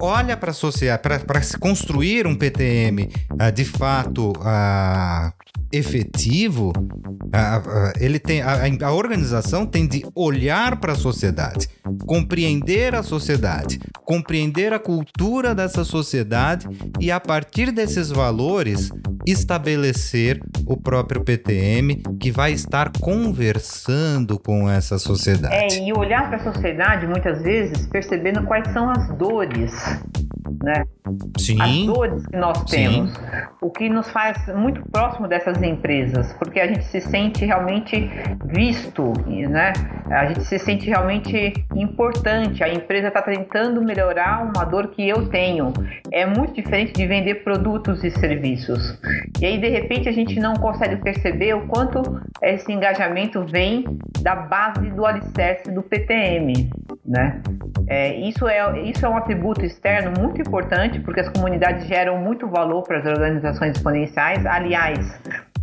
olha 0.00 0.36
para 0.36 0.50
a 0.50 0.54
sociedade, 0.54 1.24
para 1.24 1.42
se 1.42 1.58
construir 1.58 2.26
um 2.26 2.34
PTM 2.34 3.08
ah, 3.38 3.50
de 3.50 3.64
fato 3.64 4.32
ah, 4.40 5.32
efetivo, 5.72 6.72
ele 7.98 8.18
tem 8.18 8.42
a, 8.42 8.58
a 8.86 8.92
organização 8.92 9.64
tem 9.64 9.86
de 9.86 10.04
olhar 10.14 10.76
para 10.76 10.92
a 10.92 10.96
sociedade, 10.96 11.68
compreender 12.06 12.94
a 12.94 13.02
sociedade, 13.02 13.80
compreender 14.04 14.72
a 14.72 14.78
cultura 14.78 15.54
dessa 15.54 15.84
sociedade 15.84 16.68
e 17.00 17.10
a 17.10 17.20
partir 17.20 17.70
desses 17.70 18.10
valores 18.10 18.90
estabelecer 19.26 20.40
o 20.66 20.76
próprio 20.76 21.22
PTM 21.22 22.02
que 22.20 22.30
vai 22.30 22.52
estar 22.52 22.90
conversando 23.00 24.38
com 24.38 24.68
essa 24.68 24.98
sociedade. 24.98 25.54
É, 25.54 25.88
e 25.88 25.92
olhar 25.92 26.28
para 26.28 26.36
a 26.36 26.52
sociedade 26.52 27.06
muitas 27.06 27.42
vezes 27.42 27.86
percebendo 27.86 28.44
quais 28.44 28.66
são 28.72 28.90
as 28.90 29.16
dores, 29.16 29.72
né? 30.62 30.84
Sim. 31.38 31.60
As 31.60 31.86
dores 31.86 32.26
que 32.26 32.36
nós 32.36 32.64
temos. 32.64 33.12
Sim. 33.12 33.22
O 33.60 33.70
que 33.70 33.88
nos 33.88 34.10
faz 34.10 34.46
muito 34.54 34.82
próximo 34.90 35.26
dessas 35.26 35.60
empresas, 35.62 36.32
porque 36.34 36.60
a 36.60 36.66
gente 36.66 36.84
se 36.84 37.00
sente 37.00 37.44
realmente 37.44 38.08
visto, 38.44 39.12
né? 39.26 39.72
A 40.10 40.26
gente 40.26 40.44
se 40.44 40.58
sente 40.58 40.86
realmente 40.86 41.52
importante. 41.74 42.62
A 42.62 42.72
empresa 42.72 43.08
está 43.08 43.22
tentando 43.22 43.82
melhorar 43.82 44.44
uma 44.44 44.64
dor 44.64 44.88
que 44.88 45.08
eu 45.08 45.28
tenho. 45.28 45.72
É 46.10 46.24
muito 46.24 46.54
diferente 46.54 46.92
de 46.92 47.06
vender 47.06 47.42
produtos 47.42 48.04
e 48.04 48.10
serviços. 48.10 48.98
E 49.40 49.46
aí, 49.46 49.58
de 49.58 49.68
repente, 49.68 50.08
a 50.08 50.12
gente 50.12 50.38
não 50.38 50.54
consegue 50.54 50.96
perceber 50.96 51.54
o 51.54 51.66
quanto 51.66 52.02
esse 52.42 52.70
engajamento 52.72 53.44
vem 53.44 53.84
da 54.20 54.36
base 54.36 54.90
do 54.90 55.04
alicerce 55.04 55.70
do 55.70 55.82
PTM, 55.82 56.70
né? 57.04 57.40
É, 57.86 58.14
isso, 58.14 58.46
é, 58.46 58.80
isso 58.82 59.04
é 59.04 59.08
um 59.08 59.16
atributo 59.16 59.64
externo 59.64 60.12
muito 60.20 60.40
importante, 60.40 60.91
porque 61.00 61.20
as 61.20 61.28
comunidades 61.28 61.86
geram 61.86 62.18
muito 62.18 62.48
valor 62.48 62.82
para 62.82 62.98
as 62.98 63.06
organizações 63.06 63.76
exponenciais. 63.76 64.44
Aliás, 64.46 65.20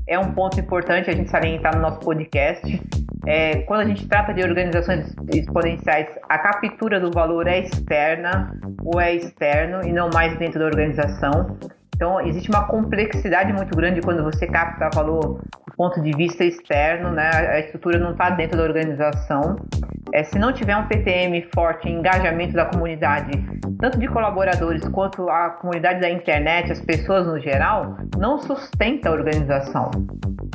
é 0.08 0.18
um 0.18 0.32
ponto 0.34 0.60
importante 0.60 1.10
a 1.10 1.14
gente 1.14 1.30
salientar 1.30 1.76
no 1.76 1.82
nosso 1.82 2.00
podcast. 2.00 2.82
É, 3.28 3.62
quando 3.62 3.82
a 3.82 3.86
gente 3.86 4.08
trata 4.08 4.34
de 4.34 4.42
organizações 4.42 5.14
exponenciais, 5.34 6.08
a 6.28 6.40
captura 6.40 7.00
do 7.00 7.12
valor 7.12 7.48
é 7.48 7.60
externa 7.60 8.60
ou 8.84 9.00
é 9.00 9.14
externo 9.14 9.88
e 9.88 9.92
não 9.92 10.10
mais 10.12 10.36
dentro 10.38 10.60
da 10.60 10.66
organização. 10.66 11.58
Então, 12.00 12.22
existe 12.22 12.50
uma 12.50 12.64
complexidade 12.64 13.52
muito 13.52 13.76
grande 13.76 14.00
quando 14.00 14.24
você 14.24 14.48
capta 14.48 14.90
valor 14.96 15.42
do 15.42 15.76
ponto 15.76 16.02
de 16.02 16.14
vista 16.14 16.46
externo, 16.46 17.12
né? 17.12 17.30
A 17.30 17.60
estrutura 17.60 18.00
não 18.00 18.12
está 18.12 18.30
dentro 18.30 18.58
da 18.58 18.64
organização. 18.64 19.58
É, 20.14 20.24
se 20.24 20.40
não 20.40 20.54
tiver 20.54 20.78
um 20.78 20.88
PTM 20.88 21.46
forte, 21.54 21.90
engajamento 21.90 22.54
da 22.54 22.68
comunidade, 22.68 23.32
tanto 23.78 24.00
de 24.00 24.08
colaboradores 24.08 24.82
quanto 24.88 25.30
a 25.30 25.50
comunidade 25.50 26.00
da 26.00 26.10
internet, 26.10 26.72
as 26.72 26.80
pessoas 26.80 27.28
no 27.28 27.38
geral, 27.38 27.98
não 28.18 28.40
sustenta 28.40 29.10
a 29.10 29.12
organização. 29.12 29.92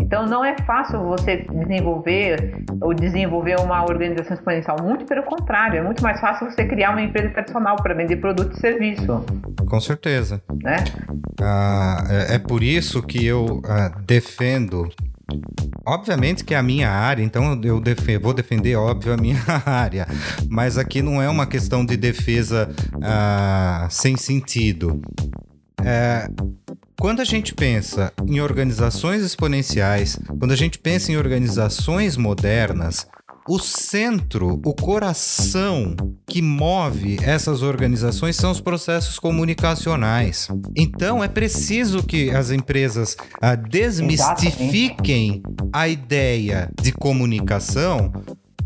Então, 0.01 0.25
não 0.25 0.43
é 0.43 0.57
fácil 0.65 1.01
você 1.01 1.47
desenvolver 1.53 2.65
ou 2.81 2.95
desenvolver 2.95 3.61
uma 3.61 3.83
organização 3.83 4.35
exponencial. 4.35 4.79
Muito 4.83 5.05
pelo 5.05 5.23
contrário, 5.25 5.79
é 5.79 5.83
muito 5.83 6.03
mais 6.03 6.19
fácil 6.21 6.51
você 6.51 6.65
criar 6.65 6.93
uma 6.93 7.03
empresa 7.03 7.29
tradicional 7.31 7.77
para 7.77 7.93
vender 7.93 8.17
produto 8.17 8.57
e 8.57 8.61
serviço. 8.61 9.23
Com 9.69 9.81
certeza. 9.81 10.41
Né? 10.63 10.77
Ah, 11.41 12.05
é, 12.09 12.35
é, 12.35 12.39
por 12.39 12.63
isso 12.63 13.03
que 13.03 13.25
eu 13.25 13.61
ah, 13.65 13.91
defendo. 14.07 14.89
Obviamente 15.87 16.45
que 16.45 16.55
é 16.55 16.57
a 16.57 16.63
minha 16.63 16.91
área, 16.91 17.23
então 17.23 17.59
eu 17.63 17.83
vou 18.21 18.35
defender, 18.35 18.77
óbvio, 18.77 19.15
a 19.15 19.17
minha 19.17 19.43
área. 19.65 20.07
Mas 20.49 20.79
aqui 20.79 21.03
não 21.03 21.21
é 21.21 21.29
uma 21.29 21.47
questão 21.47 21.85
de 21.85 21.97
defesa 21.97 22.71
ah, 23.03 23.87
sem 23.91 24.17
sentido. 24.17 25.01
É, 25.83 26.29
quando 26.99 27.21
a 27.21 27.25
gente 27.25 27.55
pensa 27.55 28.13
em 28.27 28.41
organizações 28.41 29.23
exponenciais, 29.23 30.19
quando 30.39 30.53
a 30.53 30.57
gente 30.57 30.79
pensa 30.79 31.11
em 31.11 31.17
organizações 31.17 32.17
modernas, 32.17 33.07
o 33.49 33.59
centro, 33.59 34.61
o 34.65 34.75
coração 34.75 35.95
que 36.27 36.41
move 36.41 37.19
essas 37.23 37.63
organizações 37.63 38.37
são 38.37 38.51
os 38.51 38.61
processos 38.61 39.19
comunicacionais. 39.19 40.49
Então 40.75 41.23
é 41.23 41.29
preciso 41.29 42.03
que 42.03 42.31
as 42.31 42.51
empresas 42.51 43.17
ah, 43.41 43.55
desmistifiquem 43.55 45.43
a 45.73 45.89
ideia 45.89 46.71
de 46.81 46.93
comunicação 46.93 48.13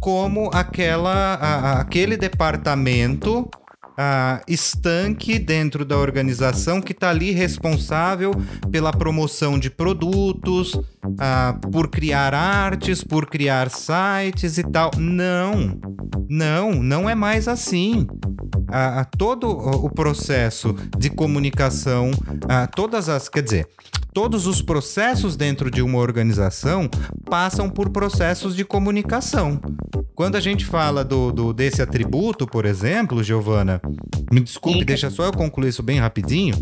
como 0.00 0.48
aquela, 0.52 1.34
a, 1.34 1.80
aquele 1.80 2.16
departamento 2.16 3.48
uh, 3.98 4.42
estanque 4.46 5.38
dentro 5.38 5.84
da 5.84 5.98
organização 5.98 6.80
que 6.80 6.92
está 6.92 7.10
ali 7.10 7.32
responsável 7.32 8.30
pela 8.70 8.92
promoção 8.92 9.58
de 9.58 9.68
produtos, 9.68 10.74
uh, 10.74 11.70
por 11.72 11.88
criar 11.88 12.32
artes, 12.32 13.02
por 13.02 13.26
criar 13.26 13.68
sites 13.70 14.56
e 14.56 14.62
tal. 14.62 14.92
Não, 14.96 15.78
não, 16.28 16.72
não 16.74 17.10
é 17.10 17.14
mais 17.14 17.48
assim. 17.48 18.06
Uh, 18.68 19.16
todo 19.16 19.48
o 19.48 19.90
processo 19.90 20.74
de 20.96 21.10
comunicação, 21.10 22.10
todas 22.76 23.08
as, 23.08 23.28
quer 23.28 23.42
dizer, 23.42 23.66
todos 24.12 24.46
os 24.46 24.60
processos 24.60 25.36
dentro 25.36 25.70
de 25.70 25.80
uma 25.80 25.98
organização 25.98 26.88
passam 27.24 27.70
por 27.70 27.88
processos 27.88 28.54
de 28.54 28.64
comunicação. 28.64 29.58
Quando 30.14 30.34
a 30.34 30.40
gente 30.40 30.66
fala 30.66 31.04
do, 31.04 31.30
do 31.30 31.52
desse 31.52 31.80
atributo, 31.80 32.44
por 32.44 32.66
exemplo, 32.66 33.22
Giovana, 33.22 33.80
me 34.30 34.40
desculpe, 34.40 34.84
deixa 34.84 35.10
só 35.10 35.24
eu 35.24 35.32
concluir 35.32 35.68
isso 35.68 35.82
bem 35.82 35.98
rapidinho. 35.98 36.54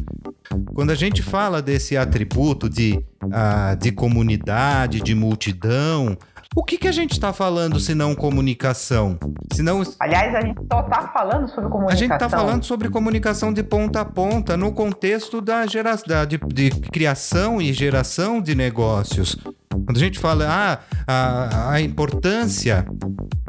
Quando 0.75 0.91
a 0.91 0.95
gente 0.95 1.23
fala 1.23 1.61
desse 1.61 1.97
atributo 1.97 2.69
de, 2.69 3.03
uh, 3.25 3.77
de 3.79 3.93
comunidade, 3.93 5.01
de 5.01 5.15
multidão, 5.15 6.17
o 6.55 6.63
que, 6.63 6.79
que 6.79 6.89
a 6.89 6.93
gente 6.93 7.13
está 7.13 7.33
falando 7.33 7.79
se 7.81 7.95
não 7.95 8.15
comunicação? 8.15 9.19
Se 9.53 9.63
não... 9.63 9.83
Aliás, 9.99 10.35
a 10.35 10.41
gente 10.41 10.61
só 10.73 10.81
está 10.81 11.09
falando 11.09 11.49
sobre 11.49 11.71
comunicação. 11.71 11.93
A 11.93 11.97
gente 11.97 12.13
está 12.13 12.29
falando 12.29 12.65
sobre 12.65 12.89
comunicação 12.89 13.53
de 13.53 13.63
ponta 13.63 14.01
a 14.01 14.05
ponta 14.05 14.57
no 14.57 14.73
contexto 14.73 15.41
da 15.41 15.67
geração, 15.67 16.27
de, 16.27 16.39
de 16.39 16.71
criação 16.71 17.61
e 17.61 17.73
geração 17.73 18.41
de 18.41 18.55
negócios. 18.55 19.37
Quando 19.85 19.97
a 19.97 20.01
gente 20.01 20.19
fala 20.19 20.47
ah, 20.49 20.81
a, 21.07 21.73
a 21.73 21.81
importância 21.81 22.87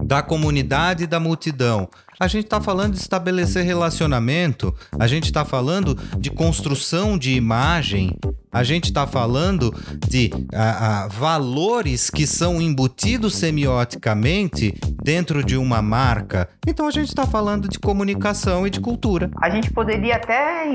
da 0.04 0.22
comunidade 0.22 1.04
e 1.04 1.08
da 1.08 1.20
multidão, 1.20 1.90
a 2.20 2.28
gente 2.28 2.46
está 2.46 2.60
falando 2.60 2.94
de 2.94 3.00
estabelecer 3.00 3.64
relacionamento, 3.64 4.74
a 5.00 5.06
gente 5.06 5.26
está 5.26 5.46
falando 5.46 5.96
de 6.18 6.32
construção 6.32 7.16
de 7.18 7.34
imagem, 7.34 8.18
a 8.52 8.64
gente 8.64 8.86
está 8.86 9.06
falando 9.06 9.72
de 10.08 10.32
a, 10.52 11.04
a, 11.04 11.08
valores 11.08 12.10
que 12.10 12.26
são 12.26 12.60
embutidos 12.60 13.36
semioticamente 13.36 14.74
dentro 15.04 15.44
de 15.44 15.56
uma 15.58 15.80
marca. 15.80 16.50
Então 16.66 16.88
a 16.88 16.92
gente 16.92 17.10
está 17.10 17.28
falando 17.28 17.68
de 17.68 17.78
comunicação 17.78 18.66
e 18.66 18.72
de 18.72 18.80
cultura. 18.80 19.30
A 19.40 19.50
gente 19.52 19.72
poderia 19.72 20.16
até 20.16 20.66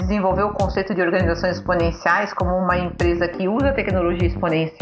desenvolver 0.00 0.42
o 0.42 0.52
conceito 0.54 0.92
de 0.92 1.00
organizações 1.00 1.58
exponenciais 1.58 2.32
como 2.34 2.50
uma 2.50 2.76
empresa 2.76 3.28
que 3.28 3.46
usa 3.46 3.72
tecnologia 3.72 4.26
exponencial 4.26 4.73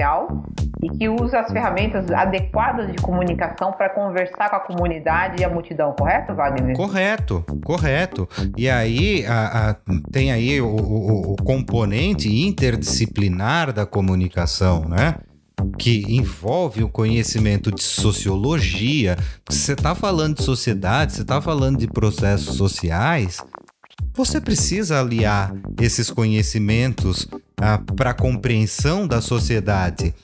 e 0.83 0.88
que 0.90 1.09
usa 1.09 1.40
as 1.40 1.52
ferramentas 1.52 2.11
adequadas 2.11 2.90
de 2.90 2.98
comunicação 2.98 3.72
para 3.72 3.88
conversar 3.90 4.50
com 4.50 4.57
a 4.57 4.61
comunidade 4.61 5.40
e 5.40 5.44
a 5.44 5.48
multidão, 5.48 5.92
correto, 5.92 6.35
Wagner? 6.35 6.76
Correto, 6.76 7.44
correto. 7.64 8.28
E 8.57 8.68
aí 8.68 9.24
a, 9.26 9.76
tem 10.11 10.33
aí 10.33 10.61
o, 10.61 10.66
o, 10.66 11.33
o 11.33 11.37
componente 11.37 12.28
interdisciplinar 12.28 13.72
da 13.72 13.87
comunicação, 13.87 14.85
né? 14.88 15.14
que 15.78 16.05
envolve 16.09 16.83
o 16.83 16.88
conhecimento 16.88 17.70
de 17.70 17.83
sociologia, 17.83 19.16
você 19.48 19.74
está 19.74 19.94
falando 19.94 20.37
de 20.37 20.42
sociedade, 20.42 21.12
você 21.12 21.22
está 21.22 21.40
falando 21.40 21.78
de 21.78 21.87
processos 21.87 22.57
sociais, 22.57 23.38
você 24.15 24.41
precisa 24.41 25.01
aliar 25.01 25.55
esses 25.81 26.11
conhecimentos 26.11 27.27
ah, 27.57 27.79
para 27.79 28.11
a 28.11 28.15
compreensão 28.15 29.07
da 29.07 29.21
sociedade, 29.21 30.15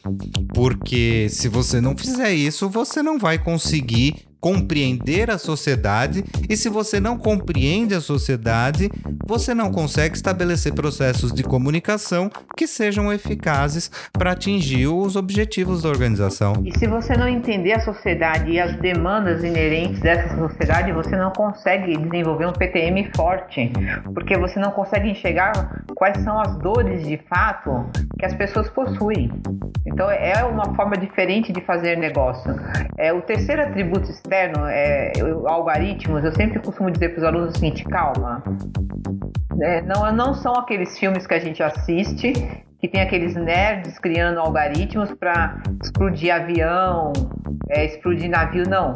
porque 0.54 1.28
se 1.30 1.48
você 1.48 1.80
não 1.80 1.96
fizer 1.96 2.32
isso, 2.32 2.68
você 2.68 3.02
não 3.02 3.18
vai 3.18 3.38
conseguir 3.38 4.27
compreender 4.40 5.30
a 5.30 5.38
sociedade, 5.38 6.24
e 6.48 6.56
se 6.56 6.68
você 6.68 7.00
não 7.00 7.18
compreende 7.18 7.94
a 7.94 8.00
sociedade, 8.00 8.90
você 9.26 9.54
não 9.54 9.70
consegue 9.70 10.16
estabelecer 10.16 10.72
processos 10.72 11.32
de 11.32 11.42
comunicação 11.42 12.30
que 12.56 12.66
sejam 12.66 13.12
eficazes 13.12 13.90
para 14.12 14.32
atingir 14.32 14.86
os 14.86 15.16
objetivos 15.16 15.82
da 15.82 15.88
organização. 15.88 16.54
E 16.64 16.76
se 16.78 16.86
você 16.86 17.16
não 17.16 17.28
entender 17.28 17.72
a 17.72 17.80
sociedade 17.80 18.52
e 18.52 18.60
as 18.60 18.76
demandas 18.76 19.42
inerentes 19.42 20.00
dessa 20.00 20.36
sociedade, 20.36 20.92
você 20.92 21.16
não 21.16 21.30
consegue 21.32 21.96
desenvolver 21.96 22.46
um 22.46 22.52
PTM 22.52 23.10
forte, 23.14 23.72
porque 24.14 24.36
você 24.38 24.58
não 24.58 24.70
consegue 24.70 25.10
enxergar 25.10 25.82
quais 25.94 26.22
são 26.22 26.40
as 26.40 26.56
dores 26.58 27.06
de 27.06 27.18
fato 27.28 27.86
que 28.18 28.24
as 28.24 28.34
pessoas 28.34 28.68
possuem. 28.70 29.30
Então 29.86 30.10
é 30.10 30.44
uma 30.44 30.74
forma 30.74 30.96
diferente 30.96 31.52
de 31.52 31.60
fazer 31.62 31.96
negócio. 31.96 32.54
É 32.96 33.12
o 33.12 33.20
terceiro 33.22 33.62
atributo 33.62 34.10
externo, 34.28 34.66
é, 34.66 35.12
algoritmos, 35.46 36.22
eu 36.22 36.32
sempre 36.32 36.60
costumo 36.60 36.90
dizer 36.90 37.10
para 37.10 37.18
os 37.18 37.24
alunos 37.24 37.54
o 37.54 37.58
seguinte: 37.58 37.84
calma. 37.84 38.42
É, 39.60 39.82
não, 39.82 40.12
não 40.12 40.34
são 40.34 40.54
aqueles 40.54 40.96
filmes 40.98 41.26
que 41.26 41.34
a 41.34 41.40
gente 41.40 41.62
assiste 41.62 42.32
que 42.80 42.86
tem 42.86 43.00
aqueles 43.00 43.34
nerds 43.34 43.98
criando 43.98 44.38
algoritmos 44.38 45.10
para 45.12 45.60
explodir 45.82 46.32
avião, 46.32 47.12
é, 47.68 47.84
explodir 47.84 48.30
navio. 48.30 48.62
Não. 48.68 48.92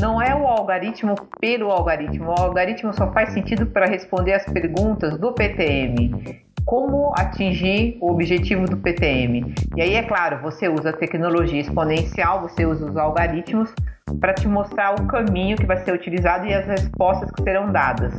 Não 0.00 0.22
é 0.22 0.34
o 0.34 0.46
algoritmo 0.46 1.14
pelo 1.38 1.70
algoritmo. 1.70 2.30
O 2.30 2.40
algoritmo 2.40 2.94
só 2.94 3.12
faz 3.12 3.34
sentido 3.34 3.66
para 3.66 3.84
responder 3.84 4.32
as 4.32 4.44
perguntas 4.46 5.18
do 5.18 5.34
PTM 5.34 6.48
como 6.70 7.12
atingir 7.16 7.98
o 8.00 8.12
objetivo 8.12 8.64
do 8.64 8.76
PTM. 8.76 9.52
E 9.76 9.82
aí, 9.82 9.96
é 9.96 10.04
claro, 10.04 10.40
você 10.40 10.68
usa 10.68 10.90
a 10.90 10.92
tecnologia 10.92 11.60
exponencial, 11.60 12.42
você 12.42 12.64
usa 12.64 12.86
os 12.86 12.96
algoritmos 12.96 13.74
para 14.20 14.32
te 14.32 14.46
mostrar 14.46 14.94
o 14.94 15.04
caminho 15.08 15.56
que 15.56 15.66
vai 15.66 15.78
ser 15.78 15.92
utilizado 15.92 16.46
e 16.46 16.54
as 16.54 16.64
respostas 16.66 17.28
que 17.32 17.42
serão 17.42 17.72
dadas. 17.72 18.14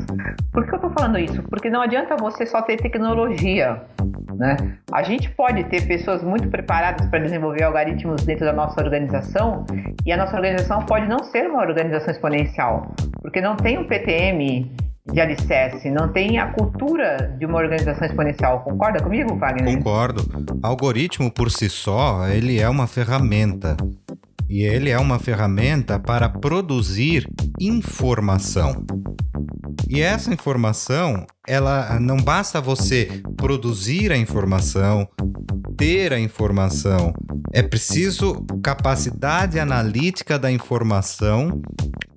Por 0.52 0.66
que 0.66 0.74
eu 0.74 0.76
estou 0.76 0.92
falando 0.92 1.18
isso? 1.18 1.42
Porque 1.44 1.70
não 1.70 1.82
adianta 1.82 2.18
você 2.18 2.46
só 2.46 2.62
ter 2.62 2.76
tecnologia. 2.76 3.84
Né? 4.36 4.58
A 4.92 5.02
gente 5.02 5.30
pode 5.30 5.64
ter 5.66 5.88
pessoas 5.88 6.22
muito 6.22 6.50
preparadas 6.50 7.08
para 7.08 7.20
desenvolver 7.20 7.64
algoritmos 7.64 8.26
dentro 8.26 8.44
da 8.44 8.52
nossa 8.52 8.82
organização 8.82 9.66
e 10.06 10.12
a 10.12 10.18
nossa 10.18 10.36
organização 10.36 10.86
pode 10.86 11.08
não 11.08 11.20
ser 11.20 11.50
uma 11.50 11.62
organização 11.62 12.12
exponencial, 12.12 12.94
porque 13.22 13.40
não 13.40 13.56
tem 13.56 13.78
um 13.78 13.86
PTM 13.86 14.70
de 15.06 15.20
alicerce, 15.20 15.90
não 15.90 16.12
tem 16.12 16.38
a 16.38 16.52
cultura 16.52 17.36
de 17.38 17.46
uma 17.46 17.58
organização 17.58 18.08
exponencial. 18.08 18.62
Concorda 18.62 19.02
comigo, 19.02 19.36
Wagner? 19.36 19.76
Concordo. 19.76 20.24
Algoritmo 20.62 21.32
por 21.32 21.50
si 21.50 21.70
só, 21.70 22.28
ele 22.28 22.60
é 22.60 22.70
uma 22.70 22.88
ferramenta. 22.88 23.76
E 24.52 24.64
ele 24.64 24.90
é 24.90 25.00
uma 25.00 25.18
ferramenta 25.18 25.98
para 25.98 26.28
produzir 26.28 27.26
informação. 27.58 28.86
E 29.88 30.02
essa 30.02 30.34
informação, 30.34 31.26
ela 31.48 31.98
não 32.02 32.18
basta 32.18 32.60
você 32.60 33.22
produzir 33.38 34.12
a 34.12 34.18
informação, 34.18 35.08
ter 35.78 36.12
a 36.12 36.20
informação, 36.20 37.14
é 37.54 37.64
preciso 37.64 38.46
capacidade 38.62 39.58
analítica 39.58 40.38
da 40.38 40.52
informação 40.52 41.62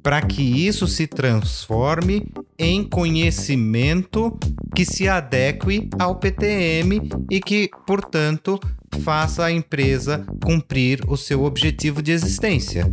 para 0.03 0.21
que 0.21 0.43
isso 0.43 0.89
se 0.89 1.07
transforme 1.07 2.27
em 2.59 2.83
conhecimento 2.83 4.37
que 4.75 4.85
se 4.85 5.09
adeque 5.09 5.89
ao 6.01 6.17
PTM 6.17 7.01
e 7.31 7.41
que, 7.41 7.71
portanto, 7.87 8.59
faça 9.01 9.45
a 9.45 9.53
empresa 9.53 10.25
cumprir 10.43 11.01
o 11.09 11.17
seu 11.17 11.45
objetivo 11.45 12.03
de 12.03 12.13
existência. 12.13 12.85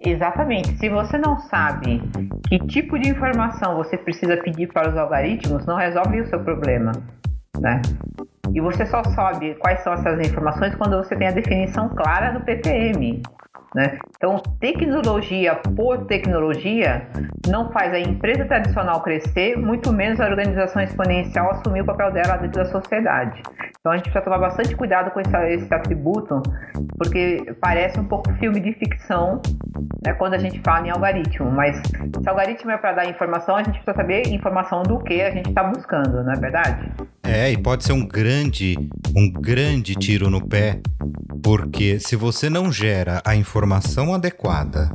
Exatamente. 0.00 0.76
Se 0.78 0.88
você 0.88 1.18
não 1.18 1.38
sabe 1.40 2.00
que 2.48 2.58
tipo 2.66 2.98
de 2.98 3.08
informação 3.08 3.76
você 3.76 3.96
precisa 3.96 4.36
pedir 4.36 4.68
para 4.68 4.90
os 4.90 4.96
algoritmos, 4.96 5.66
não 5.66 5.76
resolve 5.76 6.20
o 6.20 6.28
seu 6.28 6.38
problema, 6.40 6.92
né? 7.60 7.82
E 8.54 8.60
você 8.60 8.86
só 8.86 9.02
sabe 9.02 9.54
quais 9.56 9.82
são 9.82 9.92
essas 9.92 10.26
informações 10.26 10.74
quando 10.76 10.96
você 10.96 11.16
tem 11.16 11.28
a 11.28 11.32
definição 11.32 11.88
clara 11.88 12.38
do 12.38 12.44
PTM. 12.44 13.22
Né? 13.74 13.98
Então, 14.16 14.38
tecnologia 14.58 15.54
por 15.76 16.06
tecnologia 16.06 17.06
não 17.46 17.70
faz 17.70 17.92
a 17.92 17.98
empresa 17.98 18.44
tradicional 18.46 19.02
crescer, 19.02 19.56
muito 19.56 19.92
menos 19.92 20.20
a 20.20 20.26
organização 20.26 20.82
exponencial 20.82 21.50
assumir 21.50 21.82
o 21.82 21.84
papel 21.84 22.10
dela 22.12 22.36
dentro 22.36 22.62
da 22.62 22.70
sociedade. 22.70 23.42
Então, 23.78 23.92
a 23.92 23.96
gente 23.96 24.04
precisa 24.04 24.24
tomar 24.24 24.38
bastante 24.38 24.74
cuidado 24.74 25.10
com 25.10 25.20
esse, 25.20 25.36
esse 25.48 25.74
atributo, 25.74 26.42
porque 26.96 27.54
parece 27.60 28.00
um 28.00 28.04
pouco 28.04 28.32
filme 28.34 28.60
de 28.60 28.72
ficção 28.72 29.40
né, 30.04 30.14
quando 30.14 30.34
a 30.34 30.38
gente 30.38 30.60
fala 30.60 30.86
em 30.86 30.90
algoritmo. 30.90 31.50
Mas 31.50 31.76
se 31.76 32.28
algoritmo 32.28 32.70
é 32.70 32.78
para 32.78 32.92
dar 32.92 33.06
informação, 33.06 33.56
a 33.56 33.62
gente 33.62 33.80
precisa 33.82 33.94
saber 33.94 34.28
informação 34.28 34.82
do 34.82 34.98
que 35.00 35.20
a 35.20 35.30
gente 35.30 35.48
está 35.48 35.62
buscando, 35.62 36.24
não 36.24 36.32
é 36.32 36.36
verdade? 36.36 36.90
É, 37.26 37.50
e 37.50 37.56
pode 37.56 37.84
ser 37.84 37.92
um 37.92 38.06
grande, 38.06 38.76
um 39.14 39.30
grande 39.30 39.94
tiro 39.94 40.30
no 40.30 40.46
pé, 40.46 40.80
porque 41.42 41.98
se 41.98 42.14
você 42.14 42.48
não 42.48 42.70
gera 42.70 43.20
a 43.24 43.34
informação 43.34 44.14
adequada, 44.14 44.90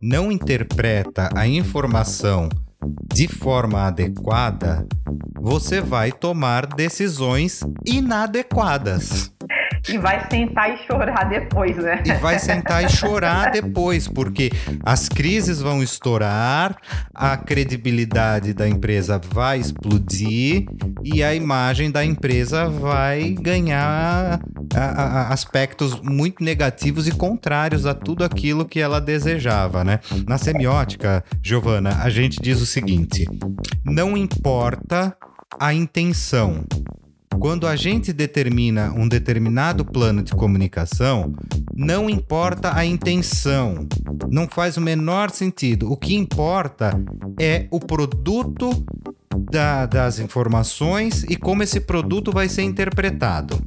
não 0.00 0.30
interpreta 0.30 1.30
a 1.34 1.46
informação 1.46 2.48
de 3.14 3.26
forma 3.26 3.86
adequada, 3.86 4.86
você 5.40 5.80
vai 5.80 6.12
tomar 6.12 6.66
decisões 6.66 7.60
inadequadas. 7.86 9.32
E 9.88 9.98
vai 9.98 10.28
sentar 10.30 10.72
e 10.72 10.86
chorar 10.86 11.24
depois, 11.24 11.76
né? 11.76 12.02
E 12.06 12.12
vai 12.14 12.38
sentar 12.38 12.84
e 12.84 12.88
chorar 12.88 13.50
depois, 13.50 14.06
porque 14.06 14.50
as 14.84 15.08
crises 15.08 15.60
vão 15.60 15.82
estourar, 15.82 16.76
a 17.14 17.36
credibilidade 17.36 18.54
da 18.54 18.68
empresa 18.68 19.20
vai 19.32 19.58
explodir 19.58 20.66
e 21.02 21.22
a 21.22 21.34
imagem 21.34 21.90
da 21.90 22.04
empresa 22.04 22.68
vai 22.68 23.30
ganhar 23.30 24.40
aspectos 25.28 26.00
muito 26.00 26.42
negativos 26.42 27.06
e 27.08 27.12
contrários 27.12 27.86
a 27.86 27.94
tudo 27.94 28.24
aquilo 28.24 28.64
que 28.64 28.80
ela 28.80 29.00
desejava, 29.00 29.84
né? 29.84 30.00
Na 30.26 30.38
semiótica, 30.38 31.24
Giovana, 31.42 32.02
a 32.02 32.08
gente 32.08 32.40
diz 32.40 32.60
o 32.60 32.66
seguinte: 32.66 33.26
não 33.84 34.16
importa 34.16 35.16
a 35.58 35.74
intenção, 35.74 36.64
quando 37.38 37.66
a 37.66 37.76
gente 37.76 38.12
determina 38.12 38.92
um 38.92 39.08
determinado 39.08 39.84
plano 39.84 40.22
de 40.22 40.32
comunicação, 40.32 41.34
não 41.74 42.08
importa 42.08 42.76
a 42.76 42.84
intenção, 42.84 43.86
não 44.30 44.48
faz 44.48 44.76
o 44.76 44.80
menor 44.80 45.30
sentido. 45.30 45.90
O 45.90 45.96
que 45.96 46.14
importa 46.14 46.98
é 47.38 47.66
o 47.70 47.80
produto 47.80 48.70
da, 49.50 49.86
das 49.86 50.18
informações 50.18 51.24
e 51.24 51.36
como 51.36 51.62
esse 51.62 51.80
produto 51.80 52.32
vai 52.32 52.48
ser 52.48 52.62
interpretado 52.62 53.58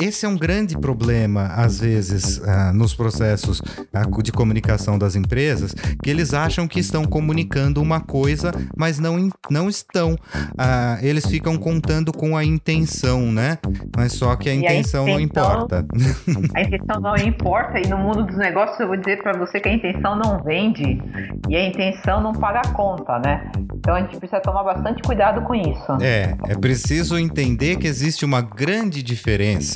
esse 0.00 0.26
é 0.26 0.28
um 0.28 0.36
grande 0.36 0.76
problema, 0.78 1.46
às 1.54 1.78
vezes, 1.78 2.38
uh, 2.38 2.72
nos 2.74 2.94
processos 2.94 3.60
uh, 3.60 4.22
de 4.22 4.32
comunicação 4.32 4.98
das 4.98 5.14
empresas, 5.14 5.74
que 6.02 6.10
eles 6.10 6.34
acham 6.34 6.66
que 6.66 6.80
estão 6.80 7.04
comunicando 7.04 7.80
uma 7.80 8.00
coisa, 8.00 8.52
mas 8.76 8.98
não, 8.98 9.28
não 9.50 9.68
estão. 9.68 10.12
Uh, 10.12 10.98
eles 11.02 11.26
ficam 11.26 11.56
contando 11.56 12.12
com 12.12 12.36
a 12.36 12.44
intenção, 12.44 13.30
né? 13.30 13.58
Mas 13.96 14.12
só 14.12 14.34
que 14.36 14.48
a 14.48 14.54
intenção, 14.54 15.06
a 15.06 15.10
intenção 15.10 15.14
não 15.14 15.20
importa. 15.20 15.86
A 16.54 16.62
intenção 16.62 17.00
não 17.00 17.16
importa, 17.16 17.78
e 17.78 17.88
no 17.88 17.98
mundo 17.98 18.24
dos 18.24 18.36
negócios 18.36 18.78
eu 18.78 18.86
vou 18.86 18.96
dizer 18.96 19.22
para 19.22 19.36
você 19.36 19.60
que 19.60 19.68
a 19.68 19.72
intenção 19.72 20.16
não 20.16 20.42
vende 20.42 21.00
e 21.48 21.56
a 21.56 21.66
intenção 21.66 22.22
não 22.22 22.32
paga 22.32 22.60
a 22.60 22.72
conta, 22.72 23.18
né? 23.18 23.50
Então 23.74 23.94
a 23.94 24.00
gente 24.00 24.16
precisa 24.18 24.40
tomar 24.40 24.62
bastante 24.62 25.02
cuidado 25.02 25.42
com 25.42 25.54
isso. 25.54 25.92
É, 26.00 26.36
é 26.48 26.54
preciso 26.56 27.18
entender 27.18 27.76
que 27.76 27.86
existe 27.86 28.24
uma 28.24 28.40
grande 28.40 29.02
diferença 29.02 29.73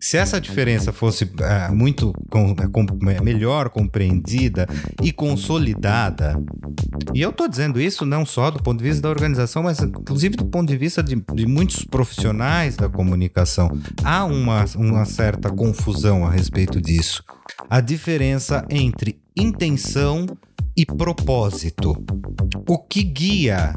se 0.00 0.16
essa 0.16 0.40
diferença 0.40 0.92
fosse 0.92 1.30
é, 1.40 1.68
muito 1.70 2.12
com, 2.30 2.54
é, 2.58 2.68
com, 2.68 2.86
é, 3.10 3.20
melhor 3.20 3.68
compreendida 3.68 4.66
e 5.02 5.12
consolidada, 5.12 6.40
e 7.14 7.20
eu 7.20 7.30
estou 7.30 7.48
dizendo 7.48 7.80
isso 7.80 8.06
não 8.06 8.24
só 8.24 8.50
do 8.50 8.62
ponto 8.62 8.78
de 8.78 8.84
vista 8.84 9.02
da 9.02 9.10
organização, 9.10 9.62
mas 9.62 9.80
inclusive 9.80 10.36
do 10.36 10.46
ponto 10.46 10.68
de 10.68 10.76
vista 10.76 11.02
de, 11.02 11.16
de 11.34 11.46
muitos 11.46 11.84
profissionais 11.84 12.76
da 12.76 12.88
comunicação, 12.88 13.70
há 14.04 14.24
uma, 14.24 14.64
uma 14.76 15.04
certa 15.04 15.50
confusão 15.50 16.24
a 16.24 16.30
respeito 16.30 16.80
disso. 16.80 17.24
A 17.68 17.80
diferença 17.80 18.64
entre 18.70 19.18
intenção 19.36 20.26
e 20.78 20.86
propósito. 20.86 21.92
O 22.68 22.78
que 22.78 23.02
guia 23.02 23.74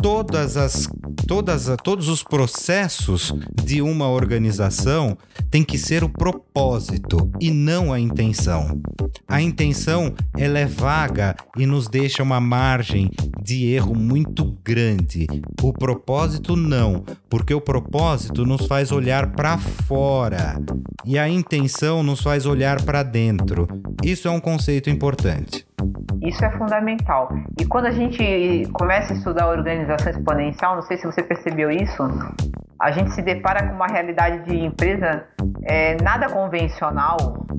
todas 0.00 0.56
as, 0.56 0.88
todas, 1.26 1.68
todos 1.82 2.08
os 2.08 2.22
processos 2.22 3.34
de 3.64 3.82
uma 3.82 4.08
organização 4.08 5.18
tem 5.50 5.64
que 5.64 5.76
ser 5.76 6.04
o 6.04 6.08
propósito 6.08 7.28
e 7.40 7.50
não 7.50 7.92
a 7.92 7.98
intenção. 7.98 8.80
A 9.26 9.42
intenção 9.42 10.14
ela 10.36 10.60
é 10.60 10.66
vaga 10.66 11.34
e 11.56 11.66
nos 11.66 11.88
deixa 11.88 12.22
uma 12.22 12.40
margem 12.40 13.10
de 13.42 13.66
erro 13.66 13.96
muito 13.96 14.56
grande. 14.64 15.26
O 15.60 15.72
propósito 15.72 16.54
não, 16.54 17.04
porque 17.28 17.52
o 17.52 17.60
propósito 17.60 18.46
nos 18.46 18.66
faz 18.66 18.92
olhar 18.92 19.32
para 19.32 19.58
fora 19.58 20.62
e 21.04 21.18
a 21.18 21.28
intenção 21.28 22.04
nos 22.04 22.20
faz 22.20 22.46
olhar 22.46 22.80
para 22.84 23.02
dentro. 23.02 23.66
Isso 24.04 24.28
é 24.28 24.30
um 24.30 24.40
conceito 24.40 24.88
importante. 24.88 25.67
Isso 26.22 26.44
é 26.44 26.50
fundamental. 26.58 27.28
E 27.60 27.64
quando 27.64 27.86
a 27.86 27.90
gente 27.90 28.68
começa 28.72 29.12
a 29.12 29.16
estudar 29.16 29.48
organização 29.48 30.10
exponencial, 30.10 30.74
não 30.74 30.82
sei 30.82 30.96
se 30.96 31.06
você 31.06 31.22
percebeu 31.22 31.70
isso, 31.70 32.02
a 32.80 32.90
gente 32.90 33.10
se 33.12 33.22
depara 33.22 33.66
com 33.66 33.74
uma 33.74 33.86
realidade 33.86 34.44
de 34.44 34.56
empresa 34.56 35.24
é, 35.64 35.96
nada 36.02 36.28
convencional 36.28 37.16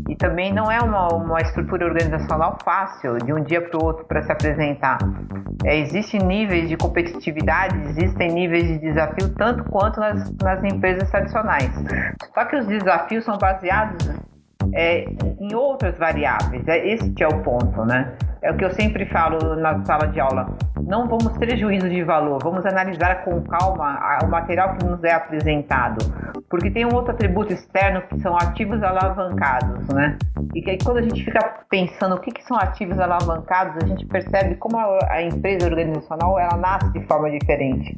e 0.08 0.16
também 0.16 0.54
não 0.54 0.72
é 0.72 0.80
uma, 0.80 1.08
uma 1.14 1.42
estrutura 1.42 1.86
organizacional 1.86 2.58
fácil 2.64 3.18
de 3.18 3.34
um 3.34 3.44
dia 3.44 3.62
para 3.62 3.78
o 3.78 3.84
outro 3.84 4.06
para 4.06 4.24
se 4.24 4.32
apresentar. 4.32 4.98
É, 5.66 5.78
existem 5.78 6.22
níveis 6.22 6.70
de 6.70 6.78
competitividade, 6.78 7.78
existem 7.90 8.30
níveis 8.30 8.66
de 8.66 8.80
desafio 8.80 9.34
tanto 9.36 9.64
quanto 9.66 10.00
nas, 10.00 10.32
nas 10.38 10.64
empresas 10.64 11.10
tradicionais. 11.12 11.72
Só 12.34 12.46
que 12.46 12.56
os 12.56 12.66
desafios 12.66 13.26
são 13.26 13.38
baseados 13.38 14.08
é, 14.74 15.06
em 15.40 15.54
outras 15.56 15.98
variáveis. 15.98 16.68
É, 16.68 16.88
esse 16.88 17.14
é 17.22 17.28
o 17.28 17.42
ponto, 17.42 17.86
né? 17.86 18.14
É 18.42 18.52
o 18.52 18.58
que 18.58 18.64
eu 18.64 18.72
sempre 18.72 19.06
falo 19.08 19.56
na 19.56 19.84
sala 19.84 20.08
de 20.08 20.20
aula. 20.20 20.48
Não 20.88 21.08
vamos 21.08 21.38
ter 21.38 21.58
juízo 21.58 21.90
de 21.90 22.04
valor, 22.04 22.40
vamos 22.42 22.66
analisar 22.66 23.24
com 23.24 23.42
calma 23.42 24.00
o 24.24 24.28
material 24.28 24.76
que 24.76 24.86
nos 24.86 25.04
é 25.04 25.14
apresentado. 25.14 25.98
Porque 26.50 26.72
tem 26.72 26.86
um 26.86 26.96
outro 26.96 27.12
atributo 27.12 27.54
externo 27.54 28.02
que 28.04 28.20
são 28.22 28.36
ativos 28.36 28.82
alavancados, 28.82 29.88
né? 29.90 30.18
E 30.56 30.62
que 30.62 30.72
aí 30.72 30.78
quando 30.84 30.98
a 30.98 31.02
gente 31.02 31.24
fica 31.24 31.64
pensando 31.70 32.16
o 32.16 32.20
que, 32.20 32.32
que 32.32 32.44
são 32.44 32.58
ativos 32.58 32.98
alavancados, 32.98 33.76
a 33.84 33.86
gente 33.86 34.06
percebe 34.06 34.56
como 34.56 34.78
a 34.78 35.22
empresa 35.22 35.68
organizacional 35.68 36.40
ela 36.40 36.58
nasce 36.58 36.92
de 36.94 37.06
forma 37.06 37.30
diferente. 37.30 37.96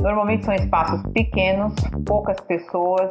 Normalmente 0.00 0.44
são 0.44 0.54
espaços 0.54 1.02
pequenos, 1.12 1.74
poucas 2.04 2.40
pessoas, 2.40 3.10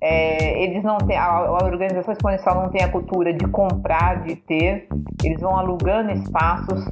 é, 0.00 0.62
eles 0.62 0.82
não 0.84 0.98
têm, 0.98 1.16
a, 1.16 1.24
a, 1.24 1.64
organização 1.64 2.12
exponencial 2.18 2.62
não 2.62 2.68
tem 2.68 2.82
a 2.84 2.88
cultura 2.88 3.32
de 3.32 3.46
comprar, 3.46 4.22
de 4.24 4.36
ter, 4.36 4.88
eles 5.24 5.40
vão 5.40 5.56
alugando 5.56 6.10
espaços, 6.12 6.84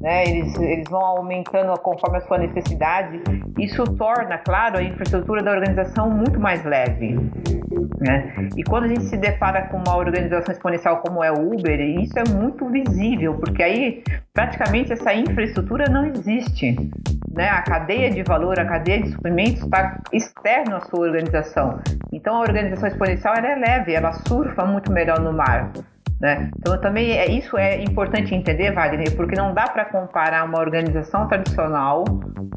né, 0.00 0.24
eles, 0.24 0.54
eles 0.60 0.84
vão 0.88 1.00
aumentando 1.00 1.72
conforme 1.80 2.18
a 2.18 2.20
sua 2.20 2.38
necessidade. 2.38 3.20
Isso 3.58 3.84
torna, 3.96 4.38
claro, 4.38 4.78
a 4.78 4.82
infraestrutura 4.82 5.42
da 5.42 5.50
organização 5.50 6.10
muito 6.10 6.38
mais 6.38 6.64
leve. 6.64 7.18
Né? 8.00 8.48
E 8.56 8.62
quando 8.62 8.84
a 8.84 8.88
gente 8.88 9.04
se 9.04 9.16
depara 9.16 9.62
com 9.68 9.78
uma 9.78 9.96
organização 9.96 10.52
exponencial 10.52 10.98
como 10.98 11.22
é 11.22 11.30
o 11.30 11.52
Uber, 11.52 11.80
isso 11.80 12.18
é 12.18 12.24
muito 12.28 12.68
visível, 12.68 13.34
porque 13.34 13.62
aí 13.62 14.02
praticamente 14.32 14.92
essa 14.92 15.14
infraestrutura 15.14 15.88
não 15.88 16.06
existe. 16.06 16.76
Né? 17.32 17.48
A 17.48 17.62
cadeia 17.62 18.10
de 18.10 18.22
valor, 18.22 18.58
a 18.58 18.64
cadeia 18.64 19.02
de 19.02 19.10
suprimentos 19.10 19.62
está 19.62 20.00
externo 20.12 20.76
à 20.76 20.80
sua 20.80 21.00
organização. 21.00 21.80
Então 22.12 22.36
a 22.36 22.40
organização 22.40 22.88
exponencial 22.88 23.34
é 23.34 23.54
leve, 23.56 23.92
ela 23.92 24.12
surfa 24.12 24.64
muito 24.64 24.92
melhor 24.92 25.20
no 25.20 25.32
mar. 25.32 25.72
Né? 26.20 26.50
Então 26.58 26.80
também 26.80 27.12
é, 27.12 27.30
isso 27.30 27.56
é 27.58 27.82
importante 27.82 28.34
entender, 28.34 28.72
Wagner, 28.72 29.14
porque 29.16 29.36
não 29.36 29.52
dá 29.52 29.68
para 29.68 29.84
comparar 29.84 30.44
uma 30.44 30.58
organização 30.58 31.26
tradicional 31.28 32.04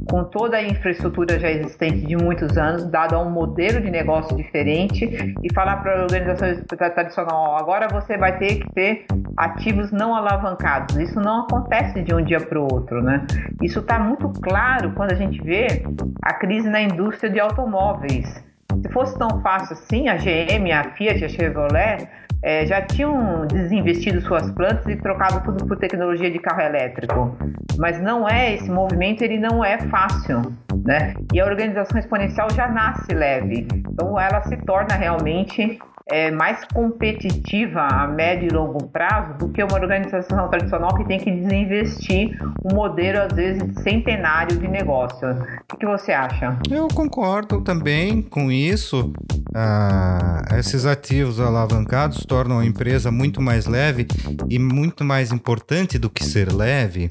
com 0.10 0.24
toda 0.24 0.58
a 0.58 0.64
infraestrutura 0.64 1.38
já 1.40 1.50
existente 1.50 2.06
de 2.06 2.16
muitos 2.16 2.58
anos, 2.58 2.86
dado 2.90 3.16
a 3.16 3.20
um 3.20 3.30
modelo 3.30 3.82
de 3.82 3.92
negócio 3.92 4.36
diferente, 4.38 5.36
e 5.44 5.54
falar 5.54 5.78
para 5.78 6.00
a 6.00 6.04
organização 6.04 6.64
tradicional, 6.66 7.58
agora 7.58 7.88
você 7.90 8.18
vai 8.18 8.38
ter 8.38 8.60
que 8.60 8.74
ter 8.74 9.06
ativos 9.36 9.92
não 9.92 10.16
alavancados. 10.16 10.96
Isso 10.96 11.20
não 11.20 11.42
acontece 11.42 12.02
de 12.02 12.14
um 12.14 12.24
dia 12.24 12.40
para 12.40 12.60
o 12.60 12.68
outro, 12.72 13.02
né? 13.02 13.26
Isso 13.62 13.80
está 13.80 14.00
muito 14.00 14.32
claro 14.42 14.94
quando 14.94 15.12
a 15.12 15.16
gente 15.16 15.42
vê 15.42 15.84
a 16.22 16.34
crise 16.34 16.70
na 16.70 16.82
indústria 16.82 17.30
de 17.30 17.40
automóveis. 17.40 18.47
Se 18.82 18.92
fosse 18.92 19.18
tão 19.18 19.42
fácil 19.42 19.74
assim, 19.74 20.08
a 20.08 20.16
GM, 20.16 20.72
a 20.72 20.84
Fiat, 20.96 21.24
a 21.24 21.30
Chevrolet 21.30 22.08
é, 22.44 22.66
já 22.66 22.82
tinham 22.82 23.46
desinvestido 23.48 24.22
suas 24.22 24.50
plantas 24.52 24.86
e 24.88 24.96
trocado 24.96 25.42
tudo 25.44 25.66
por 25.66 25.78
tecnologia 25.78 26.30
de 26.30 26.40
carro 26.40 26.62
elétrico. 26.62 27.36
Mas 27.78 28.00
não 28.02 28.28
é 28.28 28.54
esse 28.54 28.70
movimento, 28.70 29.24
ele 29.24 29.40
não 29.40 29.64
é 29.64 29.78
fácil, 29.90 30.42
né? 30.86 31.14
E 31.34 31.40
a 31.40 31.46
organização 31.46 32.00
exponencial 32.00 32.50
já 32.52 32.68
nasce 32.68 33.14
leve, 33.14 33.68
então 33.72 34.20
ela 34.20 34.42
se 34.44 34.58
torna 34.58 34.96
realmente 34.96 35.80
é, 36.10 36.32
mais 36.32 36.64
competitiva 36.74 37.82
a 37.82 38.08
médio 38.08 38.50
e 38.50 38.54
longo 38.54 38.88
prazo 38.88 39.38
do 39.38 39.50
que 39.50 39.64
uma 39.64 39.76
organização 39.76 40.50
tradicional 40.50 40.96
que 40.96 41.06
tem 41.06 41.20
que 41.20 41.32
desinvestir 41.32 42.38
um 42.64 42.76
modelo, 42.76 43.22
às 43.22 43.34
vezes, 43.34 43.64
centenário 43.84 44.58
de 44.58 44.68
negócio. 44.68 45.28
O 45.74 45.78
que 45.78 45.86
você 45.86 46.12
acha? 46.12 46.58
Eu 46.70 46.88
concordo 46.88 47.62
também 47.62 48.22
com 48.22 48.52
isso. 48.52 49.12
Ah, 49.56 50.44
esses 50.58 50.86
ativos 50.86 51.40
alavancados 51.40 52.26
tornam 52.26 52.60
a 52.60 52.66
empresa 52.66 53.10
muito 53.12 53.42
mais 53.42 53.66
leve 53.66 54.06
e 54.50 54.60
muito 54.60 55.04
mais 55.04 55.32
importante 55.32 55.98
do 55.98 56.10
que 56.10 56.24
ser 56.24 56.54
leve 56.54 57.08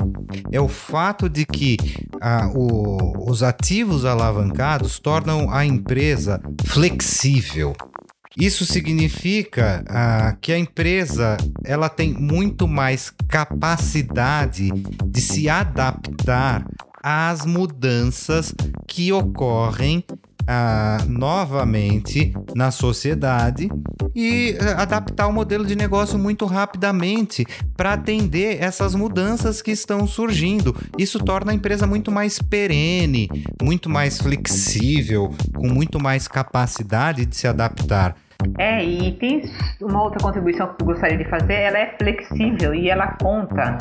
é 0.53 0.61
o 0.61 0.69
fato 0.69 1.29
de 1.29 1.45
que 1.45 1.77
ah, 2.21 2.51
o, 2.55 3.31
os 3.31 3.43
ativos 3.43 4.05
alavancados 4.05 4.99
tornam 4.99 5.51
a 5.51 5.65
empresa 5.65 6.41
flexível. 6.65 7.75
Isso 8.37 8.67
significa 8.67 9.83
ah, 9.89 10.37
que 10.41 10.53
a 10.53 10.59
empresa 10.59 11.39
ela 11.65 11.89
tem 11.89 12.13
muito 12.13 12.69
mais 12.69 13.11
capacidade 13.27 14.71
de 15.07 15.21
se 15.23 15.49
adaptar 15.49 16.67
às 17.03 17.47
mudanças 17.47 18.55
que 18.87 19.11
ocorrem 19.11 20.05
ah, 20.47 20.99
novamente 21.09 22.33
na 22.55 22.71
sociedade 22.71 23.69
e 24.15 24.57
ah, 24.61 24.83
adaptar 24.83 25.27
o 25.27 25.33
modelo 25.33 25.65
de 25.65 25.75
negócio 25.75 26.19
muito 26.19 26.45
rapidamente 26.47 27.47
para 27.77 27.95
atender 27.95 28.63
essas 28.63 28.95
mudanças 28.95 29.63
que 29.63 29.71
estão 29.71 30.07
surgindo. 30.07 30.77
Isso 30.99 31.19
torna 31.19 31.53
a 31.53 31.55
empresa 31.55 31.87
muito 31.87 32.13
mais 32.13 32.39
perene, 32.39 33.29
muito 33.63 33.89
mais 33.89 34.19
flexível, 34.21 35.35
com 35.55 35.69
muito 35.69 35.99
mais 35.99 36.29
capacidade 36.29 37.25
de 37.25 37.35
se 37.35 37.49
adaptar. 37.49 38.15
É, 38.59 38.83
e 38.83 39.13
tem 39.13 39.43
uma 39.83 40.03
outra 40.03 40.19
contribuição 40.21 40.69
que 40.69 40.83
eu 40.83 40.87
gostaria 40.87 41.19
de 41.19 41.25
fazer, 41.25 41.55
ela 41.55 41.79
é 41.79 41.95
flexível 41.99 42.75
e 42.75 42.89
ela 42.89 43.09
conta 43.21 43.77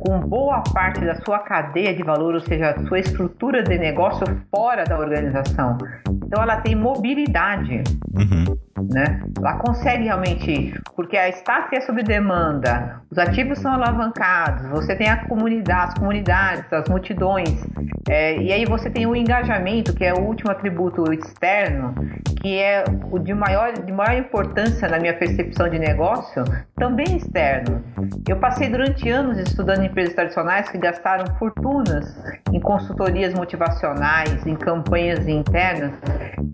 com 0.00 0.20
boa 0.20 0.62
parte 0.72 1.04
da 1.04 1.16
sua 1.16 1.40
cadeia 1.40 1.94
de 1.94 2.02
valor, 2.02 2.34
ou 2.34 2.40
seja, 2.40 2.70
a 2.70 2.86
sua 2.86 3.00
estrutura 3.00 3.62
de 3.62 3.78
negócio 3.78 4.24
fora 4.50 4.84
da 4.84 4.98
organização. 4.98 5.78
Então 6.24 6.42
ela 6.42 6.60
tem 6.60 6.74
mobilidade. 6.74 7.82
Uhum. 8.14 8.56
Né? 8.90 9.20
Ela 9.38 9.58
consegue 9.58 10.04
realmente, 10.04 10.74
porque 10.96 11.16
a 11.16 11.28
staff 11.28 11.74
é 11.74 11.80
sob 11.82 12.02
demanda, 12.02 13.00
os 13.10 13.18
ativos 13.18 13.58
são 13.58 13.72
alavancados, 13.72 14.68
você 14.70 14.96
tem 14.96 15.08
a 15.08 15.24
comunidade, 15.28 15.92
as 15.92 15.98
comunidades, 15.98 16.72
as 16.72 16.88
multidões, 16.88 17.64
é, 18.08 18.36
e 18.38 18.52
aí 18.52 18.64
você 18.64 18.90
tem 18.90 19.06
o 19.06 19.14
engajamento, 19.14 19.94
que 19.94 20.04
é 20.04 20.12
o 20.12 20.20
último 20.20 20.50
atributo 20.50 21.12
externo, 21.12 21.94
que 22.40 22.58
é 22.58 22.84
o 23.10 23.18
de 23.18 23.32
maior, 23.32 23.72
de 23.72 23.91
maior 23.92 24.18
importância 24.18 24.88
na 24.88 24.98
minha 24.98 25.14
percepção 25.14 25.68
de 25.68 25.78
negócio, 25.78 26.44
também 26.76 27.16
externo. 27.16 27.82
Eu 28.28 28.36
passei 28.38 28.68
durante 28.68 29.08
anos 29.08 29.38
estudando 29.38 29.84
empresas 29.84 30.14
tradicionais 30.14 30.68
que 30.68 30.78
gastaram 30.78 31.26
fortunas 31.36 32.16
em 32.52 32.60
consultorias 32.60 33.34
motivacionais, 33.34 34.46
em 34.46 34.56
campanhas 34.56 35.26
internas, 35.28 35.92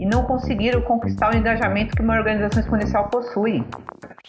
e 0.00 0.06
não 0.06 0.24
conseguiram 0.24 0.80
conquistar 0.82 1.32
o 1.32 1.36
engajamento 1.36 1.96
que 1.96 2.02
uma 2.02 2.14
organização 2.14 2.60
exponencial 2.60 3.08
possui. 3.08 3.64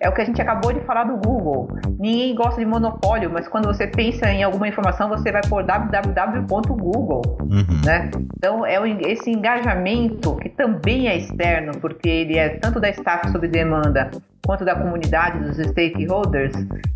É 0.02 0.08
o 0.08 0.14
que 0.14 0.22
a 0.22 0.26
gente 0.26 0.42
acabou 0.42 0.72
de 0.72 0.80
falar 0.82 1.04
do 1.04 1.18
Google. 1.18 1.68
Ninguém 2.00 2.34
gosta 2.34 2.60
de 2.60 2.66
monopólio, 2.66 3.30
mas 3.30 3.48
quando 3.48 3.66
você 3.66 3.86
pensa 3.86 4.32
em 4.32 4.44
alguma 4.44 4.68
informação, 4.68 5.10
você 5.10 5.32
vai 5.32 5.42
por 5.50 5.64
www.google, 5.64 7.22
uhum. 7.42 7.82
né? 7.86 8.10
Então 8.38 8.66
é 8.66 8.78
esse 9.02 9.30
engajamento 9.30 10.36
que 10.38 10.50
também 10.50 11.08
é 11.08 11.18
externo, 11.18 11.74
porque 11.82 12.08
ele 12.08 12.38
é 12.38 12.50
tanto 12.50 12.80
da 12.80 12.90
staff 12.90 13.30
sob 13.30 13.48
demanda 13.48 14.10
quanto 14.46 14.66
da 14.66 14.74
comunidade 14.74 15.40
dos 15.40 15.58
stakeholders, 15.58 16.54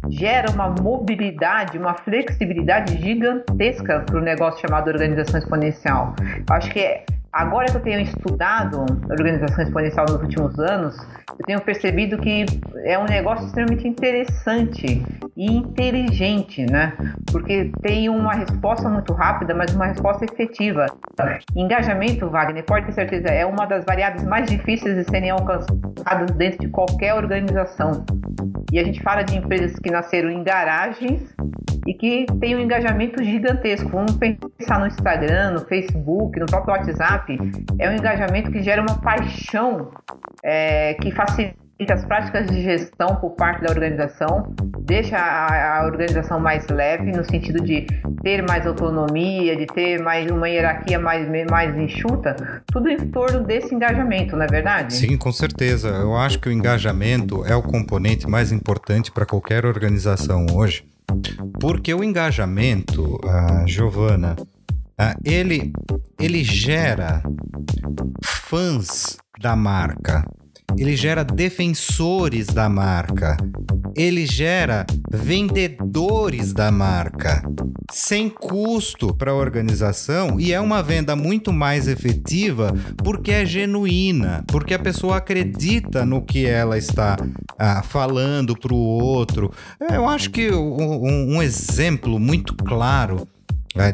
gera 0.10 0.50
uma 0.50 0.70
mobilidade, 0.70 1.78
uma 1.78 1.94
flexibilidade 1.94 2.98
gigantesca 3.00 4.00
para 4.00 4.18
o 4.18 4.22
negócio 4.22 4.62
chamado 4.62 4.88
organização 4.88 5.40
exponencial. 5.40 6.16
Acho 6.50 6.72
que 6.72 6.80
é 6.80 7.06
agora 7.34 7.66
que 7.66 7.78
eu 7.78 7.82
tenho 7.82 8.02
estudado 8.02 8.86
organização 9.10 9.64
exponencial 9.64 10.06
nos 10.06 10.22
últimos 10.22 10.60
anos, 10.60 10.96
eu 11.32 11.46
tenho 11.46 11.62
percebido 11.62 12.18
que 12.20 12.46
é 12.86 12.98
um 12.98 13.06
negócio 13.06 13.48
extremamente 13.48 13.88
interessante 13.88 15.04
e 15.36 15.52
inteligente, 15.52 16.64
né? 16.70 16.94
Porque 17.32 17.72
tem 17.82 18.08
uma 18.08 18.34
resposta 18.34 18.88
muito 18.88 19.14
rápida, 19.14 19.56
mas 19.56 19.74
uma 19.74 19.88
resposta 19.88 20.26
efetiva. 20.26 20.86
Engajamento, 21.56 22.30
Wagner, 22.30 22.64
pode 22.64 22.86
ter 22.86 22.94
certeza, 22.94 23.30
é 23.30 23.46
uma 23.46 23.66
das 23.66 23.84
variáveis 23.84 24.24
mais 24.24 24.48
difíceis 24.48 24.96
de 24.96 25.10
serem 25.10 25.32
alcançadas 25.32 26.32
dentro 26.36 26.60
de 26.60 26.68
qualquer 26.68 27.16
organização. 27.16 28.06
E 28.72 28.80
a 28.80 28.84
gente 28.84 29.02
fala 29.02 29.24
de 29.24 29.38
empresas 29.38 29.78
que 29.80 29.90
nasceram 29.92 30.30
em 30.30 30.44
garagens 30.44 31.22
e 31.86 31.94
que 31.94 32.26
têm 32.40 32.56
um 32.56 32.60
engajamento 32.60 33.24
gigantesco. 33.24 33.90
Vamos 33.90 34.18
pensar 34.18 34.80
no 34.80 34.88
Instagram, 34.88 35.52
no 35.52 35.66
Facebook, 35.66 36.40
no 36.40 36.46
próprio 36.46 36.74
WhatsApp. 36.74 37.23
É 37.80 37.90
um 37.90 37.94
engajamento 37.94 38.52
que 38.52 38.62
gera 38.62 38.82
uma 38.82 39.00
paixão 39.00 39.92
é, 40.44 40.94
que 40.96 41.12
facilita 41.12 41.64
as 41.92 42.06
práticas 42.06 42.48
de 42.48 42.62
gestão 42.62 43.16
por 43.16 43.32
parte 43.32 43.64
da 43.64 43.72
organização, 43.72 44.54
deixa 44.80 45.18
a, 45.18 45.80
a, 45.80 45.86
organização 45.86 46.40
mais 46.40 46.68
leve 46.68 47.12
no 47.12 47.24
sentido 47.26 47.62
de 47.62 47.88
ter 48.22 48.44
mais 48.44 48.66
autonomia, 48.66 49.56
de 49.58 49.66
ter 49.66 50.02
mais 50.02 50.30
uma 50.30 50.48
hierarquia 50.48 51.00
mais, 51.00 51.28
mais 51.50 51.76
enxuta, 51.76 52.36
tudo 52.72 52.90
em 52.90 52.98
torno 52.98 53.44
desse 53.44 53.74
engajamento, 53.74 54.36
não 54.36 54.44
é 54.44 54.48
verdade? 54.48 54.94
Sim, 54.94 55.18
com 55.18 55.32
certeza. 55.32 55.90
Eu 55.90 56.16
acho 56.16 56.40
que 56.40 56.48
o 56.48 56.52
engajamento 56.52 57.44
é 57.46 57.56
o 57.56 57.64
componente 57.64 58.30
mais 58.30 58.52
importante 58.52 59.12
para 59.12 59.26
qualquer 59.26 59.66
organização 59.66 60.46
hoje, 60.54 60.86
porque 61.60 61.94
o 61.94 62.04
engajamento, 62.04 63.16
uh, 63.16 63.68
Giovana, 63.68 64.36
uh, 65.00 65.20
ele, 65.24 65.72
ele 66.20 66.44
gera 66.44 67.24
fãs 68.24 69.18
da 69.40 69.56
marca. 69.56 70.24
Ele 70.78 70.96
gera 70.96 71.24
defensores 71.24 72.48
da 72.48 72.68
marca, 72.68 73.38
ele 73.96 74.26
gera 74.26 74.86
vendedores 75.12 76.52
da 76.52 76.72
marca, 76.72 77.44
sem 77.92 78.28
custo 78.28 79.14
para 79.14 79.32
a 79.32 79.36
organização 79.36 80.40
e 80.40 80.52
é 80.52 80.60
uma 80.60 80.82
venda 80.82 81.16
muito 81.16 81.54
mais 81.54 81.88
efetiva 81.88 82.74
porque 83.04 83.32
é 83.32 83.46
genuína, 83.46 84.44
porque 84.48 84.74
a 84.74 84.80
pessoa 84.80 85.18
acredita 85.18 86.06
no 86.06 86.24
que 86.24 86.46
ela 86.46 86.78
está 86.78 87.18
ah, 87.60 87.84
falando 87.84 88.58
para 88.58 88.74
o 88.74 88.78
outro. 88.78 89.52
Eu 89.92 90.08
acho 90.10 90.32
que 90.32 90.52
um, 90.52 91.36
um 91.36 91.42
exemplo 91.42 92.20
muito 92.20 92.56
claro 92.56 93.28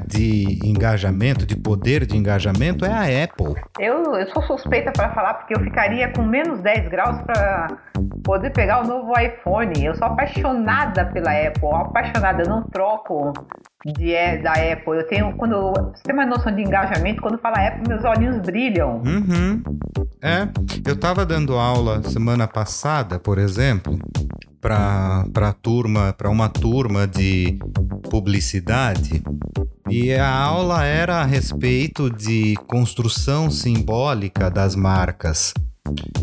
de 0.08 0.60
engajamento, 0.64 1.46
de 1.46 1.56
poder 1.56 2.06
de 2.06 2.18
engajamento 2.18 2.86
é 2.86 2.92
a 2.92 3.24
Apple. 3.24 3.56
Eu, 3.80 4.16
eu 4.16 4.28
sou 4.28 4.44
suspeita 4.44 4.92
para 4.92 5.14
falar 5.14 5.36
porque 5.36 5.56
eu 5.56 5.60
ficaria 5.62 6.12
com 6.12 6.24
menos 6.24 6.60
10 6.62 6.90
graus 6.90 7.22
para 7.22 7.78
poder 8.24 8.52
pegar 8.52 8.84
o 8.84 8.88
novo 8.88 9.14
iPhone. 9.18 9.84
Eu 9.84 9.96
sou 9.96 10.08
apaixonada 10.08 11.06
pela 11.06 11.32
Apple, 11.32 11.70
apaixonada, 11.74 12.44
eu 12.44 12.50
não 12.50 12.64
troco 12.64 13.34
de, 13.86 14.14
da 14.40 14.54
Apple. 14.54 14.98
Eu 14.98 15.08
tenho, 15.08 15.34
quando 15.38 15.72
você 15.72 16.04
tem 16.04 16.14
uma 16.14 16.26
noção 16.26 16.54
de 16.54 16.62
engajamento, 16.62 17.22
quando 17.22 17.38
fala 17.40 17.68
Apple, 17.68 17.88
meus 17.88 18.04
olhinhos 18.04 18.38
brilham. 18.40 19.02
Uhum. 19.06 19.64
É, 20.22 20.48
eu 20.86 20.96
estava 20.96 21.26
dando 21.26 21.58
aula 21.58 22.04
semana 22.04 22.48
passada, 22.48 23.18
por 23.18 23.38
exemplo, 23.38 23.98
para 24.62 25.54
turma, 25.62 26.14
para 26.14 26.30
uma 26.30 26.50
turma 26.50 27.08
de 27.08 27.58
publicidade. 28.10 29.24
E 29.90 30.14
a 30.14 30.30
aula 30.30 30.84
era 30.86 31.22
a 31.22 31.26
respeito 31.26 32.10
de 32.10 32.56
construção 32.68 33.50
simbólica 33.50 34.50
das 34.50 34.76
marcas. 34.76 35.54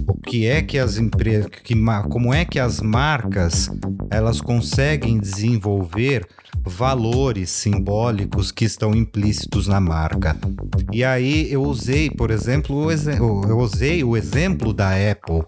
O 0.06 0.14
que 0.20 0.46
é 0.46 0.62
que 0.62 0.78
as 0.78 0.98
empresas, 0.98 1.50
que, 1.50 1.74
como 2.08 2.32
é 2.32 2.44
que 2.44 2.60
as 2.60 2.80
marcas 2.80 3.68
elas 4.10 4.40
conseguem 4.40 5.18
desenvolver 5.18 6.26
valores 6.64 7.50
simbólicos 7.50 8.50
que 8.50 8.64
estão 8.64 8.94
implícitos 8.94 9.68
na 9.68 9.80
marca. 9.80 10.36
E 10.92 11.04
aí 11.04 11.50
eu 11.52 11.62
usei, 11.62 12.10
por 12.10 12.30
exemplo, 12.30 12.90
eu 13.48 13.58
usei 13.58 14.02
o 14.02 14.16
exemplo 14.16 14.72
da 14.72 14.90
Apple 14.90 15.44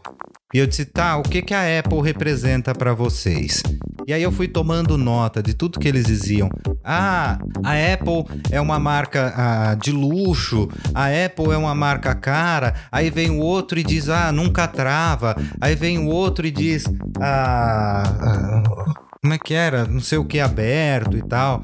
e 0.53 0.59
eu 0.59 0.66
disse, 0.66 0.86
tá, 0.86 1.18
o 1.18 1.22
que, 1.22 1.42
que 1.42 1.53
a 1.53 1.78
Apple 1.78 2.01
representa 2.01 2.74
para 2.74 2.94
vocês? 2.94 3.62
E 4.07 4.14
aí 4.14 4.22
eu 4.22 4.32
fui 4.32 4.49
tomando 4.49 4.96
nota 4.96 5.42
de 5.42 5.53
tudo 5.53 5.78
que 5.78 5.86
eles 5.86 6.07
diziam. 6.07 6.49
Ah, 6.82 7.38
a 7.62 7.92
Apple 7.92 8.24
é 8.51 8.59
uma 8.59 8.78
marca 8.78 9.34
ah, 9.36 9.74
de 9.74 9.92
luxo, 9.92 10.66
a 10.94 11.09
Apple 11.26 11.53
é 11.53 11.57
uma 11.59 11.74
marca 11.74 12.14
cara. 12.14 12.74
Aí 12.90 13.11
vem 13.11 13.28
o 13.30 13.40
outro 13.40 13.78
e 13.78 13.84
diz, 13.84 14.09
ah, 14.09 14.32
nunca 14.32 14.66
trava. 14.66 15.36
Aí 15.61 15.74
vem 15.74 15.99
o 15.99 16.07
outro 16.07 16.46
e 16.46 16.51
diz, 16.51 16.84
ah, 17.20 18.03
ah 18.03 18.94
como 19.20 19.34
é 19.34 19.38
que 19.38 19.53
era? 19.53 19.84
Não 19.84 20.01
sei 20.01 20.16
o 20.16 20.24
que 20.24 20.40
aberto 20.40 21.14
e 21.14 21.22
tal. 21.22 21.61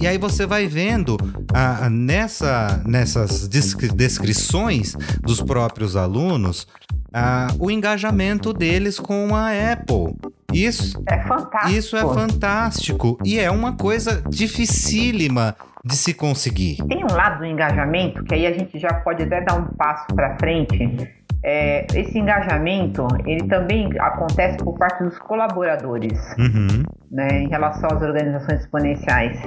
E 0.00 0.06
aí 0.06 0.16
você 0.16 0.46
vai 0.46 0.66
vendo 0.66 1.18
ah, 1.52 1.90
nessa, 1.90 2.82
nessas 2.86 3.46
descrições 3.46 4.96
dos 5.20 5.42
próprios 5.42 5.94
alunos 5.94 6.66
ah, 7.12 7.48
o 7.58 7.70
engajamento 7.70 8.52
deles 8.52 8.98
com 8.98 9.34
a 9.34 9.48
Apple. 9.72 10.16
Isso 10.52 11.02
é 11.06 11.20
fantástico. 11.22 11.78
Isso 11.78 11.96
é 11.96 12.00
fantástico 12.00 13.18
e 13.24 13.38
é 13.38 13.50
uma 13.50 13.76
coisa 13.76 14.22
dificílima 14.28 15.56
de 15.84 15.96
se 15.96 16.14
conseguir. 16.14 16.76
Tem 16.88 17.04
um 17.04 17.12
lado 17.12 17.38
do 17.38 17.46
engajamento 17.46 18.22
que 18.24 18.34
aí 18.34 18.46
a 18.46 18.52
gente 18.52 18.78
já 18.78 18.94
pode 18.94 19.22
até 19.24 19.40
dar 19.40 19.54
um 19.54 19.64
passo 19.64 20.06
para 20.14 20.36
frente 20.38 20.78
é, 21.44 21.86
esse 21.94 22.18
engajamento 22.18 23.06
ele 23.26 23.46
também 23.48 23.90
acontece 23.98 24.58
por 24.58 24.78
parte 24.78 25.02
dos 25.02 25.18
colaboradores 25.18 26.18
uhum. 26.38 26.84
né, 27.10 27.42
em 27.42 27.48
relação 27.48 27.90
às 27.90 28.02
organizações 28.02 28.60
exponenciais. 28.60 29.40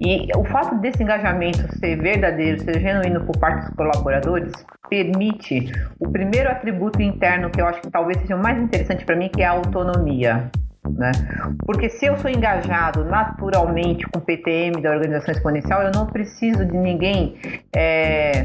E 0.00 0.28
o 0.36 0.44
fato 0.44 0.76
desse 0.80 1.02
engajamento 1.02 1.60
ser 1.78 1.96
verdadeiro, 1.96 2.60
ser 2.60 2.80
genuíno 2.80 3.24
por 3.24 3.38
parte 3.38 3.66
dos 3.66 3.74
colaboradores, 3.76 4.52
permite 4.88 5.72
o 6.00 6.10
primeiro 6.10 6.50
atributo 6.50 7.00
interno 7.00 7.50
que 7.50 7.60
eu 7.60 7.66
acho 7.66 7.80
que 7.80 7.90
talvez 7.90 8.18
seja 8.18 8.36
o 8.36 8.42
mais 8.42 8.58
interessante 8.58 9.04
para 9.04 9.16
mim, 9.16 9.28
que 9.28 9.42
é 9.42 9.46
a 9.46 9.52
autonomia. 9.52 10.50
Né? 10.94 11.10
Porque 11.64 11.88
se 11.88 12.06
eu 12.06 12.16
sou 12.18 12.30
engajado 12.30 13.04
naturalmente 13.04 14.06
com 14.06 14.18
o 14.18 14.22
PTM 14.22 14.80
da 14.80 14.90
organização 14.90 15.34
exponencial, 15.34 15.82
eu 15.82 15.92
não 15.92 16.06
preciso 16.06 16.64
de 16.64 16.76
ninguém 16.76 17.36
é, 17.74 18.35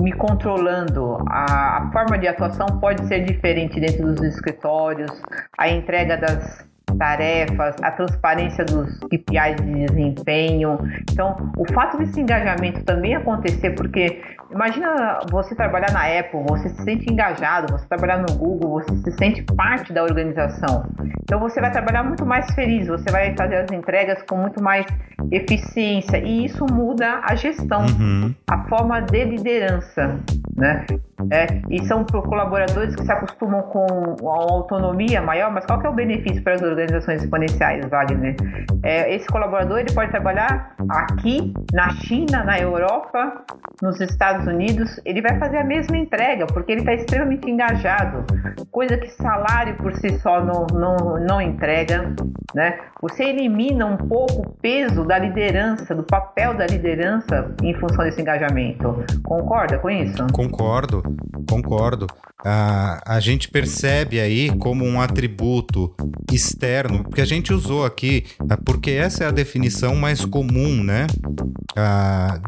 me 0.00 0.12
controlando. 0.12 1.18
A, 1.28 1.78
a, 1.78 1.92
forma 1.92 2.18
de 2.18 2.28
atuação 2.28 2.66
pode 2.80 3.06
ser 3.06 3.24
diferente 3.24 3.80
dentro 3.80 4.06
dos 4.06 4.22
escritórios, 4.22 5.10
a 5.56 5.68
entrega 5.68 6.16
das 6.16 6.69
tarefas, 7.00 7.74
a 7.82 7.90
transparência 7.92 8.62
dos 8.62 8.98
KPIs 9.00 9.56
de 9.56 9.86
desempenho. 9.86 10.78
Então, 11.10 11.50
o 11.56 11.72
fato 11.72 11.96
desse 11.96 12.20
engajamento 12.20 12.84
também 12.84 13.14
acontecer, 13.16 13.70
porque 13.70 14.20
imagina 14.52 15.20
você 15.30 15.54
trabalhar 15.54 15.90
na 15.92 16.04
Apple, 16.18 16.42
você 16.46 16.68
se 16.68 16.84
sente 16.84 17.10
engajado, 17.10 17.72
você 17.72 17.86
trabalhar 17.88 18.18
no 18.18 18.36
Google, 18.36 18.82
você 18.82 18.94
se 18.98 19.12
sente 19.12 19.42
parte 19.42 19.94
da 19.94 20.02
organização. 20.02 20.84
Então, 21.22 21.40
você 21.40 21.58
vai 21.58 21.72
trabalhar 21.72 22.04
muito 22.04 22.26
mais 22.26 22.52
feliz, 22.54 22.86
você 22.86 23.10
vai 23.10 23.34
fazer 23.34 23.56
as 23.56 23.72
entregas 23.72 24.22
com 24.24 24.36
muito 24.36 24.62
mais 24.62 24.84
eficiência 25.32 26.18
e 26.18 26.44
isso 26.44 26.66
muda 26.70 27.20
a 27.24 27.34
gestão, 27.34 27.86
uhum. 27.86 28.34
a 28.50 28.64
forma 28.68 29.00
de 29.00 29.24
liderança, 29.24 30.16
né? 30.54 30.84
É, 31.30 31.60
e 31.68 31.84
são 31.86 32.04
colaboradores 32.04 32.94
que 32.94 33.04
se 33.04 33.12
acostumam 33.12 33.62
com 33.62 34.16
a 34.28 34.52
autonomia 34.52 35.20
maior, 35.20 35.50
mas 35.52 35.66
qual 35.66 35.80
é 35.82 35.88
o 35.88 35.92
benefício 35.92 36.42
para 36.42 36.54
as 36.54 36.62
organizações 36.62 37.22
exponenciais, 37.22 37.84
Wagner? 37.88 38.36
É, 38.82 39.14
esse 39.14 39.26
colaborador 39.26 39.78
ele 39.78 39.92
pode 39.92 40.10
trabalhar 40.10 40.74
aqui, 40.88 41.52
na 41.72 41.90
China, 41.90 42.44
na 42.44 42.58
Europa, 42.58 43.44
nos 43.82 44.00
Estados 44.00 44.46
Unidos, 44.46 45.00
ele 45.04 45.20
vai 45.22 45.38
fazer 45.38 45.58
a 45.58 45.64
mesma 45.64 45.96
entrega, 45.96 46.46
porque 46.46 46.72
ele 46.72 46.80
está 46.80 46.94
extremamente 46.94 47.50
engajado, 47.50 48.24
coisa 48.70 48.96
que 48.96 49.08
salário 49.08 49.76
por 49.76 49.94
si 49.94 50.18
só 50.18 50.42
não, 50.44 50.66
não, 50.72 51.18
não 51.20 51.40
entrega, 51.40 52.14
né? 52.54 52.78
Você 53.00 53.24
elimina 53.24 53.86
um 53.86 53.96
pouco 53.96 54.42
o 54.42 54.50
peso 54.60 55.04
da 55.04 55.18
liderança, 55.18 55.94
do 55.94 56.02
papel 56.02 56.54
da 56.54 56.66
liderança 56.66 57.54
em 57.62 57.74
função 57.74 58.04
desse 58.04 58.20
engajamento. 58.20 59.04
Concorda 59.24 59.78
com 59.78 59.88
isso? 59.88 60.26
Concordo, 60.32 61.02
concordo. 61.48 62.06
A, 62.44 63.16
a 63.16 63.20
gente 63.20 63.48
percebe 63.48 64.18
aí 64.18 64.50
como 64.56 64.84
um 64.84 65.00
atributo 65.00 65.94
externo, 66.32 67.04
porque 67.04 67.20
a 67.20 67.26
gente 67.26 67.52
usou 67.52 67.84
aqui, 67.84 68.24
ah, 68.48 68.56
porque 68.56 68.92
essa 68.92 69.24
é 69.24 69.26
a 69.26 69.30
definição 69.30 69.94
mais 69.94 70.24
comum, 70.24 70.82
né? 70.82 71.06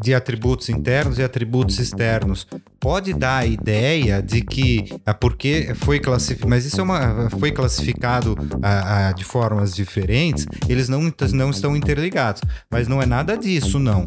de 0.01 0.13
atributos 0.13 0.69
internos 0.69 1.17
e 1.17 1.23
atributos 1.23 1.79
externos. 1.79 2.47
pode 2.79 3.13
dar 3.13 3.37
a 3.37 3.45
ideia 3.45 4.21
de 4.21 4.41
que 4.41 4.93
é 5.05 5.13
porque 5.13 5.73
foi 5.75 5.99
classificado, 5.99 6.49
mas 6.49 6.65
isso 6.65 6.81
é 6.81 6.83
uma, 6.83 7.29
foi 7.39 7.51
classificado 7.51 8.35
a, 8.61 9.07
a, 9.07 9.11
de 9.13 9.23
formas 9.23 9.73
diferentes, 9.73 10.45
eles 10.67 10.89
não, 10.89 11.11
não 11.33 11.49
estão 11.49 11.75
interligados. 11.77 12.41
Mas 12.69 12.87
não 12.87 13.01
é 13.01 13.05
nada 13.05 13.37
disso, 13.37 13.79
não. 13.79 14.05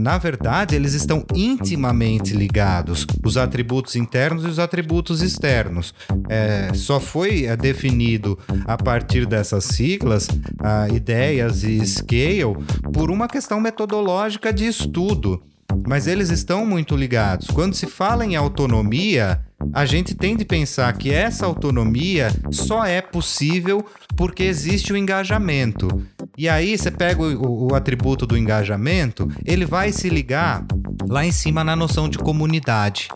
Na 0.00 0.18
verdade, 0.18 0.74
eles 0.74 0.94
estão 0.94 1.24
intimamente 1.34 2.34
ligados, 2.34 3.06
os 3.24 3.36
atributos 3.36 3.79
internos 3.96 4.44
e 4.44 4.48
os 4.48 4.58
atributos 4.58 5.22
externos. 5.22 5.94
É, 6.28 6.72
só 6.74 7.00
foi 7.00 7.44
é, 7.44 7.56
definido 7.56 8.38
a 8.64 8.76
partir 8.76 9.26
dessas 9.26 9.64
siglas, 9.64 10.28
ideias 10.94 11.62
e 11.64 11.84
scale, 11.86 12.56
por 12.92 13.10
uma 13.10 13.28
questão 13.28 13.60
metodológica 13.60 14.52
de 14.52 14.66
estudo 14.66 15.42
mas 15.86 16.06
eles 16.06 16.30
estão 16.30 16.66
muito 16.66 16.96
ligados. 16.96 17.48
Quando 17.48 17.74
se 17.74 17.86
fala 17.86 18.24
em 18.24 18.36
autonomia, 18.36 19.40
a 19.72 19.84
gente 19.84 20.14
tem 20.14 20.36
de 20.36 20.44
pensar 20.44 20.92
que 20.94 21.12
essa 21.12 21.46
autonomia 21.46 22.30
só 22.50 22.84
é 22.84 23.00
possível 23.00 23.84
porque 24.16 24.42
existe 24.42 24.92
o 24.92 24.96
engajamento. 24.96 25.88
E 26.36 26.48
aí 26.48 26.76
você 26.76 26.90
pega 26.90 27.22
o, 27.22 27.68
o, 27.68 27.74
atributo 27.74 28.26
do 28.26 28.36
engajamento, 28.36 29.28
ele 29.44 29.64
vai 29.64 29.92
se 29.92 30.08
ligar 30.08 30.64
lá 31.08 31.24
em 31.24 31.32
cima 31.32 31.62
na 31.62 31.76
noção 31.76 32.08
de 32.08 32.18
comunidade. 32.18 33.08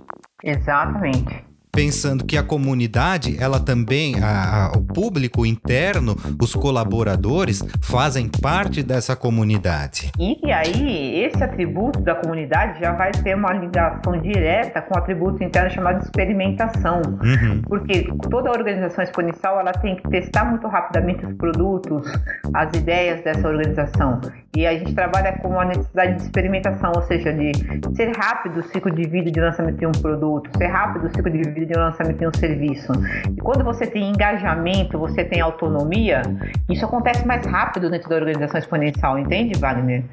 Exatamente 0.46 1.53
pensando 1.74 2.24
que 2.24 2.36
a 2.36 2.42
comunidade, 2.42 3.36
ela 3.40 3.58
também, 3.58 4.22
a, 4.22 4.66
a, 4.66 4.78
o 4.78 4.82
público 4.82 5.44
interno, 5.44 6.16
os 6.40 6.54
colaboradores, 6.54 7.62
fazem 7.82 8.28
parte 8.28 8.82
dessa 8.82 9.16
comunidade. 9.16 10.12
E 10.18 10.52
aí, 10.52 11.24
esse 11.24 11.42
atributo 11.42 12.00
da 12.00 12.14
comunidade 12.14 12.80
já 12.80 12.92
vai 12.92 13.10
ter 13.10 13.34
uma 13.34 13.52
ligação 13.52 14.20
direta 14.20 14.80
com 14.82 14.94
o 14.94 14.98
atributo 14.98 15.42
interno 15.42 15.70
chamado 15.70 16.02
experimentação. 16.02 17.02
Uhum. 17.02 17.62
Porque 17.62 18.06
toda 18.30 18.50
organização 18.50 19.02
exponencial 19.02 19.58
ela 19.58 19.72
tem 19.72 19.96
que 19.96 20.08
testar 20.08 20.44
muito 20.44 20.66
rapidamente 20.68 21.26
os 21.26 21.34
produtos, 21.34 22.10
as 22.52 22.72
ideias 22.76 23.22
dessa 23.22 23.48
organização. 23.48 24.20
E 24.56 24.66
a 24.66 24.78
gente 24.78 24.94
trabalha 24.94 25.32
com 25.38 25.48
uma 25.48 25.64
necessidade 25.64 26.14
de 26.16 26.22
experimentação, 26.22 26.92
ou 26.94 27.02
seja, 27.02 27.32
de 27.32 27.52
ser 27.96 28.16
rápido 28.16 28.60
o 28.60 28.62
ciclo 28.62 28.90
de 28.92 29.08
vida 29.08 29.30
de 29.30 29.40
lançamento 29.40 29.78
de 29.78 29.86
um 29.86 29.92
produto, 29.92 30.48
ser 30.56 30.68
rápido 30.68 31.06
o 31.06 31.10
ciclo 31.10 31.30
de 31.30 31.42
vida 31.50 31.63
de 31.66 31.74
lançamento 31.74 32.18
de 32.18 32.26
um 32.26 32.34
serviço. 32.34 32.92
E 33.36 33.40
quando 33.40 33.64
você 33.64 33.86
tem 33.86 34.10
engajamento, 34.10 34.98
você 34.98 35.24
tem 35.24 35.40
autonomia, 35.40 36.22
isso 36.68 36.84
acontece 36.84 37.26
mais 37.26 37.46
rápido 37.46 37.90
dentro 37.90 38.08
da 38.08 38.16
organização 38.16 38.58
exponencial, 38.58 39.18
entende, 39.18 39.58
Wagner? 39.58 40.04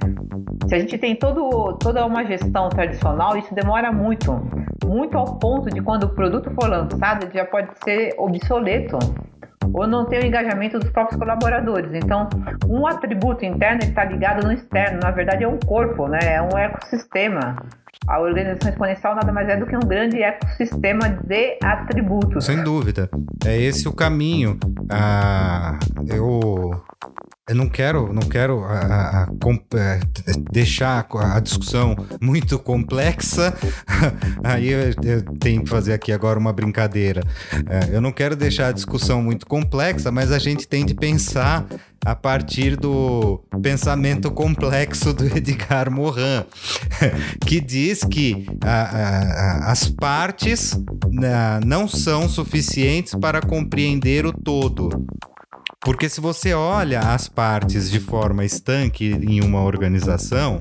Se 0.68 0.76
a 0.76 0.80
gente 0.80 0.98
tem 0.98 1.16
todo, 1.16 1.78
toda 1.80 2.06
uma 2.06 2.24
gestão 2.26 2.70
tradicional, 2.70 3.38
isso 3.38 3.54
demora 3.54 3.92
muito. 3.92 4.32
Muito 4.86 5.18
ao 5.18 5.38
ponto 5.38 5.70
de 5.70 5.82
quando 5.82 6.04
o 6.04 6.10
produto 6.10 6.52
for 6.52 6.70
lançado, 6.70 7.26
ele 7.26 7.34
já 7.34 7.46
pode 7.46 7.70
ser 7.84 8.14
obsoleto 8.18 8.98
ou 9.74 9.88
não 9.88 10.06
tem 10.06 10.20
o 10.20 10.26
engajamento 10.26 10.80
dos 10.80 10.90
próprios 10.90 11.20
colaboradores. 11.20 11.94
Então, 11.94 12.28
um 12.68 12.86
atributo 12.86 13.46
interno 13.46 13.82
está 13.82 14.04
ligado 14.04 14.46
no 14.46 14.52
externo. 14.52 15.00
Na 15.02 15.12
verdade, 15.12 15.44
é 15.44 15.48
um 15.48 15.60
corpo, 15.60 16.08
né? 16.08 16.20
é 16.24 16.42
um 16.42 16.58
ecossistema. 16.58 17.56
A 18.08 18.20
organização 18.20 18.70
exponencial 18.70 19.16
nada 19.16 19.32
mais 19.32 19.48
é 19.48 19.58
do 19.58 19.66
que 19.66 19.76
um 19.76 19.80
grande 19.80 20.22
ecossistema 20.22 21.10
de 21.10 21.58
atributos. 21.64 22.46
Sem 22.46 22.64
dúvida. 22.64 23.10
É 23.46 23.58
esse 23.58 23.88
o 23.88 23.94
caminho. 23.94 24.58
Ah, 24.90 25.78
eu 26.08 26.82
eu 27.52 27.56
não 27.56 27.68
quero, 27.68 28.14
não 28.14 28.22
quero 28.22 28.64
a, 28.64 28.80
a, 28.80 29.24
a, 29.24 29.28
é, 29.78 30.00
deixar 30.52 31.06
a 31.14 31.40
discussão 31.42 31.96
muito 32.22 32.58
complexa. 32.58 33.54
Aí 34.42 34.70
eu, 34.70 34.80
eu, 35.04 35.22
tenho 35.38 35.64
que 35.64 35.70
fazer 35.70 35.92
aqui 35.92 36.14
agora 36.14 36.40
uma 36.40 36.54
brincadeira. 36.54 37.22
É, 37.68 37.94
eu 37.94 38.00
não 38.00 38.14
quero 38.14 38.38
deixar 38.38 38.68
a 38.68 38.72
discussão 38.72 39.22
muito 39.22 39.46
complexa, 39.46 40.12
mas 40.12 40.32
a 40.32 40.40
gente 40.40 40.66
tem 40.66 40.86
de 40.86 40.94
pensar 40.94 41.66
a 42.06 42.16
partir 42.16 42.76
do 42.76 43.44
pensamento 43.62 44.32
complexo 44.32 45.14
do 45.14 45.26
Edgar 45.38 45.92
Morin, 45.92 46.44
que 47.46 47.60
diz 47.60 48.04
que 48.04 48.46
as 48.62 49.88
partes 49.88 50.80
né, 51.12 51.60
não 51.66 51.88
são 51.88 52.28
suficientes 52.28 53.14
para 53.16 53.42
compreender 53.42 54.26
o 54.26 54.34
todo. 54.34 54.90
Porque 55.84 56.08
se 56.08 56.22
você 56.22 56.54
olha 56.54 57.00
as 57.00 57.28
partes 57.28 57.90
de 57.90 58.00
forma 58.00 58.46
estanque 58.46 59.06
em 59.06 59.44
uma 59.44 59.64
organização, 59.64 60.60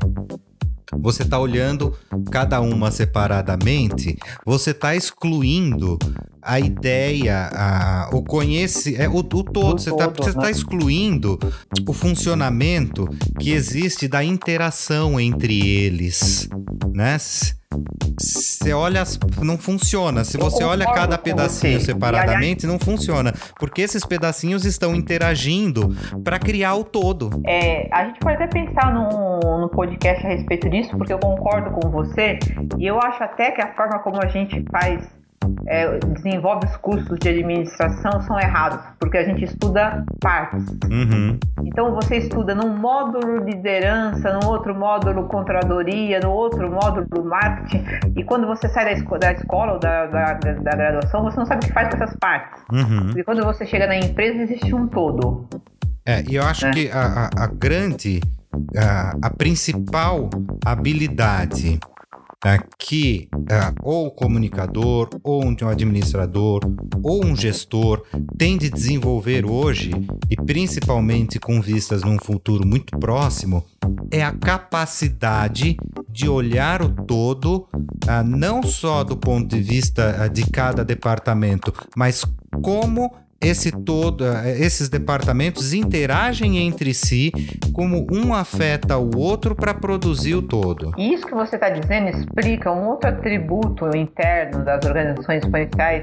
você 0.99 1.23
está 1.23 1.39
olhando 1.39 1.95
cada 2.31 2.61
uma 2.61 2.91
separadamente, 2.91 4.17
você 4.45 4.71
está 4.71 4.95
excluindo 4.95 5.99
a 6.43 6.59
ideia, 6.59 7.51
a, 7.53 8.11
o 8.13 8.23
conhece, 8.23 8.97
é 8.97 9.09
o, 9.09 9.17
o 9.17 9.23
todo. 9.23 9.79
Você 9.79 9.91
está 9.91 10.09
tá 10.09 10.51
excluindo 10.51 11.39
o 11.87 11.93
funcionamento 11.93 13.07
que 13.39 13.51
existe 13.51 14.09
da 14.09 14.25
interação 14.25 15.21
entre 15.21 15.69
eles, 15.69 16.49
né? 16.95 17.19
Você 18.19 18.73
olha, 18.73 19.03
não 19.43 19.57
funciona. 19.57 20.25
Se 20.25 20.37
você 20.37 20.63
olha 20.63 20.85
cada 20.93 21.17
pedacinho 21.17 21.81
separadamente, 21.81 22.67
não 22.67 22.79
funciona. 22.79 23.33
Porque 23.59 23.81
esses 23.81 24.05
pedacinhos 24.05 24.65
estão 24.65 24.95
interagindo 24.95 25.95
para 26.23 26.39
criar 26.39 26.75
o 26.75 26.85
todo. 26.85 27.31
É, 27.47 27.89
a 27.91 28.05
gente 28.07 28.21
pode 28.21 28.43
até 28.43 28.47
pensar 28.47 28.93
no, 28.93 29.61
no 29.61 29.69
podcast 29.71 30.27
a 30.27 30.31
respeito 30.31 30.69
disso, 30.69 30.91
porque 30.97 31.13
eu 31.13 31.19
concordo 31.19 31.71
com 31.71 31.91
você. 31.91 32.39
E 32.79 32.87
eu 32.87 33.01
acho 33.01 33.23
até 33.23 33.51
que 33.53 33.63
a 33.63 33.73
forma 33.75 33.99
como 34.01 34.23
a 34.23 34.27
gente 34.29 34.63
faz 34.71 35.20
é, 35.67 35.99
desenvolve 35.99 36.67
os 36.67 36.77
cursos 36.79 37.19
de 37.19 37.29
administração 37.29 38.21
são 38.23 38.39
errados, 38.39 38.81
porque 38.99 39.19
a 39.19 39.25
gente 39.25 39.45
estuda 39.45 40.05
partes. 40.21 40.67
Uhum. 40.91 41.39
Então 41.65 41.95
você 41.95 42.19
estuda 42.19 42.55
num 42.55 42.77
módulo 42.77 43.45
liderança, 43.45 44.39
no 44.39 44.49
outro 44.49 44.75
módulo 44.75 45.25
controladoria, 45.29 46.21
no 46.21 46.31
outro 46.31 46.71
módulo 46.71 47.25
marketing, 47.25 47.85
e 48.17 48.25
quando 48.25 48.47
você 48.47 48.69
sai 48.69 48.87
da, 48.87 48.93
esco 48.93 49.19
da 49.19 49.33
escola 49.33 49.75
ou 49.75 49.79
da, 49.79 50.07
da, 50.07 50.35
da, 50.35 50.71
graduação, 50.71 51.23
você 51.23 51.39
não 51.39 51.47
sabe 51.47 51.65
o 51.65 51.69
que 51.69 51.73
faz 51.73 51.89
com 51.89 52.03
essas 52.03 52.17
partes. 52.19 52.63
Uhum. 52.73 53.13
E 53.17 53.25
quando 53.25 53.45
você 53.45 53.65
chega 53.67 53.87
na 53.87 53.97
empresa, 53.97 54.43
existe 54.43 54.75
um 54.75 54.87
todo. 54.87 55.49
É, 56.07 56.23
e 56.29 56.37
eu 56.37 56.43
acho 56.43 56.67
né? 56.67 56.73
que 56.73 56.91
a, 56.91 57.31
a, 57.37 57.45
a 57.45 57.47
grande, 57.47 58.21
a, 58.77 59.15
a 59.23 59.31
principal 59.31 60.29
habilidade 60.65 61.79
que 62.79 63.29
uh, 63.35 63.75
ou 63.83 64.07
o 64.07 64.11
comunicador, 64.11 65.11
ou 65.23 65.45
um 65.45 65.55
administrador, 65.69 66.61
ou 67.03 67.25
um 67.25 67.37
gestor 67.37 68.03
tem 68.39 68.57
de 68.57 68.71
desenvolver 68.71 69.45
hoje, 69.45 69.91
e 70.31 70.37
principalmente 70.37 71.39
com 71.39 71.61
vistas 71.61 72.03
num 72.03 72.19
futuro 72.19 72.67
muito 72.67 72.99
próximo, 72.99 73.65
é 74.11 74.23
a 74.23 74.33
capacidade 74.33 75.77
de 76.09 76.29
olhar 76.29 76.83
o 76.83 76.91
todo, 76.91 77.69
uh, 77.75 78.25
não 78.25 78.63
só 78.63 79.05
do 79.05 79.17
ponto 79.17 79.55
de 79.55 79.61
vista 79.61 80.25
uh, 80.25 80.33
de 80.33 80.51
cada 80.51 80.85
departamento, 80.85 81.73
mas 81.95 82.25
como 82.63 83.13
esse 83.41 83.73
todo, 83.73 84.25
esses 84.45 84.89
departamentos 84.89 85.73
interagem 85.73 86.59
entre 86.59 86.93
si, 86.93 87.33
como 87.73 88.07
um 88.13 88.35
afeta 88.35 88.99
o 88.99 89.17
outro 89.17 89.55
para 89.55 89.73
produzir 89.73 90.35
o 90.35 90.43
todo. 90.43 90.93
Isso 90.99 91.27
que 91.27 91.35
você 91.35 91.57
está 91.57 91.71
dizendo 91.71 92.11
explica 92.11 92.71
um 92.71 92.89
outro 92.89 93.09
atributo 93.09 93.97
interno 93.97 94.63
das 94.63 94.85
organizações 94.85 95.43
exponenciais 95.43 96.03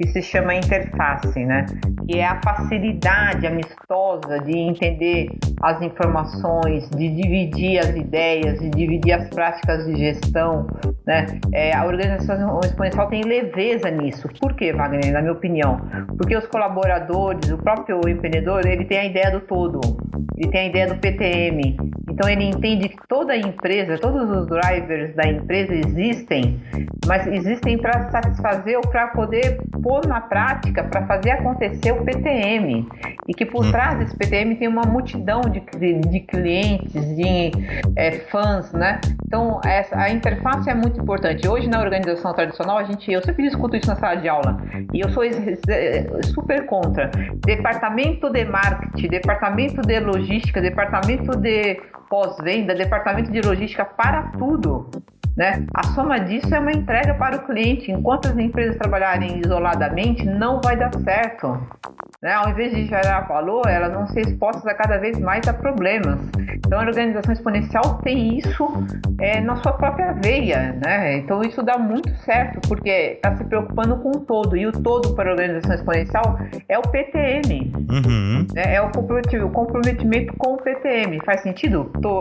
que 0.00 0.08
se 0.08 0.22
chama 0.22 0.54
interface, 0.54 1.44
né? 1.44 1.66
Que 2.08 2.20
é 2.20 2.26
a 2.26 2.40
facilidade 2.42 3.46
amistosa 3.46 4.38
de 4.40 4.56
entender 4.56 5.28
as 5.60 5.82
informações, 5.82 6.88
de 6.88 7.10
dividir 7.10 7.78
as 7.78 7.90
ideias, 7.90 8.58
de 8.60 8.70
dividir 8.70 9.12
as 9.12 9.28
práticas 9.28 9.84
de 9.84 9.96
gestão, 9.96 10.66
né? 11.06 11.26
É, 11.52 11.76
a 11.76 11.84
organização 11.84 12.60
exponencial 12.60 13.08
tem 13.08 13.22
leveza 13.24 13.90
nisso. 13.90 14.26
Por 14.40 14.54
quê, 14.54 14.72
Wagner? 14.72 15.12
Na 15.12 15.20
minha 15.20 15.34
opinião, 15.34 15.78
porque 16.16 16.34
os 16.34 16.46
colaboradores 16.46 17.50
o 17.50 17.58
próprio 17.58 18.00
empreendedor, 18.08 18.66
ele 18.66 18.86
tem 18.86 18.98
a 18.98 19.04
ideia 19.04 19.30
do 19.30 19.40
todo, 19.40 19.80
ele 20.38 20.50
tem 20.50 20.60
a 20.60 20.66
ideia 20.66 20.86
do 20.86 20.96
PTM. 20.96 21.76
Então 22.10 22.28
ele 22.28 22.44
entende 22.44 22.88
que 22.88 22.96
toda 23.06 23.34
a 23.34 23.36
empresa, 23.36 23.98
todos 23.98 24.30
os 24.30 24.46
drivers 24.46 25.14
da 25.14 25.26
empresa 25.26 25.74
existem, 25.74 26.60
mas 27.06 27.26
existem 27.26 27.78
para 27.78 28.10
satisfazer 28.10 28.76
ou 28.76 28.82
para 28.82 29.08
poder 29.08 29.58
pôr 29.90 30.06
na 30.06 30.20
prática, 30.20 30.84
para 30.84 31.04
fazer 31.04 31.32
acontecer 31.32 31.90
o 31.90 32.04
PTM. 32.04 32.86
E 33.26 33.34
que 33.34 33.44
por 33.44 33.68
trás 33.72 33.98
desse 33.98 34.16
PTM 34.16 34.54
tem 34.54 34.68
uma 34.68 34.82
multidão 34.82 35.40
de, 35.40 35.60
de 35.98 36.20
clientes, 36.20 36.92
de 37.16 37.50
é, 37.96 38.12
fãs, 38.30 38.72
né? 38.72 39.00
Então 39.26 39.60
essa, 39.64 39.98
a 39.98 40.08
interface 40.08 40.70
é 40.70 40.74
muito 40.74 41.00
importante. 41.00 41.48
Hoje 41.48 41.68
na 41.68 41.80
organização 41.80 42.32
tradicional, 42.32 42.78
a 42.78 42.84
gente, 42.84 43.10
eu 43.10 43.20
sempre 43.24 43.42
discuto 43.42 43.74
isso 43.74 43.88
na 43.88 43.96
sala 43.96 44.14
de 44.14 44.28
aula, 44.28 44.58
e 44.94 45.00
eu 45.00 45.10
sou 45.10 45.24
super 46.34 46.66
contra 46.66 47.10
departamento 47.44 48.30
de 48.30 48.44
marketing, 48.44 49.08
departamento 49.08 49.82
de 49.82 49.98
logística, 49.98 50.60
departamento 50.60 51.36
de 51.36 51.80
pós-venda, 52.08 52.76
departamento 52.76 53.32
de 53.32 53.40
logística 53.40 53.84
para 53.84 54.22
tudo. 54.38 54.88
Né? 55.36 55.64
A 55.74 55.84
soma 55.88 56.18
disso 56.18 56.54
é 56.54 56.58
uma 56.58 56.72
entrega 56.72 57.14
para 57.14 57.36
o 57.36 57.46
cliente. 57.46 57.90
Enquanto 57.90 58.28
as 58.28 58.36
empresas 58.36 58.76
trabalharem 58.76 59.40
isoladamente, 59.44 60.24
não 60.24 60.60
vai 60.60 60.76
dar 60.76 60.92
certo. 61.02 61.58
Né? 62.22 62.34
Ao 62.34 62.50
invés 62.50 62.72
de 62.72 62.86
gerar 62.86 63.22
valor, 63.22 63.66
elas 63.66 63.94
vão 63.94 64.06
ser 64.08 64.20
expostas 64.20 64.66
a 64.66 64.74
cada 64.74 64.98
vez 64.98 65.18
mais 65.18 65.46
a 65.48 65.54
problemas. 65.54 66.20
Então, 66.54 66.78
a 66.78 66.82
organização 66.82 67.32
exponencial 67.32 67.98
tem 68.02 68.36
isso 68.36 68.68
é, 69.18 69.40
na 69.40 69.56
sua 69.56 69.72
própria 69.72 70.12
veia. 70.12 70.78
Né? 70.84 71.16
Então, 71.18 71.40
isso 71.40 71.62
dá 71.62 71.78
muito 71.78 72.14
certo, 72.18 72.60
porque 72.68 72.90
está 72.90 73.34
se 73.36 73.44
preocupando 73.44 73.96
com 73.96 74.10
o 74.10 74.20
todo. 74.20 74.56
E 74.56 74.66
o 74.66 74.72
todo 74.72 75.14
para 75.14 75.30
a 75.30 75.32
organização 75.32 75.74
exponencial 75.74 76.38
é 76.68 76.78
o 76.78 76.82
PTM. 76.82 77.72
Uhum. 77.90 78.46
Né? 78.52 78.74
É 78.74 78.82
o 78.82 78.90
comprometimento 79.50 80.34
com 80.36 80.54
o 80.54 80.56
PTM. 80.58 81.20
Faz 81.24 81.42
sentido? 81.42 81.90
Estou 81.94 82.20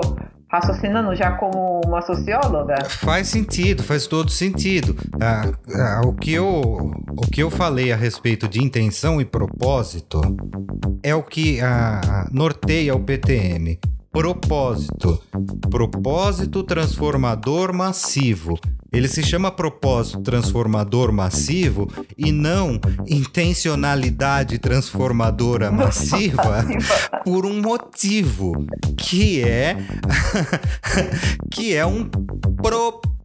raciocinando 0.50 1.16
já 1.16 1.32
como 1.34 1.80
uma 1.86 2.02
socióloga? 2.02 2.76
Faz 2.86 3.28
sentido, 3.28 3.84
faz 3.84 4.08
todo 4.08 4.32
sentido. 4.32 4.96
Ah, 5.22 5.52
ah, 5.76 6.02
o, 6.06 6.14
que 6.14 6.34
eu, 6.34 6.44
o 6.50 7.22
que 7.32 7.42
eu 7.42 7.52
falei 7.52 7.94
a 7.94 7.96
respeito 7.96 8.48
de 8.48 8.62
intenção 8.64 9.22
e 9.22 9.26
propósito 9.26 10.20
é 11.04 11.14
o 11.14 11.22
que 11.22 11.62
ah, 11.62 12.28
norteia 12.32 12.96
o 12.96 13.00
PTM. 13.00 13.80
Propósito. 14.12 15.22
Propósito 15.70 16.64
transformador 16.64 17.74
massivo. 17.74 18.60
Ele 18.92 19.08
se 19.08 19.22
chama 19.22 19.52
propósito 19.52 20.22
transformador 20.22 21.12
massivo 21.12 21.88
e 22.18 22.32
não 22.32 22.80
intencionalidade 23.08 24.58
transformadora 24.58 25.72
massiva 25.72 26.66
por 27.24 27.46
um 27.46 27.62
motivo, 27.62 28.66
que 28.98 29.44
é 29.44 29.78
que 31.52 31.76
é 31.76 31.86
um 31.86 32.04
propósito, 32.04 33.19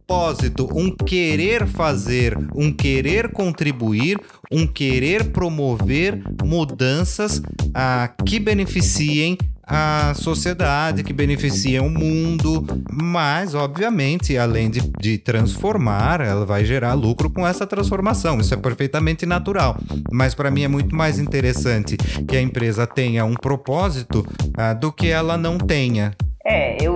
um 0.73 0.91
querer 0.91 1.65
fazer, 1.67 2.37
um 2.55 2.71
querer 2.71 3.31
contribuir, 3.31 4.19
um 4.51 4.67
querer 4.67 5.31
promover 5.31 6.21
mudanças 6.43 7.41
ah, 7.73 8.09
que 8.25 8.39
beneficiem 8.39 9.37
a 9.67 10.13
sociedade, 10.13 11.03
que 11.03 11.11
beneficiam 11.11 11.87
o 11.87 11.89
mundo, 11.89 12.63
mas, 12.91 13.55
obviamente, 13.55 14.37
além 14.37 14.69
de, 14.69 14.79
de 14.99 15.17
transformar, 15.17 16.21
ela 16.21 16.45
vai 16.45 16.63
gerar 16.63 16.93
lucro 16.93 17.29
com 17.31 17.47
essa 17.47 17.65
transformação. 17.65 18.39
Isso 18.39 18.53
é 18.53 18.57
perfeitamente 18.57 19.25
natural. 19.25 19.77
Mas 20.11 20.35
para 20.35 20.51
mim 20.51 20.63
é 20.63 20.67
muito 20.67 20.95
mais 20.95 21.17
interessante 21.17 21.97
que 21.97 22.37
a 22.37 22.41
empresa 22.41 22.85
tenha 22.85 23.25
um 23.25 23.33
propósito 23.33 24.25
ah, 24.55 24.73
do 24.73 24.91
que 24.91 25.07
ela 25.07 25.35
não 25.35 25.57
tenha. 25.57 26.13
É, 26.47 26.77
eu, 26.79 26.94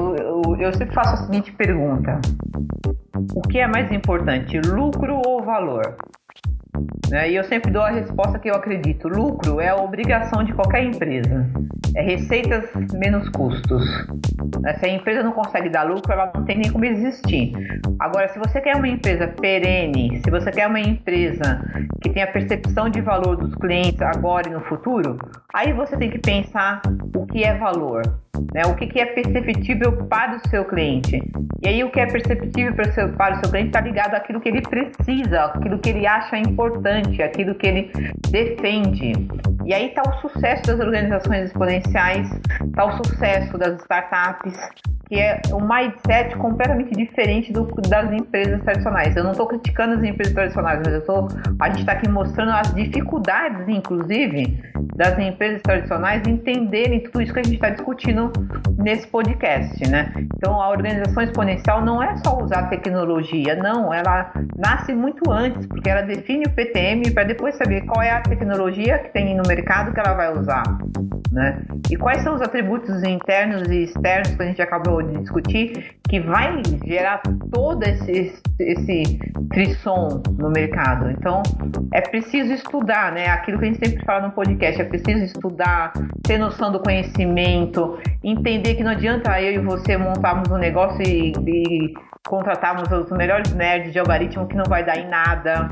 eu, 0.60 0.74
sempre 0.74 0.94
faço 0.94 1.14
a 1.14 1.26
seguinte 1.26 1.52
pergunta: 1.54 2.20
o 3.34 3.42
que 3.42 3.60
é 3.60 3.68
mais 3.68 3.92
importante, 3.92 4.60
lucro 4.60 5.22
ou 5.26 5.44
valor? 5.44 5.96
Né? 7.10 7.32
E 7.32 7.36
eu 7.36 7.44
sempre 7.44 7.72
dou 7.72 7.82
a 7.82 7.90
resposta 7.90 8.38
que 8.40 8.50
eu 8.50 8.56
acredito: 8.56 9.08
lucro 9.08 9.60
é 9.60 9.70
a 9.70 9.76
obrigação 9.76 10.44
de 10.44 10.54
qualquer 10.54 10.84
empresa. 10.84 11.48
É 11.96 12.02
receitas 12.02 12.70
menos 12.94 13.28
custos. 13.30 13.84
Né? 14.62 14.74
Se 14.76 14.86
a 14.86 14.90
empresa 14.90 15.24
não 15.24 15.32
consegue 15.32 15.70
dar 15.70 15.84
lucro, 15.84 16.12
ela 16.12 16.32
não 16.34 16.46
tem 16.46 16.58
nem 16.58 16.72
como 16.72 16.86
existir. 16.86 17.54
Agora, 18.00 18.28
se 18.30 18.38
você 18.38 18.62
quer 18.62 18.76
uma 18.76 18.88
empresa 18.88 19.28
perene, 19.28 20.22
se 20.24 20.30
você 20.30 20.52
quer 20.52 20.68
uma 20.68 20.80
empresa 20.80 21.66
que 22.02 22.10
tenha 22.10 22.28
percepção 22.28 22.90
de 22.90 23.02
valor 23.02 23.38
dos 23.38 23.56
clientes 23.56 24.02
agora 24.02 24.48
e 24.48 24.52
no 24.52 24.62
futuro, 24.62 25.18
aí 25.54 25.74
você 25.74 25.98
tem 25.98 26.10
que 26.10 26.20
pensar 26.20 26.82
o 27.16 27.26
que 27.26 27.44
é 27.44 27.58
valor. 27.58 28.04
Né? 28.54 28.64
O 28.66 28.76
que, 28.76 28.88
que 28.88 29.00
é 29.00 29.06
perceptível 29.06 29.92
para 30.08 30.38
o 30.38 30.50
seu 30.50 30.66
cliente. 30.66 31.22
E 31.62 31.68
aí, 31.68 31.84
o 31.84 31.92
que 31.92 32.00
é 32.00 32.06
perceptível 32.06 32.74
para 32.74 32.90
o 32.90 32.94
seu, 32.94 33.10
para 33.10 33.36
o 33.36 33.40
seu 33.40 33.50
cliente 33.50 33.68
está 33.68 33.82
ligado 33.82 34.16
àquilo 34.16 34.40
que 34.40 34.48
ele 34.48 34.62
precisa, 34.62 35.44
àquilo 35.44 35.78
que 35.78 35.90
ele 35.90 36.08
acha 36.08 36.38
importante, 36.38 36.59
àquilo 37.24 37.56
que 37.56 37.68
ele 37.68 37.92
defende. 38.30 39.14
E 39.66 39.74
aí 39.74 39.88
está 39.88 40.02
o 40.02 40.22
sucesso 40.22 40.64
das 40.68 40.80
organizações 40.80 41.46
exponenciais, 41.46 42.28
está 42.62 42.86
o 42.86 43.04
sucesso 43.04 43.58
das 43.58 43.80
startups, 43.82 44.58
que 45.10 45.16
é 45.16 45.42
um 45.52 45.68
mindset 45.68 46.36
completamente 46.38 46.92
diferente 46.96 47.52
do, 47.52 47.66
das 47.90 48.12
empresas 48.14 48.62
tradicionais. 48.62 49.16
Eu 49.16 49.24
não 49.24 49.32
estou 49.32 49.48
criticando 49.48 49.96
as 49.96 50.04
empresas 50.04 50.34
tradicionais, 50.34 50.82
mas 50.86 50.94
eu 50.94 51.06
tô, 51.06 51.28
a 51.60 51.70
gente 51.70 51.80
está 51.80 51.94
aqui 51.94 52.08
mostrando 52.08 52.52
as 52.52 52.74
dificuldades, 52.76 53.68
inclusive, 53.68 54.62
das 54.96 55.18
empresas 55.18 55.62
tradicionais 55.64 56.28
entenderem 56.28 57.02
tudo 57.02 57.22
isso 57.22 57.34
que 57.34 57.40
a 57.40 57.44
gente 57.44 57.56
está 57.56 57.70
discutindo 57.72 58.32
nesse 58.78 59.08
podcast, 59.08 59.90
né? 59.90 60.12
Então, 60.36 60.62
a 60.62 60.70
organização 60.70 61.24
exponencial 61.24 61.84
não 61.84 62.04
é 62.04 62.16
só 62.18 62.38
usar 62.38 62.70
tecnologia, 62.70 63.56
não, 63.56 63.92
ela 63.92 64.32
nasce 64.58 64.94
muito 64.94 65.32
antes, 65.32 65.66
porque 65.66 65.90
ela 65.90 66.02
define 66.02 66.49
o 66.50 66.56
PTM 66.56 67.12
para 67.12 67.24
depois 67.24 67.56
saber 67.56 67.82
qual 67.86 68.02
é 68.02 68.12
a 68.12 68.22
tecnologia 68.22 69.00
que 69.00 69.14
tem 69.14 69.36
no 69.36 69.44
mercado 69.48 69.94
que 69.94 70.00
ela 70.00 70.14
vai 70.14 70.38
usar, 70.38 70.64
né? 71.32 71.62
E 71.90 71.96
quais 71.96 72.22
são 72.24 72.36
os 72.36 72.42
atributos 72.42 73.04
internos 73.04 73.68
e 73.70 73.84
externos 73.84 74.36
que 74.36 74.42
a 74.42 74.46
gente 74.46 74.62
acabou 74.62 75.02
de 75.02 75.18
discutir, 75.18 75.96
que 76.10 76.20
vai 76.20 76.62
gerar 76.86 77.22
todo 77.52 77.84
esse, 77.84 78.34
esse 78.60 79.20
frisson 79.54 80.22
no 80.38 80.50
mercado. 80.50 81.10
Então, 81.12 81.42
é 81.94 82.02
preciso 82.02 82.54
estudar, 82.54 83.12
né? 83.12 83.28
Aquilo 83.28 83.60
que 83.60 83.66
a 83.66 83.68
gente 83.68 83.86
sempre 83.86 84.06
fala 84.06 84.28
no 84.28 84.34
podcast, 84.34 84.82
é 84.82 84.86
preciso 84.86 85.24
estudar, 85.24 85.94
ter 86.24 86.38
noção 86.38 86.72
do 86.72 86.80
conhecimento, 86.80 87.98
entender 88.24 88.76
que 88.76 88.84
não 88.84 88.92
adianta 88.92 89.42
eu 89.42 89.54
e 89.54 89.66
você 89.66 89.98
montarmos 89.98 90.50
um 90.50 90.58
negócio 90.58 91.02
e, 91.02 91.32
e 91.48 91.94
contratarmos 92.28 92.92
os 92.92 93.12
melhores 93.12 93.54
nerds 93.54 93.92
de 93.92 94.00
algoritmo 94.00 94.48
que 94.48 94.56
não 94.56 94.66
vai 94.66 94.86
dar 94.86 94.98
em 94.98 95.08
nada, 95.10 95.72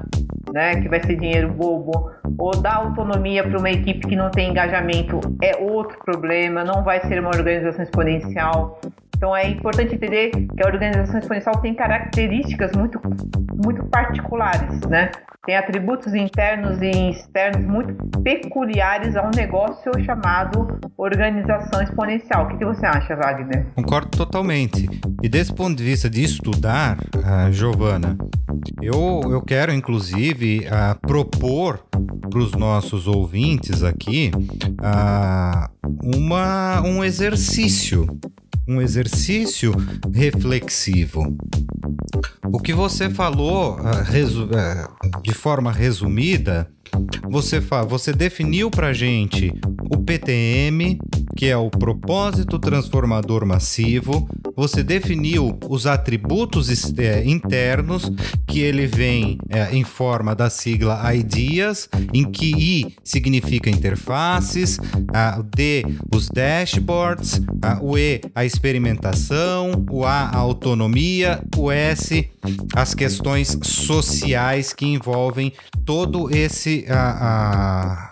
né? 0.53 0.81
Que 0.81 0.89
vai 0.89 1.01
ser 1.03 1.15
dinheiro 1.15 1.49
bobo. 1.49 2.11
Ou 2.37 2.51
dar 2.61 2.75
autonomia 2.77 3.43
para 3.43 3.57
uma 3.57 3.69
equipe 3.69 4.07
que 4.07 4.15
não 4.15 4.29
tem 4.29 4.49
engajamento 4.49 5.19
é 5.41 5.55
outro 5.57 5.97
problema, 6.03 6.63
não 6.63 6.83
vai 6.83 6.99
ser 7.07 7.19
uma 7.19 7.29
organização 7.29 7.83
exponencial. 7.83 8.79
Então 9.17 9.35
é 9.35 9.49
importante 9.49 9.95
entender 9.95 10.29
que 10.29 10.63
a 10.63 10.67
organização 10.67 11.19
exponencial 11.19 11.59
tem 11.59 11.73
características 11.73 12.71
muito, 12.73 13.01
muito 13.63 13.83
particulares, 13.85 14.79
né? 14.81 15.09
Tem 15.43 15.57
atributos 15.57 16.13
internos 16.13 16.79
e 16.81 17.09
externos 17.09 17.65
muito 17.65 17.95
peculiares 18.21 19.15
a 19.15 19.23
um 19.25 19.31
negócio 19.35 19.91
chamado 20.03 20.79
organização 20.97 21.81
exponencial. 21.81 22.45
O 22.45 22.47
que, 22.49 22.57
que 22.57 22.65
você 22.65 22.85
acha, 22.85 23.15
Wagner? 23.15 23.65
Concordo 23.73 24.09
totalmente. 24.09 24.87
E 25.23 25.29
desse 25.29 25.53
ponto 25.53 25.75
de 25.75 25.83
vista 25.83 26.09
de 26.09 26.23
estudar, 26.23 26.97
uh, 27.15 27.51
Giovana, 27.51 28.17
eu, 28.81 29.21
eu 29.31 29.41
quero 29.41 29.73
inclusive 29.73 30.67
uh, 30.67 30.99
propor 30.99 31.86
para 32.29 32.39
os 32.39 32.51
nossos 32.53 33.07
ouvintes 33.07 33.83
aqui 33.83 34.31
uh, 34.79 36.17
uma, 36.17 36.81
um 36.81 37.03
exercício 37.03 38.07
um 38.67 38.81
exercício 38.81 39.73
reflexivo. 40.13 41.23
O 42.51 42.59
que 42.59 42.73
você 42.73 43.09
falou 43.09 43.77
uh, 43.79 45.21
de 45.21 45.33
forma 45.33 45.71
resumida 45.71 46.69
você, 47.29 47.61
fa 47.61 47.83
você 47.83 48.13
definiu 48.13 48.69
para 48.69 48.93
gente 48.93 49.53
o 49.89 49.97
PTM, 49.97 50.99
que 51.35 51.45
é 51.45 51.55
o 51.55 51.69
propósito 51.69 52.57
transformador 52.57 53.45
massivo. 53.45 54.27
Você 54.55 54.83
definiu 54.83 55.57
os 55.69 55.85
atributos 55.85 56.67
é, 56.97 57.23
internos, 57.23 58.11
que 58.47 58.59
ele 58.59 58.87
vem 58.87 59.37
é, 59.49 59.73
em 59.75 59.83
forma 59.83 60.33
da 60.33 60.49
sigla 60.49 61.13
IDEAS, 61.13 61.89
em 62.11 62.29
que 62.29 62.53
I 62.55 62.95
significa 63.03 63.69
interfaces, 63.69 64.79
a, 65.13 65.41
D, 65.41 65.85
os 66.13 66.27
dashboards, 66.27 67.39
a, 67.61 67.79
o 67.83 67.97
E, 67.97 68.21
a 68.33 68.43
experimentação, 68.43 69.85
o 69.91 70.05
A, 70.05 70.29
a 70.29 70.37
autonomia, 70.37 71.43
o 71.55 71.71
S, 71.71 72.27
as 72.75 72.95
questões 72.95 73.57
sociais 73.61 74.73
que 74.73 74.85
envolvem 74.85 75.53
todo 75.85 76.33
esse 76.35 76.76
a, 76.89 78.11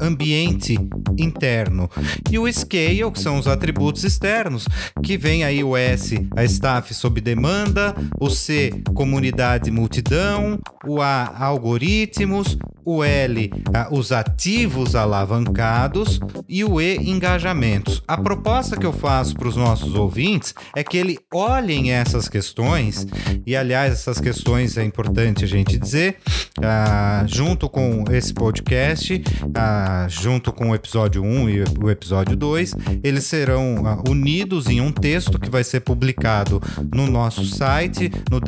ambiente 0.00 0.76
interno. 1.18 1.88
E 2.30 2.38
o 2.38 2.50
scale, 2.50 3.10
que 3.10 3.20
são 3.20 3.38
os 3.38 3.46
atributos 3.46 4.04
externos, 4.04 4.66
que 5.02 5.16
vem 5.16 5.44
aí 5.44 5.62
o 5.62 5.76
S, 5.76 6.26
a 6.34 6.44
staff 6.44 6.92
sob 6.94 7.20
demanda, 7.20 7.94
o 8.18 8.30
C, 8.30 8.82
comunidade 8.94 9.70
multidão, 9.70 10.58
o 10.86 11.00
A, 11.00 11.34
algoritmos, 11.38 12.56
o 12.84 13.02
L, 13.04 13.50
os 13.90 14.12
ativos 14.12 14.94
alavancados 14.94 16.20
e 16.48 16.64
o 16.64 16.80
E, 16.80 16.96
engajamentos. 16.96 18.02
A 18.06 18.16
proposta 18.16 18.76
que 18.76 18.86
eu 18.86 18.92
faço 18.92 19.34
para 19.34 19.48
os 19.48 19.56
nossos 19.56 19.94
ouvintes 19.94 20.54
é 20.74 20.82
que 20.82 20.96
eles 20.96 21.18
olhem 21.32 21.92
essas 21.92 22.28
questões, 22.28 23.06
e 23.46 23.56
aliás, 23.56 23.92
essas 23.92 24.20
questões 24.20 24.76
é 24.76 24.84
importante 24.84 25.44
a 25.44 25.48
gente 25.48 25.78
dizer, 25.78 26.16
ah, 26.62 27.24
junto 27.26 27.68
com 27.68 28.04
esse 28.10 28.32
podcast, 28.32 29.22
ah, 29.54 30.06
junto 30.08 30.52
com 30.52 30.70
o 30.70 30.74
episódio 30.74 31.22
1 31.22 31.50
e 31.50 31.64
o 31.82 31.90
episódio 31.90 32.36
2, 32.36 32.74
eles 33.02 33.24
serão 33.24 33.86
ah, 33.86 34.02
unidos 34.08 34.68
em 34.68 34.80
um 34.80 34.92
texto 34.92 35.38
que 35.38 35.50
vai 35.50 35.64
ser 35.64 35.80
publicado 35.80 36.60
no 36.92 37.06
nosso 37.06 37.44
site, 37.44 38.10
no 38.30 38.40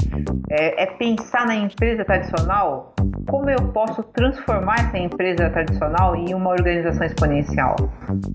é, 0.50 0.82
é, 0.82 0.86
pensar 0.86 1.46
na 1.46 1.54
empresa 1.54 2.04
tradicional, 2.04 2.94
como 3.28 3.48
eu 3.48 3.68
posso 3.72 4.02
transformar 4.02 4.80
essa 4.80 4.98
empresa 4.98 5.48
tradicional 5.50 6.16
em 6.16 6.34
uma 6.34 6.50
organização 6.50 7.06
exponencial. 7.06 7.76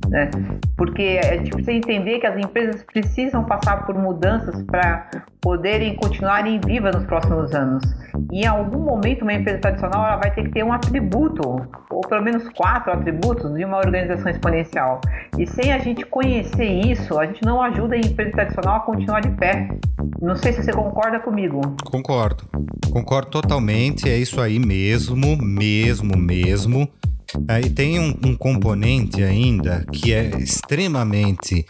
Né? 0.10 0.30
Porque 0.78 1.20
a 1.24 1.36
gente 1.38 1.52
precisa 1.52 1.74
entender 1.74 2.20
que 2.20 2.28
as 2.28 2.38
empresas 2.38 2.84
precisam 2.84 3.44
passar 3.44 3.86
por 3.86 3.96
mudanças 3.96 4.62
para 4.64 5.10
poderem 5.42 5.96
continuarem 5.96 6.60
vivas 6.60 6.96
nos 6.96 7.06
próximos 7.06 7.54
anos. 7.54 7.84
E 8.32 8.42
em 8.42 8.48
algum 8.48 8.80
momento, 8.80 9.22
uma 9.22 9.34
empresa 9.34 9.60
tradicional 9.60 10.06
ela 10.06 10.16
vai 10.18 10.32
ter 10.34 10.44
que 10.44 10.50
ter 10.50 10.64
um 10.64 10.74
atributo, 10.74 11.68
ou 11.90 12.02
pelo 12.02 12.24
menos 12.24 12.50
quatro 12.50 12.92
atributos, 12.92 13.54
de 13.54 13.64
uma 13.64 13.78
organização 13.78 14.32
exponencial. 14.32 14.95
E 15.38 15.46
sem 15.48 15.72
a 15.72 15.80
gente 15.80 16.06
conhecer 16.06 16.70
isso, 16.70 17.18
a 17.20 17.26
gente 17.26 17.44
não 17.44 17.62
ajuda 17.62 17.96
a 17.96 18.00
empresa 18.00 18.32
tradicional 18.32 18.78
a 18.78 18.80
continuar 18.82 19.22
de 19.22 19.30
pé. 19.30 19.70
Não 20.22 20.36
sei 20.36 20.54
se 20.54 20.64
você 20.64 20.72
concorda 20.72 21.20
comigo. 21.20 21.62
Concordo. 21.86 22.46
Concordo 22.92 23.30
totalmente. 23.30 24.10
É 24.10 24.18
isso 24.18 24.40
aí 24.42 24.60
mesmo, 24.60 25.38
mesmo, 25.38 26.18
mesmo. 26.18 26.90
Aí 27.48 27.70
tem 27.70 28.00
um, 28.00 28.16
um 28.24 28.36
componente 28.36 29.24
ainda 29.24 29.86
que 29.92 30.14
é 30.14 30.30
extremamente 30.38 31.66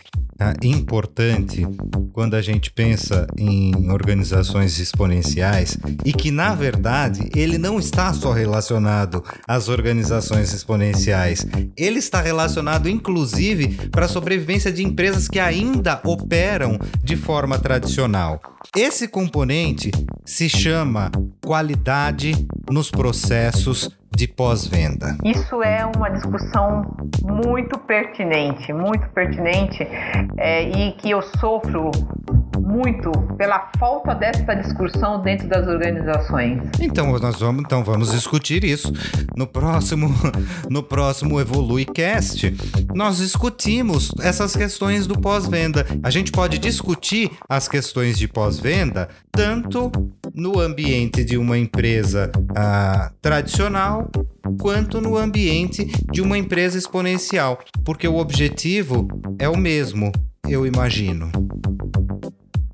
importante 0.64 1.66
quando 2.12 2.36
a 2.36 2.42
gente 2.42 2.72
pensa 2.72 3.28
em 3.38 3.90
organizações 3.90 4.80
exponenciais 4.80 5.78
e 6.04 6.12
que, 6.12 6.32
na 6.32 6.54
verdade, 6.54 7.30
ele 7.36 7.58
não 7.58 7.80
está 7.80 8.14
só 8.14 8.32
relacionado 8.32 9.24
às 9.48 9.70
organizações 9.70 10.54
exponenciais, 10.54 11.46
ele 11.78 12.00
está 12.00 12.22
relacionado, 12.22 12.90
inclusive, 12.90 13.90
para 13.90 14.06
a 14.06 14.10
sobrevivência 14.10 14.72
de 14.72 14.84
empresas 14.84 15.28
que 15.28 15.40
ainda 15.40 16.02
operam 16.04 16.78
de 17.04 17.16
forma 17.16 17.58
tradicional. 17.58 18.42
Esse 18.76 19.08
componente 19.08 19.92
se 20.26 20.50
chama 20.50 21.12
qualidade 21.42 22.34
nos 22.70 22.90
processos 22.90 23.90
de 24.16 24.28
pós-venda? 24.28 25.18
Isso 25.24 25.62
é 25.62 25.86
uma 25.86 26.10
discussão 26.10 26.96
muito 27.22 27.78
pertinente, 27.80 28.72
muito 28.72 29.08
pertinente, 29.10 29.86
é, 30.38 30.70
e 30.70 30.92
que 30.94 31.10
eu 31.10 31.22
sofro 31.40 31.92
muito 32.66 33.12
pela 33.38 33.72
falta 33.78 34.16
dessa 34.16 34.56
discussão 34.56 35.22
dentro 35.22 35.48
das 35.48 35.68
organizações. 35.68 36.62
Então 36.80 37.18
nós 37.20 37.40
vamos, 37.40 37.64
então 37.64 37.84
vamos 37.84 38.12
discutir 38.12 38.64
isso 38.64 38.92
no 39.36 39.46
próximo, 39.46 40.10
no 40.70 40.82
próximo 40.82 41.40
Evolui 41.40 41.86
Cast. 41.86 42.56
Nós 42.94 43.18
discutimos 43.18 44.12
essas 44.22 44.56
questões 44.56 45.06
do 45.06 45.20
pós-venda. 45.20 45.86
A 46.02 46.10
gente 46.10 46.32
pode 46.32 46.58
discutir 46.58 47.32
as 47.48 47.68
questões 47.68 48.18
de 48.18 48.28
pós-venda 48.28 49.10
tanto 49.32 49.92
no 50.36 50.60
ambiente 50.60 51.24
de 51.24 51.38
uma 51.38 51.58
empresa 51.58 52.32
ah, 52.56 53.12
tradicional 53.22 54.12
quanto 54.60 55.00
no 55.00 55.18
ambiente 55.18 55.86
de 56.12 56.22
uma 56.22 56.38
empresa 56.38 56.78
exponencial, 56.78 57.60
porque 57.84 58.08
o 58.08 58.18
objetivo 58.18 59.08
é 59.40 59.48
o 59.48 59.58
mesmo, 59.58 60.12
eu 60.48 60.66
imagino. 60.66 61.32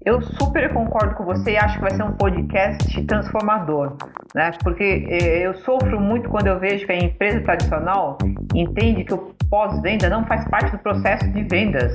Eu 0.03 0.19
super 0.19 0.73
concordo 0.73 1.13
com 1.13 1.23
você 1.23 1.51
e 1.51 1.57
acho 1.57 1.75
que 1.75 1.81
vai 1.81 1.91
ser 1.91 2.01
um 2.01 2.13
podcast 2.13 3.03
transformador, 3.03 3.95
né? 4.33 4.51
Porque 4.63 5.05
eh, 5.07 5.45
eu 5.45 5.53
sofro 5.53 5.99
muito 5.99 6.27
quando 6.27 6.47
eu 6.47 6.59
vejo 6.59 6.87
que 6.87 6.91
a 6.91 6.97
empresa 6.97 7.39
tradicional 7.41 8.17
entende 8.55 9.03
que 9.03 9.13
o 9.13 9.31
pós-venda 9.47 10.09
não 10.09 10.25
faz 10.25 10.43
parte 10.49 10.71
do 10.71 10.79
processo 10.79 11.29
de 11.31 11.43
vendas, 11.43 11.93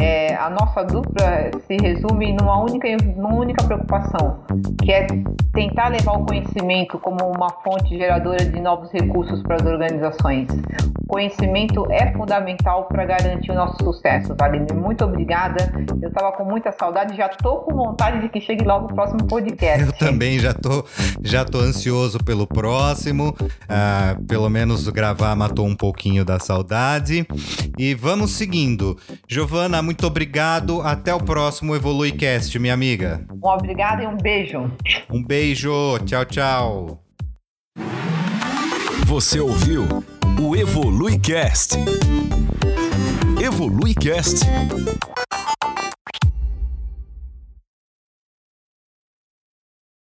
É, 0.00 0.34
a 0.36 0.48
nossa 0.48 0.84
dupla 0.84 1.50
se 1.66 1.76
resume 1.76 2.32
numa 2.32 2.62
única, 2.62 2.88
numa 3.16 3.34
única 3.34 3.64
preocupação, 3.64 4.38
que 4.84 4.92
é 4.92 5.06
tentar 5.52 5.88
levar 5.88 6.12
o 6.12 6.24
conhecimento 6.24 6.98
como 7.00 7.26
uma 7.26 7.48
fonte 7.64 7.96
geradora 7.96 8.44
de 8.44 8.60
novos 8.60 8.90
recursos 8.92 9.42
para 9.42 9.56
as 9.56 9.62
organizações 9.62 9.97
organizações. 9.98 10.48
Conhecimento 11.06 11.90
é 11.90 12.12
fundamental 12.12 12.86
para 12.86 13.04
garantir 13.04 13.50
o 13.50 13.54
nosso 13.54 13.82
sucesso. 13.82 14.34
Wagner, 14.38 14.74
muito 14.74 15.04
obrigada. 15.04 15.72
Eu 16.00 16.08
estava 16.08 16.32
com 16.32 16.44
muita 16.44 16.70
saudade, 16.72 17.16
já 17.16 17.26
estou 17.26 17.60
com 17.60 17.74
vontade 17.74 18.20
de 18.20 18.28
que 18.28 18.40
chegue 18.40 18.64
logo 18.64 18.86
o 18.86 18.94
próximo 18.94 19.26
podcast. 19.26 19.86
Eu 19.86 19.92
também 19.92 20.38
já 20.38 20.52
tô, 20.52 20.84
já 21.22 21.44
tô 21.44 21.58
ansioso 21.58 22.18
pelo 22.18 22.46
próximo. 22.46 23.34
Uh, 23.40 24.24
pelo 24.26 24.48
menos 24.48 24.88
gravar 24.88 25.34
matou 25.34 25.66
um 25.66 25.74
pouquinho 25.74 26.24
da 26.24 26.38
saudade. 26.38 27.26
E 27.78 27.94
vamos 27.94 28.32
seguindo. 28.32 28.96
Giovana, 29.26 29.82
muito 29.82 30.06
obrigado. 30.06 30.82
Até 30.82 31.14
o 31.14 31.20
próximo 31.20 31.74
EvoluiCast, 31.74 32.58
minha 32.58 32.74
amiga. 32.74 33.24
Um 33.30 33.48
obrigado 33.48 34.02
e 34.02 34.06
um 34.06 34.16
beijo. 34.16 34.70
Um 35.10 35.24
beijo. 35.24 35.98
Tchau, 36.04 36.24
tchau. 36.26 37.02
Você 39.08 39.40
ouviu 39.40 39.86
o 40.38 40.54
EvoluiCast. 40.54 41.76
EvoluiCast 43.42 44.44